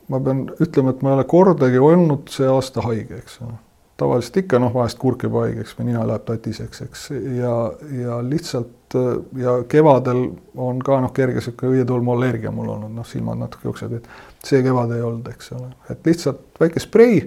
ma 0.08 0.20
pean 0.22 0.46
ütlema, 0.62 0.92
et 0.92 1.02
ma 1.02 1.12
ei 1.12 1.18
ole 1.18 1.24
kordagi 1.30 1.80
olnud 1.82 2.30
see 2.32 2.48
aasta 2.50 2.84
haige, 2.86 3.22
eks 3.22 3.40
ole. 3.46 3.56
tavaliselt 3.96 4.42
ikka 4.42 4.58
noh, 4.60 4.74
vahest 4.74 4.98
kurk 5.00 5.24
jääb 5.24 5.38
haigeks 5.40 5.72
või 5.78 5.90
nina 5.90 6.02
läheb 6.06 6.24
tatiseks, 6.28 6.82
eks, 6.84 7.04
ja, 7.38 7.54
ja 7.96 8.18
lihtsalt 8.22 8.96
ja 9.40 9.54
kevadel 9.68 10.22
on 10.54 10.82
ka 10.84 11.00
noh, 11.00 11.12
kerge 11.16 11.40
sihuke 11.40 11.70
õietolmuallergia 11.72 12.52
mul 12.54 12.68
olnud, 12.74 12.92
noh, 12.94 13.06
silmad 13.08 13.40
natuke 13.40 13.70
jooksevad, 13.70 14.02
et 14.02 14.44
see 14.46 14.62
kevad 14.62 14.92
ei 14.94 15.02
olnud, 15.02 15.30
eks 15.32 15.52
ole, 15.56 15.72
et 15.90 16.06
lihtsalt 16.06 16.60
väike 16.60 16.82
sprei. 16.84 17.22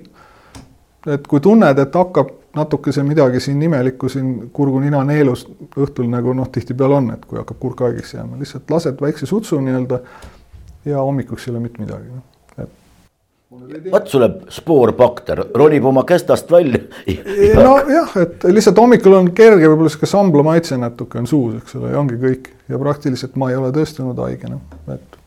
et 1.07 1.27
kui 1.27 1.39
tunned, 1.39 1.79
et 1.79 1.95
hakkab 1.95 2.35
natukese 2.55 3.03
midagi 3.03 3.39
siin 3.39 3.61
imelikku 3.61 4.09
siin 4.09 4.49
kurgu-nina-neelus 4.53 5.45
õhtul 5.77 6.09
nagu 6.11 6.33
noh, 6.33 6.49
tihtipeale 6.51 7.01
on, 7.01 7.13
et 7.13 7.25
kui 7.25 7.39
hakkab 7.39 7.59
kurk 7.59 7.85
haigeks 7.85 8.13
jääma, 8.13 8.39
lihtsalt 8.39 8.71
lased 8.71 9.01
väikse 9.01 9.29
sutsu 9.29 9.61
nii-öelda 9.63 10.01
ja 10.85 11.01
hommikuks 11.01 11.47
ei 11.47 11.53
ole 11.53 11.63
mitte 11.65 11.81
midagi 11.81 12.11
no 12.13 12.23
vot 13.91 14.07
sulle 14.07 14.29
spoorbakter 14.53 15.41
ronib 15.57 15.85
oma 15.89 16.03
kestast 16.05 16.51
välja. 16.51 16.81
nojah, 17.57 18.11
et 18.21 18.43
lihtsalt 18.53 18.77
hommikul 18.77 19.15
on 19.17 19.31
kerge, 19.33 19.65
võib-olla 19.65 19.89
sihuke 19.89 20.09
sambla 20.09 20.43
maitse 20.45 20.77
natuke 20.77 21.17
on 21.17 21.29
suus, 21.29 21.55
eks 21.57 21.79
ole, 21.79 21.93
ja 21.93 22.01
ongi 22.01 22.19
kõik 22.21 22.51
ja 22.69 22.81
praktiliselt 22.81 23.39
ma 23.41 23.49
ei 23.49 23.57
ole 23.57 23.71
tõesti 23.73 24.03
olnud 24.03 24.21
haige, 24.21 24.51
noh, 24.51 24.61
et 24.93 25.17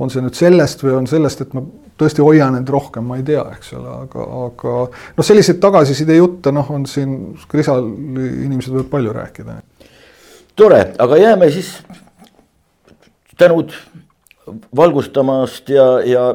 on 0.00 0.12
see 0.12 0.24
nüüd 0.24 0.36
sellest 0.36 0.84
või 0.84 0.94
on 0.96 1.10
sellest, 1.10 1.44
et 1.44 1.52
ma 1.56 1.64
tõesti 2.00 2.24
hoian 2.24 2.56
end 2.56 2.72
rohkem, 2.72 3.04
ma 3.04 3.20
ei 3.20 3.28
tea, 3.28 3.44
eks 3.56 3.74
ole, 3.76 3.92
aga, 4.06 4.26
aga 4.46 4.74
noh, 4.88 5.28
selliseid 5.28 5.60
tagasiside 5.60 6.16
jutte, 6.16 6.52
noh, 6.56 6.72
on 6.72 6.88
siin 6.88 7.36
Krisal 7.52 7.84
inimesed 7.84 8.72
võivad 8.72 8.90
palju 8.96 9.12
rääkida. 9.16 9.60
tore, 10.56 10.82
aga 11.04 11.20
jääme 11.20 11.52
siis 11.52 11.76
tänud 13.36 13.76
valgustamast 14.76 15.68
ja, 15.68 15.88
ja 16.00 16.28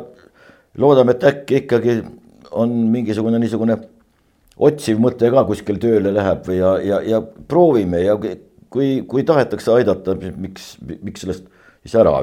loodame, 0.78 1.16
et 1.16 1.24
äkki 1.24 1.64
ikkagi 1.64 1.98
on 2.52 2.72
mingisugune 2.92 3.40
niisugune 3.42 3.78
otsiv 4.62 5.02
mõte 5.02 5.32
ka 5.32 5.44
kuskil 5.48 5.80
tööle 5.82 6.14
läheb 6.14 6.46
või 6.48 6.60
ja, 6.60 6.76
ja, 6.86 7.02
ja 7.16 7.22
proovime 7.22 8.04
ja 8.04 8.16
kui, 8.18 9.02
kui 9.08 9.26
tahetakse 9.28 9.74
aidata, 9.74 10.16
miks, 10.16 10.76
miks 11.02 11.26
sellest 11.26 11.48
siis 11.82 11.96
ära 11.98 12.16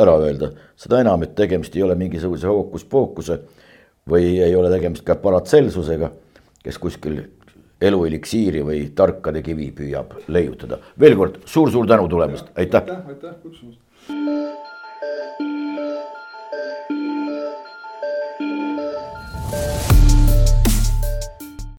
ära 0.00 0.16
öelda, 0.24 0.50
seda 0.80 1.02
enam, 1.02 1.22
et 1.24 1.34
tegemist 1.36 1.76
ei 1.76 1.84
ole 1.84 1.96
mingisuguse 2.00 2.48
hookus-pookuse 2.48 3.38
või 4.08 4.38
ei 4.42 4.56
ole 4.56 4.70
tegemist 4.72 5.04
ka 5.06 5.18
Paracelsusega, 5.20 6.10
kes 6.64 6.80
kuskil 6.80 7.20
elueliksiiri 7.82 8.62
või 8.64 8.82
tarkade 8.96 9.42
kivi 9.44 9.70
püüab 9.76 10.16
leiutada. 10.28 10.78
veel 10.98 11.16
kord 11.16 11.40
suur-suur 11.44 11.86
tänu 11.86 12.08
tulemast, 12.08 12.52
aitäh. 12.56 12.80
aitäh, 12.80 13.08
aitäh 13.08 13.34
kutsumast. 13.42 13.80